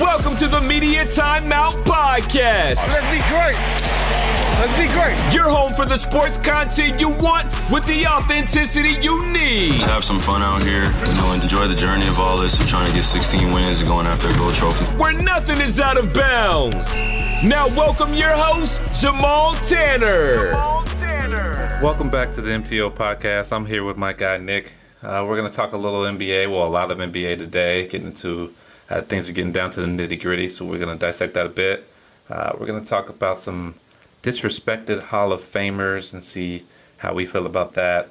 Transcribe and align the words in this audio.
Welcome 0.00 0.36
to 0.36 0.46
the 0.46 0.60
Media 0.60 1.04
Timeout 1.04 1.72
Podcast. 1.82 2.86
Let's 2.86 3.06
be 3.10 3.18
great. 3.26 3.58
Let's 4.60 4.72
be 4.78 4.86
great. 4.94 5.34
Your 5.34 5.50
home 5.50 5.74
for 5.74 5.86
the 5.86 5.96
sports 5.96 6.36
content 6.38 7.00
you 7.00 7.08
want 7.16 7.46
with 7.68 7.84
the 7.86 8.06
authenticity 8.06 8.90
you 9.02 9.20
need. 9.32 9.72
Just 9.72 9.86
have 9.86 10.04
some 10.04 10.20
fun 10.20 10.40
out 10.40 10.62
here, 10.62 10.84
you 10.84 11.14
know, 11.14 11.32
enjoy 11.32 11.66
the 11.66 11.74
journey 11.74 12.06
of 12.06 12.20
all 12.20 12.38
this 12.38 12.60
of 12.60 12.68
trying 12.68 12.86
to 12.86 12.94
get 12.94 13.02
16 13.02 13.52
wins 13.52 13.80
and 13.80 13.88
going 13.88 14.06
after 14.06 14.28
a 14.28 14.34
gold 14.34 14.54
trophy. 14.54 14.84
Where 14.98 15.20
nothing 15.24 15.60
is 15.60 15.80
out 15.80 15.96
of 15.98 16.14
bounds. 16.14 16.94
Now, 17.42 17.66
welcome 17.66 18.14
your 18.14 18.36
host, 18.36 19.02
Jamal 19.02 19.54
Tanner. 19.54 20.52
Tanner. 21.00 21.80
Welcome 21.82 22.08
back 22.08 22.32
to 22.34 22.40
the 22.40 22.50
MTO 22.50 22.94
podcast. 22.94 23.52
I'm 23.52 23.66
here 23.66 23.82
with 23.82 23.96
my 23.96 24.12
guy 24.12 24.38
Nick. 24.38 24.74
Uh, 25.02 25.24
we're 25.26 25.36
going 25.36 25.50
to 25.50 25.56
talk 25.56 25.72
a 25.72 25.76
little 25.76 26.02
NBA, 26.02 26.48
well, 26.48 26.68
a 26.68 26.70
lot 26.70 26.92
of 26.92 26.98
NBA 26.98 27.38
today, 27.38 27.88
getting 27.88 28.06
into 28.06 28.54
uh, 28.90 29.02
things 29.02 29.28
are 29.28 29.32
getting 29.32 29.52
down 29.52 29.70
to 29.72 29.80
the 29.80 29.86
nitty 29.86 30.20
gritty, 30.20 30.48
so 30.48 30.64
we're 30.64 30.78
going 30.78 30.96
to 30.96 31.06
dissect 31.06 31.34
that 31.34 31.46
a 31.46 31.50
bit. 31.50 31.88
Uh, 32.30 32.52
we're 32.58 32.66
going 32.66 32.82
to 32.82 32.88
talk 32.88 33.08
about 33.08 33.38
some 33.38 33.74
disrespected 34.22 35.00
Hall 35.00 35.32
of 35.32 35.40
Famers 35.40 36.12
and 36.12 36.24
see 36.24 36.64
how 36.98 37.14
we 37.14 37.26
feel 37.26 37.46
about 37.46 37.72
that. 37.72 38.08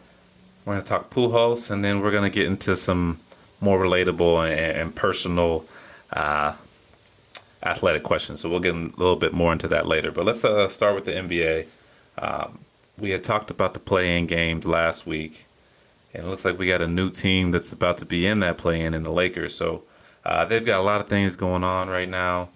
We're 0.66 0.74
going 0.74 0.84
to 0.84 0.90
talk 0.90 1.10
Pujols, 1.10 1.72
and 1.72 1.84
then 1.84 2.02
we're 2.02 2.12
going 2.12 2.30
to 2.30 2.36
get 2.36 2.46
into 2.46 2.76
some 2.76 3.20
more 3.60 3.80
relatable 3.80 4.50
and, 4.50 4.78
and 4.78 4.96
personal 4.96 5.66
uh, 6.14 6.54
athletic 7.64 8.04
questions. 8.04 8.42
So 8.42 8.50
we'll 8.50 8.60
get 8.60 8.76
a 8.76 8.92
little 8.98 9.16
bit 9.16 9.34
more 9.34 9.52
into 9.52 9.68
that 9.70 9.88
later. 9.88 10.12
But 10.12 10.26
let's 10.26 10.44
uh, 10.44 10.70
start 10.70 10.96
with 10.96 11.06
the 11.06 11.12
NBA. 11.12 11.66
Um, 12.18 12.60
we 12.98 13.12
had 13.12 13.24
talked 13.24 13.52
about 13.52 13.74
the 13.74 13.80
play-in 13.80 14.26
games 14.28 14.66
last 14.66 15.06
week, 15.06 15.46
and 16.14 16.26
it 16.26 16.30
looks 16.30 16.46
like 16.46 16.58
we 16.58 16.68
got 16.68 16.82
a 16.82 16.88
new 16.88 17.10
team 17.10 17.52
that's 17.52 17.72
about 17.72 17.98
to 18.00 18.06
be 18.06 18.26
in 18.26 18.40
that 18.40 18.58
play-in 18.58 18.94
in 18.94 19.04
the 19.04 19.12
Lakers. 19.12 19.56
So 19.56 19.84
uh, 20.28 20.44
they've 20.44 20.66
got 20.66 20.80
a 20.80 20.84
lot 20.84 21.00
of 21.00 21.08
things 21.08 21.38
going 21.38 21.64
on 21.64 21.88
right 21.88 22.10
now. 22.10 22.50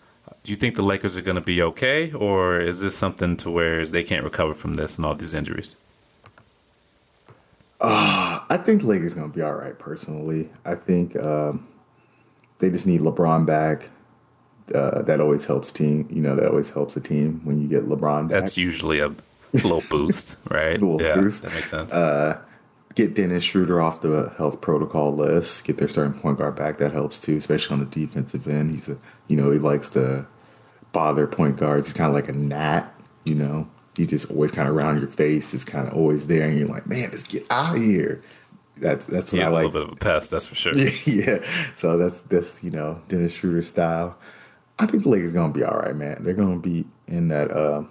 Do 0.43 0.51
you 0.51 0.57
think 0.57 0.75
the 0.75 0.81
Lakers 0.81 1.15
are 1.15 1.21
going 1.21 1.35
to 1.35 1.41
be 1.41 1.61
okay, 1.61 2.11
or 2.11 2.59
is 2.59 2.81
this 2.81 2.97
something 2.97 3.37
to 3.37 3.49
where 3.49 3.85
they 3.85 4.03
can't 4.03 4.25
recover 4.25 4.53
from 4.53 4.73
this 4.73 4.97
and 4.97 5.05
all 5.05 5.15
these 5.15 5.33
injuries? 5.33 5.77
Uh, 7.79 8.39
I 8.49 8.57
think 8.57 8.81
the 8.81 8.87
Lakers 8.87 9.13
going 9.13 9.31
to 9.31 9.35
be 9.35 9.41
all 9.41 9.53
right. 9.53 9.77
Personally, 9.79 10.49
I 10.65 10.75
think 10.75 11.15
um, 11.15 11.65
they 12.59 12.69
just 12.69 12.85
need 12.85 12.99
LeBron 12.99 13.45
back. 13.45 13.89
Uh, 14.75 15.01
that 15.03 15.21
always 15.21 15.45
helps 15.45 15.71
team. 15.71 16.07
You 16.11 16.21
know, 16.21 16.35
that 16.35 16.47
always 16.47 16.71
helps 16.71 16.97
a 16.97 17.01
team 17.01 17.39
when 17.45 17.61
you 17.61 17.69
get 17.69 17.87
LeBron 17.87 18.27
back. 18.27 18.41
That's 18.41 18.57
usually 18.57 18.99
a 18.99 19.15
little 19.53 19.83
boost, 19.89 20.35
right? 20.49 20.73
little 20.73 21.01
yeah, 21.01 21.15
boost. 21.15 21.43
that 21.43 21.53
makes 21.53 21.69
sense. 21.69 21.93
Uh, 21.93 22.37
get 22.95 23.15
Dennis 23.15 23.43
Schroeder 23.43 23.81
off 23.81 24.01
the 24.01 24.33
health 24.37 24.61
protocol 24.61 25.15
list. 25.15 25.65
Get 25.65 25.77
their 25.77 25.87
starting 25.87 26.19
point 26.19 26.37
guard 26.37 26.55
back. 26.55 26.77
That 26.77 26.91
helps 26.91 27.19
too, 27.19 27.37
especially 27.37 27.73
on 27.75 27.79
the 27.79 27.85
defensive 27.85 28.47
end. 28.47 28.71
He's 28.71 28.89
a, 28.89 28.97
you 29.27 29.35
know, 29.35 29.51
he 29.51 29.59
likes 29.59 29.89
to 29.89 30.25
bother 30.91 31.27
point 31.27 31.57
guards. 31.57 31.87
He's 31.87 31.93
kind 31.93 32.09
of 32.09 32.15
like 32.15 32.29
a 32.29 32.33
gnat. 32.33 32.93
You 33.23 33.35
know, 33.35 33.69
he 33.95 34.05
just 34.07 34.31
always 34.31 34.51
kind 34.51 34.67
of 34.67 34.75
around 34.75 34.99
your 34.99 35.09
face. 35.09 35.53
Is 35.53 35.63
kind 35.63 35.87
of 35.87 35.93
always 35.93 36.27
there, 36.27 36.47
and 36.47 36.57
you're 36.57 36.67
like, 36.67 36.87
man, 36.87 37.11
just 37.11 37.29
get 37.29 37.45
out 37.49 37.75
of 37.75 37.81
here. 37.81 38.21
That, 38.77 39.01
that's 39.01 39.31
what 39.31 39.39
He's 39.39 39.45
I 39.45 39.49
a 39.49 39.53
like. 39.53 39.65
little 39.65 39.71
bit 39.71 39.81
of 39.83 39.93
a 39.93 39.95
pest, 39.95 40.31
that's 40.31 40.47
for 40.47 40.55
sure. 40.55 40.75
yeah. 41.05 41.45
So 41.75 41.97
that's 41.97 42.21
that's 42.23 42.63
you 42.63 42.71
know 42.71 43.01
Dennis 43.07 43.33
Schroeder 43.33 43.61
style. 43.61 44.17
I 44.79 44.87
think 44.87 45.03
the 45.03 45.09
Lakers 45.09 45.33
gonna 45.33 45.53
be 45.53 45.63
all 45.63 45.77
right, 45.77 45.95
man. 45.95 46.23
They're 46.23 46.33
gonna 46.33 46.57
be 46.57 46.85
in 47.07 47.27
that 47.27 47.51
uh, 47.51 47.83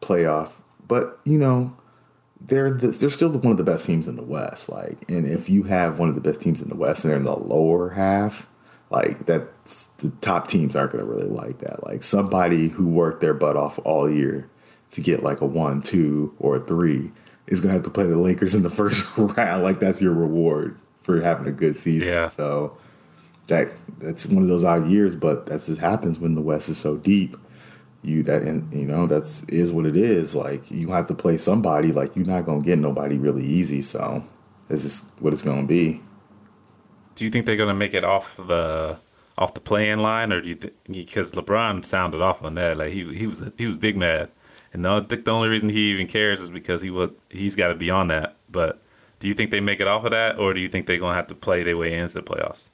playoff, 0.00 0.52
but 0.86 1.20
you 1.24 1.38
know 1.38 1.76
they're 2.40 2.70
the, 2.70 2.88
they're 2.88 3.10
still 3.10 3.30
one 3.30 3.52
of 3.52 3.56
the 3.58 3.64
best 3.64 3.86
teams 3.86 4.06
in 4.06 4.16
the 4.16 4.22
West. 4.22 4.68
Like, 4.68 5.08
and 5.10 5.26
if 5.26 5.48
you 5.48 5.64
have 5.64 5.98
one 5.98 6.08
of 6.08 6.14
the 6.14 6.20
best 6.20 6.40
teams 6.40 6.62
in 6.62 6.68
the 6.68 6.76
West 6.76 7.04
and 7.04 7.10
they're 7.10 7.18
in 7.18 7.24
the 7.24 7.36
lower 7.36 7.90
half, 7.90 8.46
like 8.90 9.26
that, 9.26 9.48
the 9.98 10.10
top 10.20 10.48
teams 10.48 10.74
aren't 10.74 10.92
gonna 10.92 11.04
really 11.04 11.28
like 11.28 11.58
that. 11.58 11.84
Like 11.84 12.02
somebody 12.02 12.68
who 12.68 12.86
worked 12.86 13.20
their 13.20 13.34
butt 13.34 13.56
off 13.56 13.78
all 13.84 14.10
year 14.10 14.48
to 14.92 15.00
get 15.00 15.22
like 15.22 15.40
a 15.40 15.46
one, 15.46 15.82
two, 15.82 16.34
or 16.38 16.56
a 16.56 16.60
three 16.60 17.10
is 17.46 17.60
gonna 17.60 17.74
have 17.74 17.82
to 17.82 17.90
play 17.90 18.06
the 18.06 18.16
Lakers 18.16 18.54
in 18.54 18.62
the 18.62 18.70
first 18.70 19.04
round. 19.16 19.62
Like 19.62 19.80
that's 19.80 20.00
your 20.00 20.14
reward 20.14 20.78
for 21.02 21.20
having 21.20 21.46
a 21.46 21.52
good 21.52 21.76
season. 21.76 22.08
Yeah. 22.08 22.28
So 22.28 22.76
that 23.48 23.72
that's 23.98 24.26
one 24.26 24.42
of 24.42 24.48
those 24.48 24.64
odd 24.64 24.88
years, 24.88 25.14
but 25.14 25.46
that's 25.46 25.66
just 25.66 25.80
happens 25.80 26.18
when 26.18 26.34
the 26.34 26.40
West 26.40 26.68
is 26.68 26.78
so 26.78 26.96
deep. 26.96 27.36
You 28.02 28.22
that 28.24 28.42
and 28.42 28.72
you 28.72 28.86
know 28.86 29.06
that's 29.06 29.42
is 29.44 29.72
what 29.72 29.84
it 29.84 29.96
is. 29.96 30.34
Like 30.34 30.70
you 30.70 30.90
have 30.90 31.08
to 31.08 31.14
play 31.14 31.36
somebody. 31.36 31.92
Like 31.92 32.14
you're 32.14 32.26
not 32.26 32.46
gonna 32.46 32.62
get 32.62 32.78
nobody 32.78 33.16
really 33.16 33.44
easy. 33.44 33.82
So 33.82 34.24
this 34.68 34.84
is 34.84 35.02
what 35.18 35.32
it's 35.32 35.42
gonna 35.42 35.66
be. 35.66 36.00
Do 37.16 37.24
you 37.24 37.30
think 37.30 37.46
they're 37.46 37.56
to 37.56 37.74
make 37.74 37.94
it 37.94 38.04
off 38.04 38.36
the 38.36 38.54
uh, 38.54 38.96
off 39.36 39.54
the 39.54 39.60
playing 39.60 39.98
line, 39.98 40.32
or 40.32 40.40
do 40.40 40.48
you 40.48 40.54
think 40.54 40.74
because 40.86 41.32
LeBron 41.32 41.84
sounded 41.84 42.20
off 42.20 42.42
on 42.42 42.54
that, 42.54 42.76
like 42.76 42.92
he 42.92 43.12
he 43.14 43.26
was 43.26 43.42
he 43.56 43.66
was 43.66 43.76
big 43.76 43.96
mad, 43.96 44.30
and 44.72 44.82
no, 44.82 44.98
I 44.98 45.00
think 45.04 45.24
the 45.24 45.30
only 45.30 45.48
reason 45.48 45.68
he 45.68 45.90
even 45.90 46.06
cares 46.06 46.40
is 46.40 46.50
because 46.50 46.82
he 46.82 46.90
was 46.90 47.10
he's 47.30 47.54
got 47.54 47.68
to 47.68 47.74
be 47.74 47.90
on 47.90 48.08
that. 48.08 48.36
But 48.50 48.80
do 49.20 49.28
you 49.28 49.34
think 49.34 49.50
they 49.50 49.60
make 49.60 49.80
it 49.80 49.88
off 49.88 50.04
of 50.04 50.10
that, 50.10 50.38
or 50.38 50.54
do 50.54 50.60
you 50.60 50.68
think 50.68 50.86
they're 50.86 50.98
to 50.98 51.06
have 51.06 51.26
to 51.28 51.34
play 51.34 51.62
their 51.62 51.76
way 51.76 51.94
into 51.94 52.14
the 52.14 52.22
playoffs? 52.22 52.66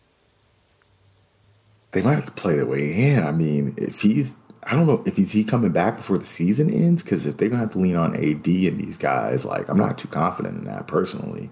They 1.92 2.02
might 2.02 2.14
have 2.14 2.26
to 2.26 2.32
play 2.32 2.56
their 2.56 2.66
way 2.66 2.92
in. 2.92 3.22
I 3.22 3.30
mean, 3.30 3.74
if 3.76 4.00
he's 4.00 4.34
I 4.66 4.75
don't 4.75 4.86
know 4.86 5.02
if 5.06 5.16
he's 5.16 5.32
he 5.32 5.44
coming 5.44 5.72
back 5.72 5.97
before 5.97 6.19
the 6.19 6.25
season 6.25 6.70
ends 6.70 7.02
because 7.02 7.26
if 7.26 7.36
they're 7.36 7.48
gonna 7.48 7.62
have 7.62 7.72
to 7.72 7.78
lean 7.78 7.97
on 7.97 8.14
AD 8.16 8.47
and 8.47 8.80
these 8.80 8.97
guys, 8.97 9.44
like 9.44 9.69
I'm 9.69 9.78
not 9.78 9.98
too 9.98 10.08
confident 10.08 10.58
in 10.58 10.64
that 10.64 10.86
personally. 10.86 11.50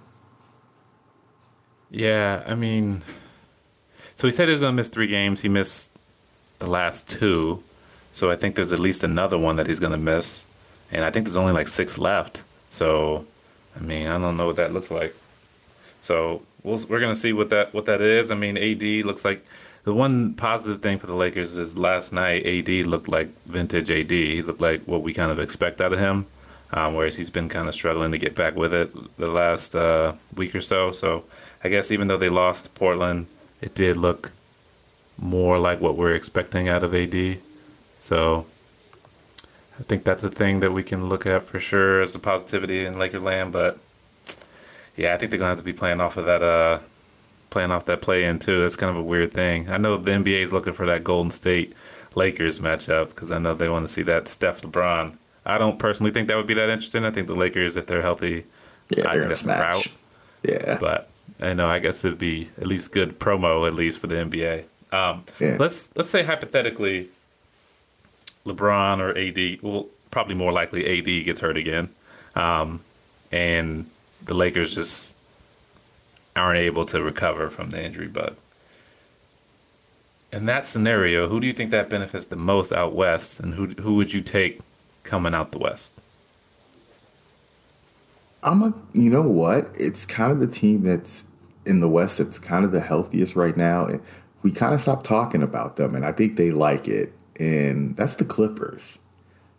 Yeah, 1.93 2.43
I 2.47 2.55
mean, 2.55 3.03
so 4.17 4.27
he 4.27 4.33
said 4.33 4.49
he 4.49 4.55
was 4.55 4.61
going 4.61 4.73
to 4.73 4.77
miss 4.77 4.89
three 4.89 5.09
games. 5.09 5.43
He 5.43 5.51
missed 5.51 5.91
the 6.59 6.71
last 6.71 7.07
two, 7.07 7.63
so 8.13 8.31
I 8.31 8.37
think 8.37 8.55
there's 8.55 8.73
at 8.73 8.79
least 8.79 9.05
another 9.05 9.37
one 9.37 9.57
that 9.57 9.67
he's 9.67 9.79
to 9.79 9.97
miss, 9.99 10.43
and 10.91 11.05
I 11.05 11.11
think 11.11 11.27
there's 11.27 11.37
only 11.37 11.53
like 11.53 11.69
six 11.69 11.99
left. 11.99 12.43
So, 12.71 13.27
I 13.77 13.81
mean, 13.81 14.07
I 14.07 14.17
don't 14.17 14.39
know 14.39 14.47
what 14.47 14.57
that 14.57 14.73
looks 14.73 14.91
like. 14.91 15.15
So 16.01 16.41
we'll, 16.63 16.79
we're 16.89 17.01
going 17.01 17.13
to 17.13 17.21
see 17.21 17.35
what 17.35 17.51
that 17.51 17.75
what 17.75 17.85
that 17.85 18.01
is. 18.01 18.31
I 18.31 18.37
mean, 18.37 18.57
AD 18.57 19.05
looks 19.05 19.23
like 19.23 19.45
the 19.85 19.95
one 19.95 20.35
positive 20.35 20.81
thing 20.81 20.99
for 20.99 21.07
the 21.07 21.17
Lakers 21.17 21.59
is 21.59 21.77
last 21.77 22.13
night 22.13 22.47
AD 22.47 22.69
looked 22.87 23.09
like 23.09 23.29
vintage 23.47 23.91
AD. 23.91 24.11
He 24.11 24.43
looked 24.43 24.61
like 24.61 24.83
what 24.85 25.03
we 25.03 25.13
kind 25.13 25.31
of 25.31 25.39
expect 25.39 25.81
out 25.81 25.93
of 25.93 25.99
him. 25.99 26.27
Um, 26.75 26.95
whereas 26.95 27.17
he's 27.17 27.29
been 27.29 27.51
kind 27.51 27.69
of 27.69 27.75
struggling 27.75 28.13
to 28.13 28.19
get 28.19 28.35
back 28.35 28.57
with 28.57 28.73
it 28.73 28.91
the 29.19 29.29
last 29.29 29.75
uh, 29.75 30.15
week 30.37 30.55
or 30.55 30.63
so. 30.63 30.91
So 30.91 31.25
I 31.63 31.69
guess 31.69 31.91
even 31.91 32.09
though 32.09 32.17
they 32.17 32.29
lost 32.29 32.75
Portland, 32.75 33.27
it 33.61 33.75
did 33.75 33.97
look 33.97 34.31
more 35.19 35.59
like 35.59 35.81
what 35.81 35.97
we're 35.97 36.15
expecting 36.15 36.69
out 36.69 36.83
of 36.83 36.95
AD. 36.95 37.39
So 38.01 38.47
I 39.79 39.83
think 39.83 40.05
that's 40.05 40.23
a 40.23 40.31
thing 40.31 40.61
that 40.61 40.73
we 40.73 40.83
can 40.83 41.09
look 41.09 41.27
at 41.27 41.45
for 41.45 41.61
sure 41.61 42.01
as 42.01 42.15
a 42.15 42.19
positivity 42.19 42.87
in 42.87 42.95
Lakerland. 42.95 43.53
But 43.53 43.79
yeah, 44.97 45.13
I 45.13 45.19
think 45.19 45.31
they're 45.31 45.39
gonna 45.39 45.51
have 45.51 45.59
to 45.59 45.65
be 45.65 45.73
playing 45.75 46.01
off 46.01 46.17
of 46.17 46.25
that, 46.25 46.43
uh, 46.43 46.79
playing 47.53 47.71
off 47.71 47.85
that 47.85 48.01
play 48.03 48.25
in 48.25 48.39
too. 48.41 48.61
That's 48.63 48.75
kind 48.77 48.91
of 48.91 48.97
a 48.97 49.03
weird 49.03 49.33
thing. 49.33 49.69
I 49.71 49.77
know 49.77 49.97
the 49.97 50.11
NBA 50.11 50.43
is 50.43 50.53
looking 50.53 50.73
for 50.73 50.87
that 50.87 51.05
Golden 51.05 51.31
State 51.31 51.73
Lakers 52.17 52.59
matchup 52.59 53.11
because 53.11 53.31
I 53.31 53.39
know 53.39 53.55
they 53.55 53.69
want 53.69 53.87
to 53.87 53.93
see 53.93 54.03
that 54.03 54.27
Steph 54.27 54.63
LeBron. 54.63 55.17
I 55.47 55.59
don't 55.59 55.79
personally 55.79 56.11
think 56.13 56.29
that 56.29 56.37
would 56.37 56.47
be 56.47 56.55
that 56.55 56.69
interesting. 56.71 57.05
I 57.05 57.11
think 57.11 57.27
the 57.29 57.35
Lakers, 57.35 57.77
if 57.77 57.87
they're 57.87 58.03
healthy, 58.03 58.45
Yeah, 58.89 59.09
I 59.09 59.13
they're 59.15 59.23
gonna 59.23 59.35
smash. 59.35 59.61
route. 59.61 59.89
Yeah, 60.43 60.79
But 60.81 61.09
I 61.41 61.53
know 61.53 61.69
I 61.69 61.79
guess 61.79 62.05
it'd 62.05 62.19
be 62.19 62.49
at 62.61 62.67
least 62.67 62.91
good 62.93 63.19
promo 63.21 63.67
at 63.67 63.75
least 63.75 63.99
for 64.01 64.07
the 64.09 64.17
NBA. 64.17 64.65
Um, 64.93 65.25
Yeah. 65.39 65.57
Let's 65.59 65.89
let's 65.97 66.11
say 66.11 66.23
hypothetically, 66.25 67.09
LeBron 68.47 68.99
or 69.01 69.17
AD, 69.17 69.59
well, 69.63 69.87
probably 70.11 70.35
more 70.35 70.53
likely 70.53 70.85
AD 70.99 71.25
gets 71.25 71.41
hurt 71.41 71.57
again, 71.59 71.89
um, 72.35 72.81
and 73.31 73.87
the 74.25 74.35
Lakers 74.35 74.75
just 74.75 75.15
aren't 76.35 76.59
able 76.59 76.85
to 76.87 77.03
recover 77.03 77.51
from 77.51 77.71
the 77.71 77.85
injury 77.85 78.09
bug. 78.09 78.37
In 80.33 80.47
that 80.47 80.65
scenario, 80.65 81.29
who 81.29 81.41
do 81.41 81.47
you 81.47 81.53
think 81.53 81.71
that 81.71 81.91
benefits 81.91 82.27
the 82.27 82.37
most 82.37 82.73
out 82.73 82.95
west, 82.95 83.39
and 83.39 83.55
who 83.55 83.67
who 83.83 83.95
would 83.97 84.13
you 84.13 84.23
take 84.23 84.61
coming 85.03 85.35
out 85.35 85.53
the 85.53 85.59
west? 85.59 85.95
I'm 88.43 88.63
a. 88.63 88.75
You 88.93 89.11
know 89.11 89.23
what? 89.23 89.71
It's 89.79 90.07
kind 90.07 90.33
of 90.33 90.41
the 90.41 90.47
team 90.47 90.83
that's 90.83 91.25
in 91.65 91.81
the 91.81 91.89
West 91.89 92.19
that's 92.19 92.39
kind 92.39 92.65
of 92.65 92.73
the 92.73 92.81
healthiest 92.81 93.37
right 93.37 93.57
now, 93.57 93.87
and 93.87 94.01
we 94.43 94.51
kind 94.51 94.75
of 94.75 94.81
stopped 94.81 95.07
talking 95.07 95.43
about 95.43 95.77
them, 95.77 95.95
and 95.95 96.05
I 96.05 96.13
think 96.13 96.37
they 96.37 96.51
like 96.51 96.89
it. 96.89 97.13
And 97.37 97.97
that's 97.97 98.17
the 98.17 98.25
Clippers. 98.25 98.99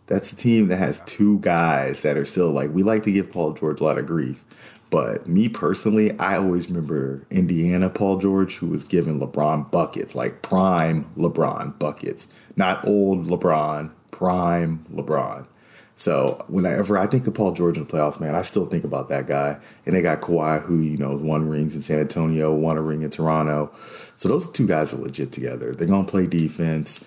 That's 0.06 0.32
a 0.32 0.36
team 0.36 0.68
that 0.68 0.76
has 0.76 1.00
two 1.06 1.38
guys 1.38 2.02
that 2.02 2.16
are 2.16 2.26
still 2.26 2.50
like 2.50 2.72
we 2.74 2.82
like 2.82 3.04
to 3.04 3.12
give 3.12 3.32
Paul 3.32 3.52
George 3.52 3.80
a 3.80 3.84
lot 3.84 3.98
of 3.98 4.06
grief. 4.06 4.44
But 4.94 5.26
me 5.26 5.48
personally, 5.48 6.16
I 6.20 6.36
always 6.36 6.68
remember 6.68 7.26
Indiana 7.28 7.90
Paul 7.90 8.18
George, 8.18 8.54
who 8.54 8.68
was 8.68 8.84
giving 8.84 9.18
LeBron 9.18 9.68
buckets, 9.72 10.14
like 10.14 10.40
prime 10.40 11.04
LeBron 11.16 11.76
buckets, 11.80 12.28
not 12.54 12.86
old 12.86 13.26
LeBron, 13.26 13.90
prime 14.12 14.86
LeBron. 14.94 15.46
So 15.96 16.44
whenever 16.46 16.96
I 16.96 17.08
think 17.08 17.26
of 17.26 17.34
Paul 17.34 17.50
George 17.50 17.76
in 17.76 17.86
the 17.86 17.92
playoffs, 17.92 18.20
man, 18.20 18.36
I 18.36 18.42
still 18.42 18.66
think 18.66 18.84
about 18.84 19.08
that 19.08 19.26
guy. 19.26 19.58
And 19.84 19.96
they 19.96 20.00
got 20.00 20.20
Kawhi, 20.20 20.62
who 20.62 20.78
you 20.78 20.96
know 20.96 21.16
won 21.16 21.48
rings 21.48 21.74
in 21.74 21.82
San 21.82 21.98
Antonio, 21.98 22.54
won 22.54 22.76
a 22.76 22.80
ring 22.80 23.02
in 23.02 23.10
Toronto. 23.10 23.72
So 24.16 24.28
those 24.28 24.48
two 24.48 24.68
guys 24.68 24.92
are 24.92 24.98
legit 24.98 25.32
together. 25.32 25.74
They're 25.74 25.88
gonna 25.88 26.06
play 26.06 26.28
defense. 26.28 27.04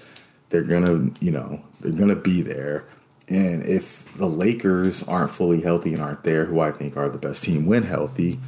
They're 0.49 0.63
gonna, 0.63 1.09
you 1.21 1.31
know, 1.31 1.61
they're 1.79 1.93
gonna 1.93 2.17
be 2.17 2.41
there. 2.41 2.83
And 3.29 3.65
if 3.65 4.13
the 4.13 4.27
Lakers 4.27 5.03
aren't 5.03 5.31
fully 5.31 5.61
healthy 5.61 5.93
and 5.93 6.01
aren't 6.01 6.23
there, 6.23 6.45
who 6.45 6.59
I 6.59 6.71
think 6.71 6.95
are 6.95 7.09
the 7.09 7.17
best 7.17 7.43
team 7.43 7.65
when 7.65 7.83
healthy, 7.83 8.39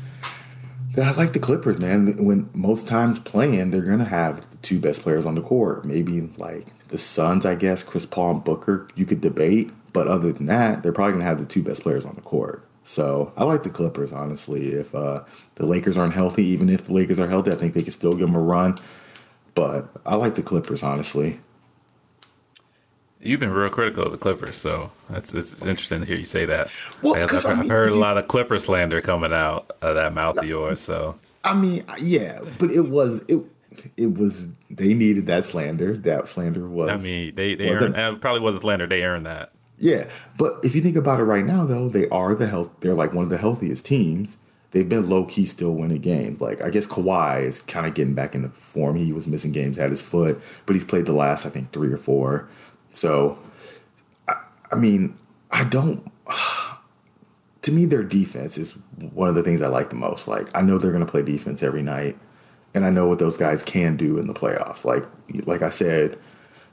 then 0.92 1.08
I 1.08 1.12
like 1.12 1.34
the 1.34 1.40
Clippers, 1.40 1.80
man. 1.80 2.24
When 2.24 2.50
most 2.54 2.88
times 2.88 3.20
playing, 3.20 3.72
they're 3.72 3.82
gonna 3.82 4.06
have 4.06 4.50
the 4.50 4.58
two 4.58 4.80
best 4.80 5.02
players 5.02 5.26
on 5.26 5.36
the 5.36 5.42
court. 5.42 5.86
Maybe 5.86 6.22
like 6.38 6.68
the 6.88 6.98
Suns, 6.98 7.46
I 7.46 7.56
guess, 7.56 7.84
Chris 7.84 8.06
Paul 8.06 8.32
and 8.32 8.44
Booker, 8.44 8.88
you 8.96 9.06
could 9.06 9.22
debate. 9.22 9.72
But 9.92 10.08
other 10.08 10.32
than 10.32 10.46
that, 10.48 10.82
they're 10.82 10.94
probably 10.94 11.14
gonna 11.14 11.26
have 11.26 11.40
the 11.40 11.46
two 11.46 11.62
best 11.62 11.84
players 11.84 12.06
on 12.06 12.16
the 12.16 12.22
court. 12.22 12.66
So 12.86 13.34
I 13.38 13.44
like 13.44 13.64
the 13.64 13.70
Clippers, 13.70 14.12
honestly. 14.12 14.74
If 14.74 14.96
uh, 14.96 15.24
the 15.56 15.66
Lakers 15.68 15.96
aren't 15.96 16.14
healthy, 16.14 16.46
even 16.46 16.70
if 16.70 16.86
the 16.86 16.94
Lakers 16.94 17.20
are 17.20 17.28
healthy, 17.28 17.52
I 17.52 17.56
think 17.56 17.76
they 17.76 17.84
can 17.84 17.92
still 17.92 18.14
give 18.14 18.22
them 18.28 18.36
a 18.36 18.40
run. 18.40 18.78
But 19.54 19.90
I 20.06 20.16
like 20.16 20.36
the 20.36 20.42
Clippers, 20.42 20.82
honestly. 20.82 21.40
You've 23.22 23.42
been 23.42 23.52
real 23.52 23.70
critical 23.70 24.06
of 24.06 24.14
the 24.14 24.18
Clippers, 24.18 24.56
so 24.56 24.92
that's 25.10 25.34
it's 25.34 25.66
interesting 25.66 26.00
to 26.00 26.06
hear 26.06 26.16
you 26.16 26.26
say 26.26 26.46
that. 26.46 26.70
Well, 27.02 27.16
I, 27.16 27.20
have 27.20 27.46
I 27.46 27.56
mean, 27.56 27.70
heard 27.70 27.92
a 27.92 27.96
lot 27.96 28.18
of 28.18 28.30
Clipper 28.30 28.60
slander 28.60 29.02
coming 29.02 29.34
out 29.34 29.76
of 29.82 29.96
that 29.96 30.14
mouth 30.14 30.38
of 30.38 30.46
yours. 30.46 30.80
So 30.80 31.20
I 31.44 31.54
mean, 31.54 31.84
yeah, 32.02 32.40
but 32.60 32.72
it 32.72 32.88
was 32.90 33.24
it 33.28 33.42
it 33.98 34.18
was 34.18 34.48
they 34.70 34.94
needed 34.94 35.26
that 35.28 35.44
slander. 35.44 35.98
That 35.98 36.30
slander 36.30 36.68
was 36.70 36.90
I 36.90 36.96
mean, 36.96 37.36
they 37.36 37.56
they 37.56 37.70
earned 37.70 37.98
uh, 37.98 38.16
probably 38.16 38.42
wasn't 38.42 38.62
slander. 38.62 38.88
They 38.88 39.04
earned 39.04 39.26
that. 39.26 39.52
Yeah, 39.78 40.10
but 40.38 40.60
if 40.64 40.76
you 40.76 40.82
think 40.82 40.96
about 40.96 41.20
it 41.20 41.24
right 41.24 41.46
now, 41.46 41.66
though, 41.66 41.88
they 41.90 42.08
are 42.10 42.36
the 42.36 42.48
health. 42.48 42.72
They're 42.82 42.96
like 42.96 43.14
one 43.14 43.24
of 43.24 43.30
the 43.30 43.38
healthiest 43.38 43.86
teams. 43.86 44.38
They've 44.72 44.88
been 44.88 45.10
low 45.10 45.26
key 45.26 45.46
still 45.46 45.72
winning 45.72 46.02
games. 46.02 46.40
Like 46.42 46.62
I 46.62 46.70
guess 46.70 46.86
Kawhi 46.86 47.44
is 47.44 47.62
kind 47.62 47.86
of 47.86 47.96
getting 47.96 48.14
back 48.14 48.36
into 48.36 48.50
form. 48.50 48.96
He 48.96 49.12
was 49.12 49.28
missing 49.28 49.52
games, 49.52 49.76
had 49.78 49.90
his 49.90 50.02
foot, 50.02 50.42
but 50.66 50.76
he's 50.76 50.86
played 50.86 51.06
the 51.06 51.14
last 51.14 51.46
I 51.46 51.50
think 51.50 51.72
three 51.72 51.92
or 51.92 51.98
four. 51.98 52.48
So, 52.92 53.38
I, 54.28 54.36
I 54.72 54.76
mean, 54.76 55.18
I 55.52 55.64
don't. 55.64 56.10
To 57.64 57.74
me, 57.74 57.84
their 57.84 58.04
defense 58.04 58.58
is 58.58 58.72
one 59.12 59.28
of 59.28 59.36
the 59.36 59.44
things 59.44 59.62
I 59.62 59.68
like 59.68 59.90
the 59.90 59.96
most. 59.98 60.30
Like 60.30 60.48
I 60.56 60.62
know 60.62 60.78
they're 60.78 60.94
going 60.94 61.06
to 61.06 61.12
play 61.12 61.22
defense 61.22 61.62
every 61.62 61.82
night, 61.82 62.18
and 62.74 62.86
I 62.86 62.90
know 62.90 63.06
what 63.06 63.20
those 63.20 63.36
guys 63.36 63.64
can 63.64 63.98
do 63.98 64.18
in 64.18 64.28
the 64.28 64.34
playoffs. 64.34 64.86
Like 64.86 65.04
like 65.46 65.62
I 65.62 65.70
said, 65.70 66.18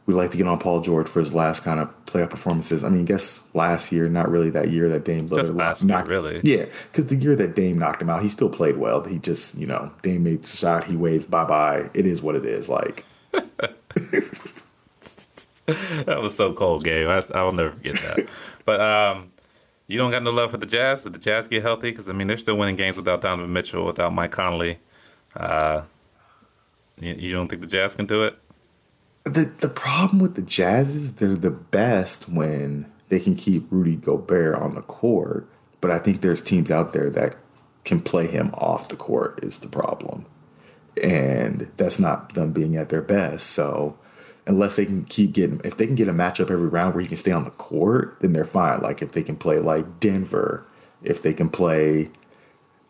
we 0.06 0.14
like 0.14 0.30
to 0.30 0.36
get 0.36 0.46
on 0.46 0.58
Paul 0.58 0.80
George 0.80 1.08
for 1.08 1.18
his 1.18 1.34
last 1.34 1.64
kind 1.64 1.80
of 1.80 1.90
playoff 2.06 2.30
performances. 2.30 2.84
I 2.84 2.88
mean, 2.88 3.02
I 3.02 3.04
guess 3.04 3.42
last 3.54 3.90
year, 3.90 4.08
not 4.08 4.30
really 4.30 4.50
that 4.50 4.70
year 4.70 4.88
that 4.90 5.04
Dame 5.04 5.28
Just 5.28 5.52
last 5.52 5.82
year, 5.82 5.88
knocked, 5.88 6.08
really. 6.08 6.40
Yeah, 6.44 6.66
because 6.90 7.08
the 7.08 7.16
year 7.16 7.34
that 7.34 7.56
Dame 7.56 7.78
knocked 7.78 8.00
him 8.00 8.08
out, 8.08 8.22
he 8.22 8.28
still 8.28 8.48
played 8.48 8.76
well. 8.76 9.02
He 9.02 9.18
just, 9.18 9.56
you 9.56 9.66
know, 9.66 9.90
Dame 10.02 10.22
made 10.22 10.44
the 10.44 10.48
shot, 10.48 10.84
he 10.84 10.96
waved 10.96 11.28
bye 11.28 11.44
bye. 11.44 11.90
It 11.92 12.06
is 12.06 12.22
what 12.22 12.36
it 12.36 12.46
is. 12.46 12.68
Like, 12.68 13.04
That 16.06 16.20
was 16.22 16.36
so 16.36 16.52
cold, 16.52 16.84
Gabe. 16.84 17.08
I, 17.08 17.22
I'll 17.34 17.52
never 17.52 17.72
forget 17.72 17.94
that. 17.96 18.28
but 18.64 18.80
um, 18.80 19.26
you 19.86 19.98
don't 19.98 20.10
got 20.10 20.22
no 20.22 20.30
love 20.30 20.52
for 20.52 20.58
the 20.58 20.66
Jazz. 20.66 21.04
Did 21.04 21.14
the 21.14 21.18
Jazz 21.18 21.48
get 21.48 21.62
healthy? 21.62 21.90
Because 21.90 22.08
I 22.08 22.12
mean, 22.12 22.28
they're 22.28 22.36
still 22.36 22.56
winning 22.56 22.76
games 22.76 22.96
without 22.96 23.20
Donovan 23.20 23.52
Mitchell, 23.52 23.84
without 23.84 24.12
Mike 24.12 24.30
Conley. 24.30 24.78
Uh, 25.34 25.82
you, 27.00 27.14
you 27.14 27.32
don't 27.32 27.48
think 27.48 27.62
the 27.62 27.68
Jazz 27.68 27.94
can 27.94 28.06
do 28.06 28.22
it? 28.22 28.38
the 29.26 29.52
the 29.58 29.68
problem 29.68 30.20
with 30.20 30.36
the 30.36 30.42
Jazz 30.42 30.94
is 30.94 31.14
they're 31.14 31.36
the 31.36 31.50
best 31.50 32.28
when 32.28 32.90
they 33.08 33.18
can 33.18 33.34
keep 33.34 33.66
Rudy 33.70 33.96
Gobert 33.96 34.54
on 34.54 34.74
the 34.74 34.82
court. 34.82 35.48
But 35.80 35.90
I 35.90 35.98
think 35.98 36.20
there's 36.20 36.42
teams 36.42 36.70
out 36.70 36.92
there 36.92 37.10
that 37.10 37.36
can 37.84 38.00
play 38.00 38.26
him 38.26 38.50
off 38.54 38.88
the 38.88 38.96
court 38.96 39.40
is 39.42 39.58
the 39.58 39.68
problem. 39.68 40.26
And 41.02 41.70
that's 41.76 41.98
not 41.98 42.34
them 42.34 42.52
being 42.52 42.76
at 42.76 42.88
their 42.88 43.02
best. 43.02 43.48
So 43.48 43.98
unless 44.46 44.76
they 44.76 44.86
can 44.86 45.04
keep 45.04 45.32
getting 45.32 45.60
if 45.64 45.76
they 45.76 45.86
can 45.86 45.96
get 45.96 46.08
a 46.08 46.12
matchup 46.12 46.50
every 46.50 46.68
round 46.68 46.94
where 46.94 47.02
he 47.02 47.08
can 47.08 47.16
stay 47.16 47.32
on 47.32 47.44
the 47.44 47.50
court, 47.50 48.16
then 48.20 48.32
they're 48.32 48.44
fine. 48.44 48.80
Like 48.80 49.02
if 49.02 49.12
they 49.12 49.22
can 49.22 49.36
play 49.36 49.58
like 49.58 50.00
Denver, 50.00 50.64
if 51.02 51.22
they 51.22 51.34
can 51.34 51.48
play 51.48 52.10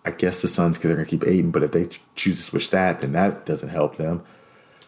I 0.05 0.12
guess 0.12 0.41
the 0.41 0.49
Suns 0.49 0.79
because 0.79 0.88
they're 0.88 0.97
gonna 0.97 1.08
keep 1.08 1.26
Ayton, 1.26 1.50
but 1.50 1.62
if 1.62 1.73
they 1.73 1.88
choose 2.14 2.38
to 2.38 2.43
switch 2.43 2.70
that, 2.70 3.00
then 3.00 3.12
that 3.12 3.44
doesn't 3.44 3.70
help 3.70 3.97
them 3.97 4.25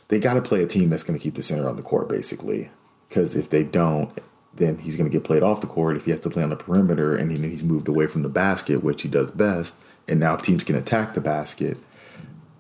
they 0.09 0.19
got 0.19 0.35
to 0.35 0.43
play 0.43 0.63
a 0.63 0.67
team 0.67 0.91
that's 0.91 1.03
going 1.03 1.19
to 1.19 1.23
keep 1.23 1.35
the 1.35 1.43
center 1.43 1.69
on 1.69 1.77
the 1.77 1.83
court, 1.83 2.09
basically. 2.09 2.71
Because 3.09 3.37
if 3.37 3.51
they 3.51 3.63
don't, 3.63 4.11
then 4.55 4.79
he's 4.79 4.97
going 4.97 5.09
to 5.09 5.15
get 5.15 5.25
played 5.25 5.43
off 5.43 5.61
the 5.61 5.67
court. 5.67 5.97
If 5.97 6.07
he 6.07 6.11
has 6.11 6.21
to 6.21 6.31
play 6.31 6.43
on 6.43 6.51
the 6.51 6.57
perimeter 6.57 7.15
and 7.15 7.31
he's 7.31 7.65
moved 7.65 7.89
away 7.89 8.07
from 8.07 8.23
the 8.23 8.29
basket, 8.29 8.83
which 8.83 9.03
he 9.03 9.09
does 9.09 9.31
best, 9.31 9.75
and 10.07 10.19
now 10.19 10.37
teams 10.37 10.65
can 10.65 10.77
attack 10.77 11.15
the 11.15 11.21
basket, 11.21 11.77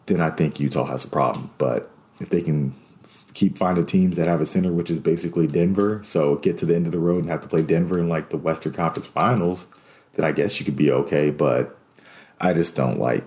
then 0.07 0.21
I 0.21 0.31
think 0.31 0.61
Utah 0.61 0.85
has 0.85 1.05
a 1.05 1.09
problem. 1.09 1.51
But 1.59 1.91
if 2.21 2.29
they 2.29 2.43
can 2.43 2.75
keep 3.35 3.57
finding 3.59 3.87
teams 3.87 4.17
that 4.17 4.27
have 4.27 4.41
a 4.41 4.47
center, 4.47 4.73
which 4.73 4.91
is 4.91 5.01
basically 5.01 5.47
Denver, 5.47 6.01
so 6.05 6.37
get 6.37 6.59
to 6.59 6.67
the 6.67 6.75
end 6.75 6.87
of 6.87 6.93
the 6.93 6.99
road 6.99 7.21
and 7.23 7.31
have 7.31 7.43
to 7.43 7.49
play 7.49 7.63
Denver 7.63 7.99
in 7.99 8.09
like 8.09 8.31
the 8.31 8.37
Western 8.37 8.73
Conference 8.73 9.07
Finals, 9.07 9.67
then 10.15 10.25
I 10.25 10.33
guess 10.33 10.59
you 10.59 10.65
could 10.65 10.77
be 10.77 10.91
okay. 10.91 11.31
But 11.31 11.77
I 12.41 12.53
just 12.53 12.75
don't 12.77 12.99
like, 12.99 13.25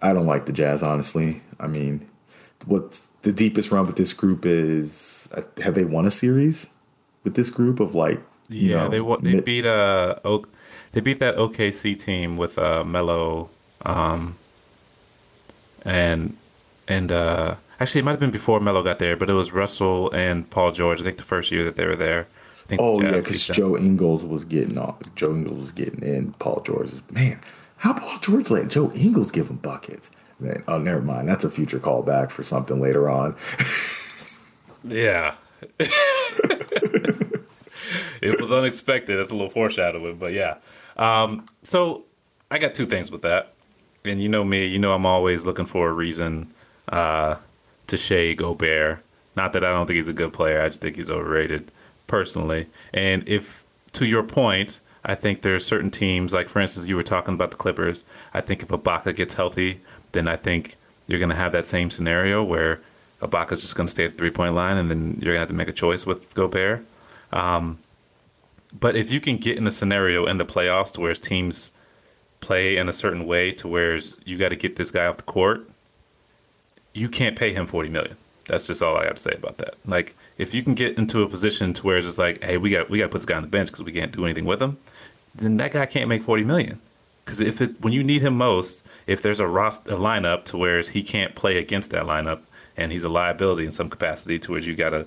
I 0.00 0.12
don't 0.12 0.26
like 0.26 0.46
the 0.46 0.52
Jazz, 0.52 0.82
honestly. 0.82 1.42
I 1.60 1.66
mean, 1.66 2.08
what's 2.66 3.02
the 3.22 3.32
deepest 3.32 3.70
run 3.70 3.86
with 3.86 3.96
this 3.96 4.12
group 4.12 4.44
is 4.46 5.28
have 5.62 5.74
they 5.74 5.84
won 5.84 6.06
a 6.06 6.10
series 6.10 6.68
with 7.24 7.34
this 7.34 7.50
group 7.50 7.78
of 7.80 7.94
like 7.94 8.20
Yeah, 8.48 8.84
know, 8.84 8.88
they 8.90 9.00
wa- 9.00 9.16
they 9.18 9.34
mid- 9.34 9.44
beat 9.44 9.64
uh 9.66 10.16
o- 10.24 10.44
they 10.92 11.00
beat 11.00 11.20
that 11.20 11.36
OKC 11.36 11.94
team 12.02 12.36
with 12.36 12.58
uh 12.58 12.84
Melo, 12.84 13.48
um, 13.84 14.36
and 15.84 16.36
and 16.88 17.10
uh 17.12 17.56
actually 17.82 18.00
it 18.00 18.04
might 18.04 18.12
have 18.12 18.20
been 18.20 18.30
before 18.30 18.60
Melo 18.60 18.82
got 18.82 18.98
there, 18.98 19.16
but 19.16 19.28
it 19.28 19.34
was 19.34 19.52
Russell 19.52 20.10
and 20.12 20.48
Paul 20.48 20.72
George. 20.72 21.00
I 21.00 21.04
think 21.04 21.16
the 21.16 21.24
first 21.24 21.50
year 21.52 21.64
that 21.64 21.76
they 21.76 21.86
were 21.86 21.96
there. 21.96 22.26
I 22.52 22.66
think 22.66 22.80
oh 22.80 23.00
yeah 23.00 23.12
because 23.12 23.46
beat. 23.46 23.56
Joe 23.56 23.76
Ingles 23.76 24.24
was 24.24 24.44
getting 24.44 24.78
off 24.78 24.96
Joe 25.16 25.30
Ingles 25.30 25.58
was 25.58 25.72
getting 25.72 26.02
in 26.02 26.32
Paul 26.34 26.62
George 26.64 26.90
is 26.90 27.02
man 27.10 27.40
how 27.78 27.92
Paul 27.92 28.18
George 28.18 28.50
let 28.50 28.68
Joe 28.68 28.92
Ingles 28.92 29.32
give 29.32 29.50
him 29.50 29.56
buckets 29.56 30.12
man, 30.38 30.62
oh 30.68 30.78
never 30.78 31.02
mind 31.02 31.28
that's 31.28 31.44
a 31.44 31.50
future 31.50 31.80
callback 31.80 32.30
for 32.30 32.44
something 32.44 32.80
later 32.80 33.10
on 33.10 33.34
Yeah. 34.84 35.34
it 38.20 38.40
was 38.40 38.52
unexpected. 38.52 39.18
It's 39.18 39.30
a 39.30 39.34
little 39.34 39.50
foreshadowing, 39.50 40.16
but 40.16 40.32
yeah. 40.32 40.56
Um, 40.96 41.46
so 41.62 42.04
I 42.50 42.58
got 42.58 42.74
two 42.74 42.86
things 42.86 43.10
with 43.10 43.22
that. 43.22 43.54
And 44.04 44.20
you 44.20 44.28
know 44.28 44.44
me, 44.44 44.66
you 44.66 44.78
know 44.78 44.92
I'm 44.92 45.06
always 45.06 45.44
looking 45.44 45.66
for 45.66 45.88
a 45.88 45.92
reason 45.92 46.52
uh, 46.88 47.36
to 47.86 47.96
shade 47.96 48.38
Gobert. 48.38 49.00
Not 49.36 49.52
that 49.52 49.64
I 49.64 49.70
don't 49.70 49.86
think 49.86 49.96
he's 49.96 50.08
a 50.08 50.12
good 50.12 50.32
player, 50.32 50.62
I 50.62 50.68
just 50.68 50.80
think 50.80 50.96
he's 50.96 51.10
overrated 51.10 51.70
personally. 52.06 52.66
And 52.92 53.26
if, 53.26 53.64
to 53.92 54.06
your 54.06 54.22
point, 54.22 54.80
I 55.04 55.14
think 55.14 55.42
there 55.42 55.54
are 55.54 55.60
certain 55.60 55.90
teams, 55.90 56.32
like 56.32 56.48
for 56.48 56.60
instance, 56.60 56.86
you 56.86 56.96
were 56.96 57.02
talking 57.02 57.34
about 57.34 57.50
the 57.50 57.56
Clippers. 57.56 58.04
I 58.34 58.40
think 58.40 58.62
if 58.62 58.68
Ibaka 58.68 59.16
gets 59.16 59.34
healthy, 59.34 59.80
then 60.12 60.28
I 60.28 60.36
think 60.36 60.76
you're 61.06 61.18
going 61.18 61.30
to 61.30 61.36
have 61.36 61.52
that 61.52 61.66
same 61.66 61.90
scenario 61.90 62.42
where 62.42 62.80
Ibaka's 63.20 63.62
just 63.62 63.74
going 63.74 63.86
to 63.86 63.90
stay 63.90 64.04
at 64.04 64.12
the 64.12 64.18
three 64.18 64.30
point 64.30 64.54
line, 64.54 64.76
and 64.76 64.90
then 64.90 65.18
you're 65.20 65.34
going 65.34 65.36
to 65.36 65.40
have 65.40 65.48
to 65.48 65.54
make 65.54 65.68
a 65.68 65.72
choice 65.72 66.06
with 66.06 66.34
Gobert. 66.34 66.84
Um, 67.32 67.78
but 68.78 68.96
if 68.96 69.10
you 69.10 69.20
can 69.20 69.36
get 69.36 69.56
in 69.58 69.66
a 69.66 69.70
scenario 69.70 70.26
in 70.26 70.38
the 70.38 70.44
playoffs 70.44 70.92
to 70.92 71.00
where 71.00 71.14
teams 71.14 71.72
play 72.40 72.76
in 72.76 72.88
a 72.88 72.92
certain 72.92 73.26
way 73.26 73.52
to 73.52 73.68
where 73.68 73.98
you 74.24 74.38
got 74.38 74.50
to 74.50 74.56
get 74.56 74.76
this 74.76 74.90
guy 74.90 75.06
off 75.06 75.18
the 75.18 75.22
court, 75.22 75.68
you 76.92 77.08
can't 77.08 77.36
pay 77.36 77.52
him 77.52 77.66
forty 77.66 77.88
million. 77.88 78.16
That's 78.46 78.66
just 78.66 78.82
all 78.82 78.96
I 78.96 79.04
got 79.04 79.16
to 79.16 79.22
say 79.22 79.32
about 79.32 79.58
that. 79.58 79.74
Like, 79.86 80.16
if 80.36 80.52
you 80.52 80.62
can 80.62 80.74
get 80.74 80.98
into 80.98 81.22
a 81.22 81.28
position 81.28 81.72
to 81.74 81.86
where 81.86 81.98
it's 81.98 82.06
just 82.06 82.18
like, 82.18 82.42
hey, 82.42 82.58
we 82.58 82.70
got 82.70 82.90
we 82.90 82.98
got 82.98 83.04
to 83.04 83.08
put 83.10 83.18
this 83.18 83.26
guy 83.26 83.36
on 83.36 83.42
the 83.42 83.48
bench 83.48 83.68
because 83.68 83.84
we 83.84 83.92
can't 83.92 84.12
do 84.12 84.24
anything 84.24 84.44
with 84.44 84.60
him, 84.60 84.78
then 85.34 85.56
that 85.58 85.72
guy 85.72 85.86
can't 85.86 86.08
make 86.08 86.22
forty 86.22 86.44
million. 86.44 86.80
Because 87.24 87.40
if 87.40 87.60
it 87.60 87.80
when 87.80 87.92
you 87.92 88.02
need 88.02 88.22
him 88.22 88.36
most, 88.36 88.82
if 89.06 89.22
there's 89.22 89.40
a 89.40 89.46
roster 89.46 89.94
a 89.94 89.96
lineup 89.96 90.44
to 90.46 90.56
where 90.56 90.80
he 90.82 91.02
can't 91.02 91.34
play 91.34 91.58
against 91.58 91.90
that 91.90 92.04
lineup 92.04 92.40
and 92.76 92.90
he's 92.90 93.04
a 93.04 93.08
liability 93.08 93.64
in 93.64 93.72
some 93.72 93.88
capacity, 93.88 94.38
to 94.40 94.52
where 94.52 94.60
you 94.60 94.74
got 94.74 94.90
to 94.90 95.06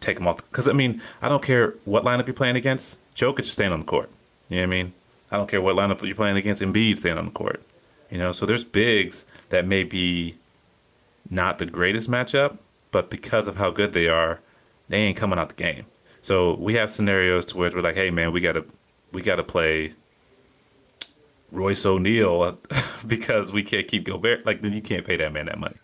take 0.00 0.18
him 0.18 0.28
off. 0.28 0.36
Because 0.36 0.68
I 0.68 0.72
mean, 0.72 1.02
I 1.20 1.28
don't 1.28 1.42
care 1.42 1.74
what 1.84 2.04
lineup 2.04 2.26
you're 2.26 2.34
playing 2.34 2.56
against. 2.56 2.98
Could 3.16 3.36
just 3.36 3.52
stand 3.52 3.74
on 3.74 3.80
the 3.80 3.86
court. 3.86 4.08
You 4.48 4.56
know 4.56 4.62
what 4.62 4.66
I 4.66 4.70
mean? 4.70 4.92
I 5.30 5.36
don't 5.36 5.48
care 5.48 5.60
what 5.60 5.76
lineup 5.76 6.02
you're 6.02 6.14
playing 6.14 6.38
against. 6.38 6.62
Embiid 6.62 6.96
stand 6.96 7.18
on 7.18 7.26
the 7.26 7.30
court. 7.30 7.62
You 8.10 8.18
know, 8.18 8.32
so 8.32 8.46
there's 8.46 8.64
bigs 8.64 9.26
that 9.50 9.66
may 9.66 9.84
be 9.84 10.36
not 11.30 11.58
the 11.58 11.66
greatest 11.66 12.10
matchup, 12.10 12.58
but 12.90 13.08
because 13.08 13.46
of 13.46 13.56
how 13.56 13.70
good 13.70 13.92
they 13.92 14.08
are, 14.08 14.40
they 14.88 14.98
ain't 14.98 15.16
coming 15.16 15.38
out 15.38 15.48
the 15.48 15.54
game. 15.54 15.86
So 16.22 16.54
we 16.56 16.74
have 16.74 16.90
scenarios 16.90 17.46
to 17.46 17.56
where 17.56 17.70
we're 17.72 17.80
like, 17.80 17.94
hey 17.94 18.10
man, 18.10 18.32
we 18.32 18.40
gotta 18.40 18.64
we 19.12 19.22
gotta 19.22 19.44
play 19.44 19.94
Royce 21.50 21.86
O'Neale 21.86 22.58
because 23.06 23.52
we 23.52 23.62
can't 23.62 23.88
keep 23.88 24.04
Gobert. 24.04 24.44
Like 24.44 24.60
then 24.60 24.72
you 24.72 24.82
can't 24.82 25.06
pay 25.06 25.16
that 25.16 25.32
man 25.32 25.46
that 25.46 25.58
money. 25.58 25.76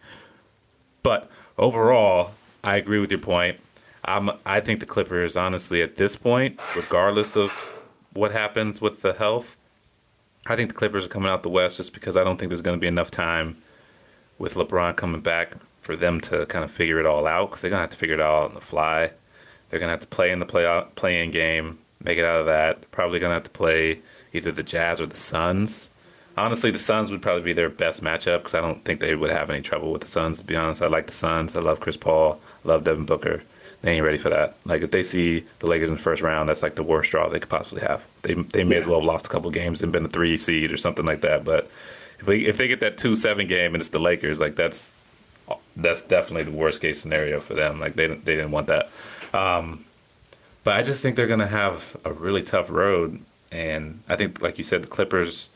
But 1.02 1.30
overall, 1.56 2.32
I 2.64 2.76
agree 2.76 2.98
with 2.98 3.10
your 3.10 3.20
point. 3.20 3.60
I'm, 4.04 4.30
I 4.44 4.60
think 4.60 4.80
the 4.80 4.86
Clippers, 4.86 5.36
honestly, 5.36 5.82
at 5.82 5.96
this 5.96 6.14
point, 6.16 6.60
regardless 6.76 7.36
of 7.36 7.50
what 8.12 8.32
happens 8.32 8.80
with 8.80 9.02
the 9.02 9.14
health. 9.14 9.56
I 10.46 10.54
think 10.54 10.70
the 10.70 10.76
Clippers 10.76 11.06
are 11.06 11.08
coming 11.08 11.28
out 11.28 11.42
the 11.42 11.48
West 11.48 11.76
just 11.76 11.92
because 11.92 12.16
I 12.16 12.22
don't 12.22 12.38
think 12.38 12.50
there's 12.50 12.62
going 12.62 12.76
to 12.76 12.80
be 12.80 12.86
enough 12.86 13.10
time 13.10 13.60
with 14.38 14.54
LeBron 14.54 14.96
coming 14.96 15.20
back 15.20 15.54
for 15.80 15.96
them 15.96 16.20
to 16.20 16.46
kind 16.46 16.64
of 16.64 16.70
figure 16.70 16.98
it 16.98 17.06
all 17.06 17.26
out 17.26 17.50
because 17.50 17.62
they're 17.62 17.70
going 17.70 17.78
to 17.78 17.82
have 17.82 17.90
to 17.90 17.96
figure 17.96 18.16
it 18.16 18.20
all 18.20 18.44
out 18.44 18.48
on 18.48 18.54
the 18.54 18.60
fly. 18.60 19.12
They're 19.70 19.80
going 19.80 19.88
to 19.88 19.92
have 19.92 20.00
to 20.00 20.06
play 20.06 20.30
in 20.30 20.38
the 20.38 20.46
play 20.46 20.84
play-in 20.94 21.30
game, 21.30 21.78
make 22.02 22.18
it 22.18 22.24
out 22.24 22.40
of 22.40 22.46
that. 22.46 22.90
Probably 22.90 23.18
going 23.18 23.30
to 23.30 23.34
have 23.34 23.44
to 23.44 23.50
play 23.50 24.00
either 24.32 24.52
the 24.52 24.62
Jazz 24.62 25.00
or 25.00 25.06
the 25.06 25.16
Suns. 25.16 25.90
Honestly, 26.36 26.70
the 26.70 26.78
Suns 26.78 27.10
would 27.10 27.22
probably 27.22 27.42
be 27.42 27.52
their 27.52 27.70
best 27.70 28.02
matchup 28.02 28.38
because 28.38 28.54
I 28.54 28.60
don't 28.60 28.84
think 28.84 29.00
they 29.00 29.14
would 29.14 29.30
have 29.30 29.48
any 29.48 29.62
trouble 29.62 29.90
with 29.90 30.02
the 30.02 30.08
Suns. 30.08 30.38
To 30.38 30.44
be 30.44 30.54
honest, 30.54 30.82
I 30.82 30.86
like 30.86 31.06
the 31.06 31.14
Suns. 31.14 31.56
I 31.56 31.60
love 31.60 31.80
Chris 31.80 31.96
Paul. 31.96 32.40
I 32.64 32.68
love 32.68 32.84
Devin 32.84 33.06
Booker. 33.06 33.42
They 33.82 33.92
ain't 33.92 34.04
ready 34.04 34.18
for 34.18 34.30
that. 34.30 34.56
Like 34.64 34.82
if 34.82 34.90
they 34.90 35.02
see 35.02 35.44
the 35.60 35.66
Lakers 35.66 35.88
in 35.88 35.96
the 35.96 36.02
first 36.02 36.22
round, 36.22 36.48
that's 36.48 36.62
like 36.62 36.74
the 36.74 36.82
worst 36.82 37.10
draw 37.10 37.28
they 37.28 37.38
could 37.38 37.48
possibly 37.48 37.82
have. 37.82 38.04
They 38.22 38.34
they 38.34 38.64
may 38.64 38.74
yeah. 38.74 38.80
as 38.80 38.86
well 38.86 39.00
have 39.00 39.06
lost 39.06 39.26
a 39.26 39.28
couple 39.28 39.50
games 39.50 39.82
and 39.82 39.92
been 39.92 40.04
a 40.04 40.08
three 40.08 40.36
seed 40.36 40.72
or 40.72 40.76
something 40.76 41.06
like 41.06 41.20
that. 41.20 41.44
But 41.44 41.70
if 42.18 42.26
we, 42.26 42.46
if 42.46 42.56
they 42.56 42.68
get 42.68 42.80
that 42.80 42.98
two 42.98 43.16
seven 43.16 43.46
game 43.46 43.74
and 43.74 43.80
it's 43.80 43.90
the 43.90 43.98
Lakers, 43.98 44.40
like 44.40 44.56
that's 44.56 44.94
that's 45.76 46.02
definitely 46.02 46.44
the 46.44 46.56
worst 46.56 46.80
case 46.80 47.00
scenario 47.00 47.40
for 47.40 47.54
them. 47.54 47.78
Like 47.78 47.96
they 47.96 48.06
they 48.06 48.36
didn't 48.36 48.50
want 48.50 48.68
that. 48.68 48.90
Um, 49.32 49.84
but 50.64 50.74
I 50.74 50.82
just 50.82 51.02
think 51.02 51.16
they're 51.16 51.26
gonna 51.26 51.46
have 51.46 51.96
a 52.04 52.12
really 52.12 52.42
tough 52.42 52.70
road, 52.70 53.20
and 53.52 54.00
I 54.08 54.16
think, 54.16 54.42
like 54.42 54.58
you 54.58 54.64
said, 54.64 54.82
the 54.82 54.88
Clippers. 54.88 55.50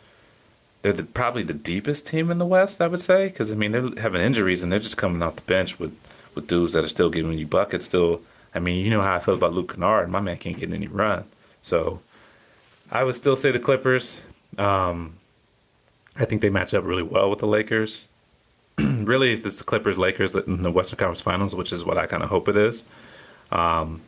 They're 0.82 0.94
the, 0.94 1.02
probably 1.02 1.42
the 1.42 1.52
deepest 1.52 2.06
team 2.06 2.30
in 2.30 2.38
the 2.38 2.46
West, 2.46 2.80
I 2.80 2.86
would 2.86 3.02
say, 3.02 3.28
because 3.28 3.52
I 3.52 3.54
mean 3.54 3.72
they're 3.72 3.90
having 3.98 4.22
injuries 4.22 4.62
and 4.62 4.72
they're 4.72 4.78
just 4.78 4.96
coming 4.96 5.22
off 5.22 5.36
the 5.36 5.42
bench 5.42 5.78
with 5.78 5.94
with 6.34 6.46
dudes 6.46 6.72
that 6.72 6.82
are 6.84 6.88
still 6.88 7.10
giving 7.10 7.36
you 7.38 7.46
buckets. 7.46 7.84
Still, 7.84 8.22
I 8.54 8.60
mean, 8.60 8.82
you 8.82 8.90
know 8.90 9.02
how 9.02 9.16
I 9.16 9.18
feel 9.18 9.34
about 9.34 9.52
Luke 9.52 9.74
Kennard. 9.74 10.08
My 10.08 10.20
man 10.20 10.38
can't 10.38 10.58
get 10.58 10.72
any 10.72 10.86
run, 10.86 11.24
so 11.60 12.00
I 12.90 13.04
would 13.04 13.14
still 13.14 13.36
say 13.36 13.50
the 13.50 13.58
Clippers. 13.58 14.22
Um, 14.56 15.16
I 16.20 16.26
think 16.26 16.42
they 16.42 16.50
match 16.50 16.74
up 16.74 16.84
really 16.84 17.02
well 17.02 17.30
with 17.30 17.38
the 17.38 17.46
Lakers. 17.46 18.08
really, 18.78 19.32
if 19.32 19.46
it's 19.46 19.56
the 19.56 19.64
Clippers 19.64 19.96
Lakers 19.96 20.34
in 20.34 20.62
the 20.62 20.70
Western 20.70 20.98
Conference 20.98 21.22
Finals, 21.22 21.54
which 21.54 21.72
is 21.72 21.82
what 21.84 21.96
I 21.96 22.06
kind 22.06 22.22
of 22.22 22.28
hope 22.28 22.46
it 22.46 22.56
is, 22.56 22.84
um, 23.50 24.02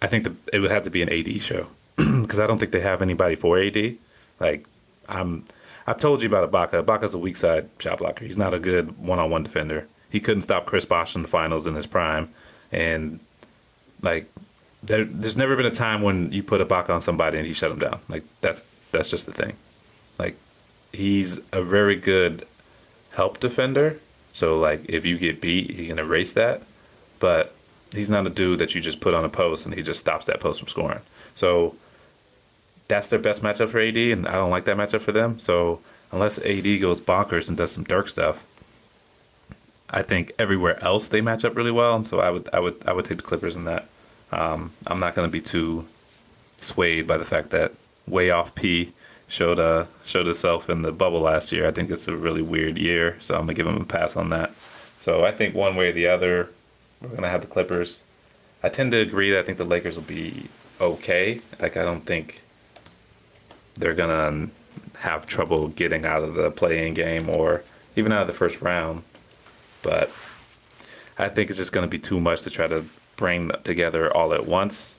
I 0.00 0.06
think 0.06 0.24
the, 0.24 0.34
it 0.52 0.60
would 0.60 0.70
have 0.70 0.82
to 0.84 0.90
be 0.90 1.02
an 1.02 1.10
AD 1.10 1.42
show 1.42 1.68
because 1.96 2.38
I 2.38 2.46
don't 2.46 2.58
think 2.58 2.72
they 2.72 2.80
have 2.80 3.02
anybody 3.02 3.34
for 3.34 3.58
AD. 3.58 3.96
Like 4.40 4.66
I'm, 5.08 5.44
I've 5.86 5.98
told 5.98 6.22
you 6.22 6.28
about 6.28 6.50
Ibaka. 6.50 6.82
Ibaka's 6.84 7.14
a 7.14 7.18
weak 7.18 7.36
side 7.36 7.68
shot 7.78 7.98
blocker. 7.98 8.24
He's 8.24 8.38
not 8.38 8.54
a 8.54 8.58
good 8.58 8.98
one 8.98 9.18
on 9.18 9.30
one 9.30 9.42
defender. 9.42 9.86
He 10.10 10.20
couldn't 10.20 10.42
stop 10.42 10.64
Chris 10.66 10.86
Bosh 10.86 11.14
in 11.14 11.22
the 11.22 11.28
finals 11.28 11.66
in 11.66 11.74
his 11.74 11.86
prime, 11.86 12.30
and 12.72 13.20
like 14.00 14.30
there, 14.82 15.04
there's 15.04 15.36
never 15.36 15.54
been 15.56 15.66
a 15.66 15.70
time 15.70 16.00
when 16.00 16.32
you 16.32 16.42
put 16.42 16.66
Ibaka 16.66 16.90
on 16.90 17.00
somebody 17.00 17.36
and 17.38 17.46
he 17.46 17.52
shut 17.52 17.70
him 17.70 17.78
down. 17.78 18.00
Like 18.08 18.24
that's 18.40 18.64
that's 18.92 19.10
just 19.10 19.26
the 19.26 19.32
thing. 19.32 19.54
Like 20.18 20.36
he's 20.92 21.38
a 21.52 21.62
very 21.62 21.96
good 21.96 22.46
help 23.12 23.40
defender. 23.40 23.98
So 24.32 24.58
like 24.58 24.84
if 24.88 25.04
you 25.04 25.18
get 25.18 25.40
beat, 25.40 25.70
he 25.70 25.86
can 25.86 25.98
erase 25.98 26.32
that. 26.34 26.62
But 27.18 27.54
he's 27.94 28.10
not 28.10 28.26
a 28.26 28.30
dude 28.30 28.58
that 28.58 28.74
you 28.74 28.80
just 28.80 29.00
put 29.00 29.14
on 29.14 29.24
a 29.24 29.28
post 29.28 29.64
and 29.64 29.74
he 29.74 29.82
just 29.82 30.00
stops 30.00 30.26
that 30.26 30.40
post 30.40 30.60
from 30.60 30.68
scoring. 30.68 31.00
So 31.34 31.76
that's 32.88 33.08
their 33.08 33.18
best 33.18 33.42
matchup 33.42 33.70
for 33.70 33.80
AD, 33.80 33.96
and 33.96 34.26
I 34.26 34.32
don't 34.32 34.50
like 34.50 34.64
that 34.66 34.76
matchup 34.76 35.00
for 35.00 35.12
them. 35.12 35.38
So 35.38 35.80
unless 36.12 36.38
AD 36.38 36.80
goes 36.80 37.00
bonkers 37.00 37.48
and 37.48 37.56
does 37.56 37.72
some 37.72 37.84
Dirk 37.84 38.08
stuff, 38.08 38.44
I 39.90 40.02
think 40.02 40.32
everywhere 40.38 40.82
else 40.82 41.08
they 41.08 41.20
match 41.20 41.44
up 41.44 41.56
really 41.56 41.70
well. 41.70 41.96
And 41.96 42.06
so 42.06 42.20
I 42.20 42.30
would 42.30 42.48
I 42.52 42.60
would 42.60 42.82
I 42.86 42.92
would 42.92 43.04
take 43.04 43.18
the 43.18 43.24
Clippers 43.24 43.56
in 43.56 43.64
that. 43.64 43.88
Um, 44.32 44.72
I'm 44.86 45.00
not 45.00 45.14
going 45.14 45.28
to 45.28 45.32
be 45.32 45.40
too 45.40 45.86
swayed 46.60 47.06
by 47.06 47.16
the 47.16 47.24
fact 47.24 47.50
that 47.50 47.72
Playoff 48.08 48.54
P 48.54 48.92
showed 49.28 49.58
uh 49.58 49.86
showed 50.04 50.26
itself 50.26 50.70
in 50.70 50.82
the 50.82 50.92
bubble 50.92 51.20
last 51.20 51.52
year. 51.52 51.66
I 51.66 51.70
think 51.70 51.90
it's 51.90 52.08
a 52.08 52.16
really 52.16 52.42
weird 52.42 52.78
year, 52.78 53.16
so 53.20 53.34
I'm 53.34 53.42
gonna 53.42 53.54
give 53.54 53.66
him 53.66 53.80
a 53.80 53.84
pass 53.84 54.16
on 54.16 54.30
that. 54.30 54.52
So 55.00 55.24
I 55.24 55.32
think 55.32 55.54
one 55.54 55.76
way 55.76 55.90
or 55.90 55.92
the 55.92 56.06
other, 56.08 56.50
we're 57.00 57.10
gonna 57.10 57.28
have 57.28 57.42
the 57.42 57.46
Clippers. 57.46 58.02
I 58.62 58.68
tend 58.68 58.92
to 58.92 58.98
agree 58.98 59.30
that 59.30 59.40
I 59.40 59.42
think 59.42 59.58
the 59.58 59.64
Lakers 59.64 59.96
will 59.96 60.02
be 60.02 60.48
okay. 60.80 61.40
Like 61.60 61.76
I 61.76 61.84
don't 61.84 62.04
think 62.06 62.42
they're 63.74 63.94
gonna 63.94 64.48
have 64.98 65.26
trouble 65.26 65.68
getting 65.68 66.04
out 66.04 66.22
of 66.24 66.34
the 66.34 66.50
play-in 66.50 66.94
game 66.94 67.28
or 67.28 67.62
even 67.94 68.12
out 68.12 68.22
of 68.22 68.26
the 68.26 68.32
first 68.32 68.60
round. 68.60 69.02
But 69.82 70.10
I 71.18 71.28
think 71.28 71.50
it's 71.50 71.58
just 71.58 71.72
gonna 71.72 71.86
be 71.86 71.98
too 71.98 72.18
much 72.18 72.42
to 72.42 72.50
try 72.50 72.66
to 72.66 72.84
bring 73.16 73.50
together 73.64 74.12
all 74.14 74.34
at 74.34 74.46
once. 74.46 74.95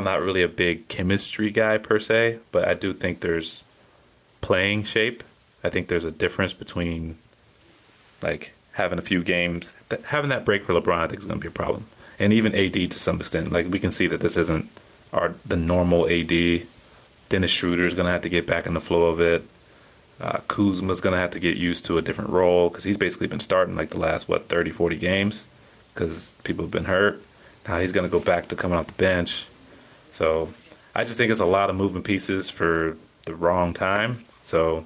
I'm 0.00 0.04
not 0.04 0.22
really 0.22 0.42
a 0.42 0.48
big 0.48 0.88
chemistry 0.88 1.50
guy 1.50 1.76
per 1.76 2.00
se, 2.00 2.38
but 2.52 2.66
I 2.66 2.72
do 2.72 2.94
think 2.94 3.20
there's 3.20 3.64
playing 4.40 4.84
shape. 4.84 5.22
I 5.62 5.68
think 5.68 5.88
there's 5.88 6.04
a 6.04 6.10
difference 6.10 6.54
between 6.54 7.18
like 8.22 8.54
having 8.72 8.98
a 8.98 9.02
few 9.02 9.22
games, 9.22 9.74
having 10.06 10.30
that 10.30 10.46
break 10.46 10.64
for 10.64 10.72
LeBron. 10.72 11.00
I 11.00 11.06
think 11.06 11.18
is 11.18 11.26
going 11.26 11.38
to 11.38 11.44
be 11.44 11.48
a 11.48 11.50
problem, 11.50 11.84
and 12.18 12.32
even 12.32 12.54
AD 12.54 12.72
to 12.72 12.98
some 12.98 13.20
extent. 13.20 13.52
Like 13.52 13.70
we 13.70 13.78
can 13.78 13.92
see 13.92 14.06
that 14.06 14.22
this 14.22 14.38
isn't 14.38 14.70
our 15.12 15.34
the 15.44 15.56
normal 15.56 16.08
AD. 16.08 16.62
Dennis 17.28 17.50
Schroeder 17.50 17.84
is 17.84 17.92
going 17.92 18.06
to 18.06 18.12
have 18.12 18.22
to 18.22 18.30
get 18.30 18.46
back 18.46 18.64
in 18.64 18.72
the 18.72 18.80
flow 18.80 19.10
of 19.10 19.20
it. 19.20 19.46
Uh, 20.18 20.38
Kuzma's 20.48 21.02
going 21.02 21.12
to 21.12 21.20
have 21.20 21.32
to 21.32 21.38
get 21.38 21.58
used 21.58 21.84
to 21.84 21.98
a 21.98 22.02
different 22.02 22.30
role 22.30 22.70
because 22.70 22.84
he's 22.84 22.96
basically 22.96 23.26
been 23.26 23.38
starting 23.38 23.76
like 23.76 23.90
the 23.90 23.98
last 23.98 24.30
what 24.30 24.48
30, 24.48 24.70
40 24.70 24.96
games 24.96 25.46
because 25.92 26.36
people 26.42 26.64
have 26.64 26.72
been 26.72 26.86
hurt. 26.86 27.22
Now 27.68 27.80
he's 27.80 27.92
going 27.92 28.08
to 28.08 28.10
go 28.10 28.18
back 28.18 28.48
to 28.48 28.56
coming 28.56 28.78
off 28.78 28.86
the 28.86 28.94
bench 28.94 29.46
so 30.10 30.52
I 30.94 31.04
just 31.04 31.16
think 31.16 31.30
it's 31.30 31.40
a 31.40 31.44
lot 31.44 31.70
of 31.70 31.76
moving 31.76 32.02
pieces 32.02 32.50
for 32.50 32.96
the 33.26 33.34
wrong 33.34 33.72
time. 33.72 34.24
So 34.42 34.84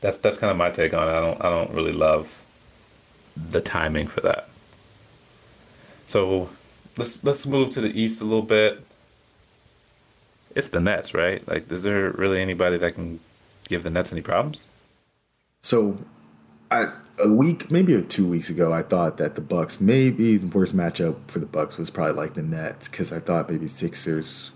that's 0.00 0.18
that's 0.18 0.36
kind 0.36 0.50
of 0.50 0.56
my 0.56 0.70
take 0.70 0.94
on 0.94 1.08
it. 1.08 1.12
I 1.12 1.20
don't 1.20 1.44
I 1.44 1.50
don't 1.50 1.70
really 1.72 1.92
love 1.92 2.42
the 3.36 3.60
timing 3.60 4.06
for 4.06 4.20
that. 4.22 4.48
So 6.06 6.50
let's 6.96 7.22
let's 7.24 7.46
move 7.46 7.70
to 7.70 7.80
the 7.80 7.98
east 7.98 8.20
a 8.20 8.24
little 8.24 8.42
bit. 8.42 8.84
It's 10.54 10.68
the 10.68 10.80
Nets, 10.80 11.14
right? 11.14 11.46
Like, 11.46 11.70
is 11.70 11.82
there 11.82 12.10
really 12.10 12.40
anybody 12.40 12.78
that 12.78 12.94
can 12.94 13.20
give 13.68 13.82
the 13.82 13.90
Nets 13.90 14.10
any 14.10 14.22
problems? 14.22 14.64
So, 15.62 15.98
I 16.70 16.90
a 17.20 17.28
week, 17.28 17.70
maybe 17.70 18.00
two 18.02 18.26
weeks 18.28 18.50
ago, 18.50 18.72
I 18.72 18.82
thought 18.82 19.16
that 19.18 19.34
the 19.34 19.40
Bucks 19.40 19.80
maybe 19.80 20.36
the 20.36 20.46
worst 20.46 20.76
matchup 20.76 21.16
for 21.28 21.38
the 21.38 21.46
Bucks 21.46 21.76
was 21.76 21.90
probably 21.90 22.14
like 22.14 22.34
the 22.34 22.42
Nets 22.42 22.88
because 22.88 23.12
I 23.12 23.20
thought 23.20 23.50
maybe 23.50 23.68
Sixers. 23.68 24.52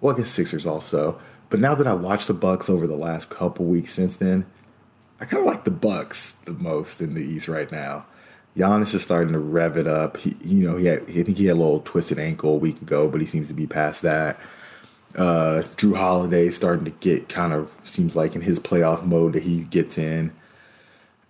Well, 0.00 0.14
I 0.14 0.18
guess 0.18 0.30
Sixers 0.30 0.66
also. 0.66 1.18
But 1.50 1.60
now 1.60 1.74
that 1.74 1.86
I 1.86 1.94
watched 1.94 2.28
the 2.28 2.34
Bucks 2.34 2.68
over 2.68 2.86
the 2.86 2.96
last 2.96 3.30
couple 3.30 3.66
weeks 3.66 3.94
since 3.94 4.16
then, 4.16 4.46
I 5.20 5.24
kind 5.24 5.40
of 5.40 5.46
like 5.46 5.64
the 5.64 5.70
Bucks 5.70 6.34
the 6.44 6.52
most 6.52 7.00
in 7.00 7.14
the 7.14 7.20
East 7.20 7.48
right 7.48 7.70
now. 7.70 8.06
Giannis 8.56 8.94
is 8.94 9.02
starting 9.02 9.32
to 9.32 9.38
rev 9.38 9.76
it 9.76 9.86
up. 9.86 10.16
He, 10.16 10.36
you 10.42 10.68
know, 10.68 10.76
he 10.76 10.86
had, 10.86 11.02
I 11.02 11.22
think 11.22 11.36
he 11.36 11.46
had 11.46 11.56
a 11.56 11.60
little 11.60 11.80
twisted 11.80 12.18
ankle 12.18 12.54
a 12.54 12.58
week 12.58 12.80
ago, 12.80 13.08
but 13.08 13.20
he 13.20 13.26
seems 13.26 13.48
to 13.48 13.54
be 13.54 13.66
past 13.66 14.02
that. 14.02 14.38
Uh, 15.16 15.62
Jrue 15.76 15.96
Holiday 15.96 16.50
starting 16.50 16.84
to 16.84 16.90
get 16.90 17.28
kind 17.28 17.52
of 17.52 17.70
seems 17.84 18.16
like 18.16 18.34
in 18.34 18.42
his 18.42 18.58
playoff 18.60 19.04
mode 19.04 19.34
that 19.34 19.42
he 19.42 19.64
gets 19.64 19.96
in. 19.98 20.32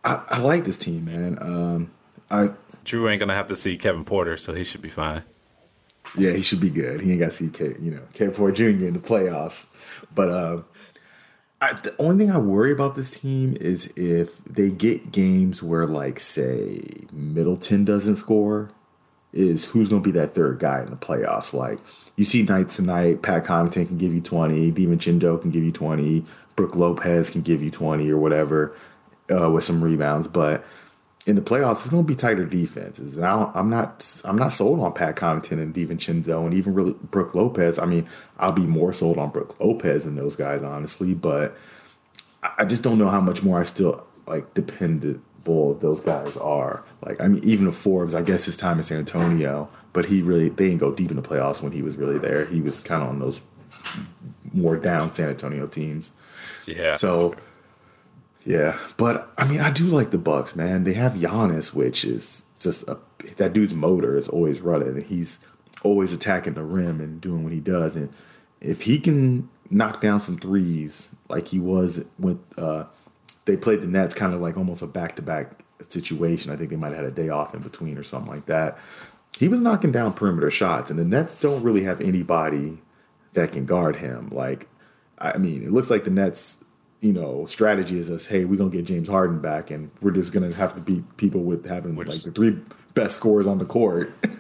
I, 0.05 0.23
I 0.29 0.39
like 0.39 0.65
this 0.65 0.77
team, 0.77 1.07
man. 1.07 1.39
Um, 1.41 1.91
I 2.31 2.51
Jrue 2.85 3.11
ain't 3.11 3.21
gonna 3.21 3.35
have 3.35 3.49
to 3.49 3.57
see 3.57 3.77
Kevin 3.77 4.05
Porter, 4.05 4.37
so 4.37 4.55
he 4.55 4.65
should 4.65 4.83
be 4.83 4.91
fine. 4.91 5.25
Yeah, 6.17 6.33
he 6.33 6.43
should 6.43 6.61
be 6.61 6.71
good. 6.71 7.01
He 7.01 7.11
ain't 7.11 7.21
got 7.21 7.31
to 7.31 7.37
see 7.37 7.49
K, 7.49 7.75
you 7.81 7.91
know 7.91 8.03
Kevin 8.13 8.35
Porter 8.35 8.55
Jr. 8.55 8.87
in 8.87 8.93
the 8.93 9.01
playoffs. 9.01 9.67
But 10.15 10.29
uh, 10.29 10.63
I, 11.61 11.73
the 11.73 11.95
only 11.99 12.25
thing 12.25 12.35
I 12.35 12.39
worry 12.39 12.71
about 12.73 12.95
this 12.95 13.19
team 13.21 13.57
is 13.59 13.93
if 13.97 14.45
they 14.45 14.71
get 14.71 15.11
games 15.11 15.63
where, 15.63 15.87
like, 15.87 16.21
say 16.21 17.07
Middleton 17.11 17.85
doesn't 17.85 18.17
score, 18.17 18.71
is 19.33 19.65
who's 19.65 19.89
going 19.89 20.03
to 20.03 20.13
be 20.13 20.17
that 20.19 20.35
third 20.35 20.59
guy 20.59 20.83
in 20.83 20.91
the 20.91 20.97
playoffs? 20.97 21.55
Like 21.55 21.81
you 22.17 22.25
see 22.25 22.43
nights 22.43 22.77
tonight, 22.77 23.23
Pat 23.23 23.45
Connaughton 23.45 23.89
can 23.89 23.99
give 23.99 24.15
you 24.15 24.21
twenty, 24.21 24.71
DiVincenzo 24.71 25.41
can 25.41 25.51
give 25.51 25.65
you 25.65 25.73
twenty, 25.73 26.25
Brook 26.55 26.77
Lopez 26.77 27.31
can 27.31 27.41
give 27.41 27.63
you 27.63 27.71
twenty 27.71 28.11
or 28.11 28.19
whatever 28.19 28.77
uh, 29.31 29.51
with 29.51 29.65
some 29.65 29.83
rebounds, 29.83 30.29
but 30.29 30.65
in 31.27 31.37
the 31.37 31.43
playoffs, 31.43 31.77
it's 31.77 31.89
going 31.89 32.05
to 32.05 32.07
be 32.07 32.15
tighter 32.15 32.45
defenses. 32.45 33.17
And 33.17 33.25
I 33.25 33.51
am 33.55 33.71
not 33.71 34.23
I'm 34.25 34.37
not 34.37 34.53
sold 34.53 34.81
on 34.81 34.93
Pat 34.93 35.17
Connaughton 35.17 35.53
and 35.53 35.75
DiVincenzo 35.75 36.45
and 36.45 36.53
even 36.53 36.75
really 36.75 36.95
Brook 37.11 37.35
Lopez. 37.35 37.79
I 37.79 37.87
mean, 37.87 38.07
I'll 38.39 38.53
be 38.53 38.67
more 38.67 38.93
sold 38.93 39.19
on 39.19 39.31
Brook 39.31 39.59
Lopez 39.59 40.05
than 40.05 40.17
those 40.17 40.37
guys, 40.37 40.63
honestly. 40.63 41.15
But 41.15 41.57
I 42.59 42.65
just 42.65 42.83
don't 42.83 42.99
know 42.99 43.09
how 43.09 43.21
much 43.21 43.43
more 43.43 43.59
I 43.59 43.65
still 43.65 44.07
like 44.27 44.53
dependable 44.55 45.75
those 45.75 46.01
guys 46.01 46.37
are. 46.37 46.85
Like, 47.05 47.21
I 47.21 47.29
mean, 47.29 47.43
even 47.43 47.71
Forbes, 47.73 48.15
I 48.15 48.23
guess 48.23 48.45
his 48.45 48.57
time 48.57 48.79
in 48.79 48.85
San 48.85 48.99
Antonio, 48.99 49.71
but 49.95 50.07
he 50.07 50.21
really 50.21 50.51
they 50.51 50.69
didn't 50.69 50.81
go 50.81 50.93
deep 50.93 51.11
in 51.11 51.17
the 51.17 51.23
playoffs 51.23 51.63
when 51.63 51.73
he 51.73 51.81
was 51.81 51.97
really 51.97 52.19
there. 52.19 52.45
He 52.45 52.61
was 52.61 52.81
kind 52.81 53.03
of 53.03 53.09
on 53.09 53.19
those 53.19 53.41
more 54.53 54.77
down 54.77 55.15
San 55.15 55.31
Antonio 55.31 55.67
teams. 55.67 56.11
Yeah. 56.67 56.97
So. 56.97 57.35
Yeah, 58.45 58.79
but 58.97 59.33
I 59.39 59.47
mean, 59.47 59.61
I 59.61 59.71
do 59.71 59.85
like 59.85 60.11
the 60.11 60.19
Bucks, 60.19 60.55
man. 60.55 60.85
They 60.85 60.93
have 60.95 61.15
Giannis, 61.15 61.75
which 61.75 62.05
is 62.05 62.45
just 62.61 62.87
a 62.89 62.99
that 63.37 63.53
dude's 63.53 63.75
motor 63.75 64.19
is 64.19 64.29
always 64.29 64.61
running. 64.61 64.89
and 64.89 65.03
He's 65.05 65.39
always 65.83 66.13
attacking 66.13 66.55
the 66.55 66.63
rim 66.63 67.01
and 67.01 67.21
doing 67.21 67.43
what 67.43 67.53
he 67.53 67.61
does. 67.61 67.97
And 67.97 68.13
if 68.61 68.83
he 68.83 68.99
can 68.99 69.49
knock 69.71 70.01
down 70.01 70.21
some 70.21 70.39
threes 70.39 71.11
like 71.29 71.49
he 71.49 71.59
was 71.59 72.05
with 72.19 72.39
uh, 72.59 72.85
they 73.45 73.57
played 73.57 73.81
the 73.81 73.87
Nets 73.87 74.15
kind 74.15 74.35
of 74.35 74.41
like 74.41 74.57
almost 74.57 74.83
a 74.83 74.87
back 74.87 75.17
to 75.17 75.23
back 75.23 75.65
situation. 75.89 76.53
I 76.53 76.57
think 76.57 76.71
they 76.71 76.77
might 76.77 76.89
have 76.93 77.05
had 77.05 77.07
a 77.07 77.11
day 77.11 77.29
off 77.29 77.55
in 77.55 77.61
between 77.61 77.99
or 77.99 78.03
something 78.03 78.31
like 78.31 78.47
that. 78.47 78.79
He 79.39 79.49
was 79.49 79.61
knocking 79.61 79.93
down 79.93 80.13
perimeter 80.13 80.51
shots, 80.51 80.91
and 80.91 80.99
the 80.99 81.05
Nets 81.05 81.41
don't 81.41 81.63
really 81.63 81.85
have 81.85 82.01
anybody 82.01 82.79
that 83.33 83.53
can 83.53 83.67
guard 83.67 83.97
him. 83.97 84.29
Like, 84.31 84.69
I 85.19 85.39
mean, 85.39 85.65
it 85.65 85.73
looks 85.73 85.91
like 85.91 86.05
the 86.05 86.11
Nets, 86.11 86.59
you 87.01 87.13
know, 87.13 87.45
strategy 87.47 87.99
is 87.99 88.11
us, 88.11 88.27
hey, 88.27 88.45
we're 88.45 88.57
gonna 88.57 88.71
get 88.71 88.85
James 88.85 89.09
Harden 89.09 89.41
back, 89.41 89.71
and 89.71 89.91
we're 90.01 90.11
just 90.13 90.33
gonna 90.33 90.55
have 90.55 90.75
to 90.75 90.81
beat 90.81 91.17
people 91.17 91.43
with 91.43 91.67
having 91.67 91.97
Which- 91.97 92.09
like 92.09 92.23
the 92.23 92.31
three 92.31 92.59
best 92.95 93.17
scores 93.17 93.47
on 93.47 93.59
the 93.59 93.65
court. 93.65 94.13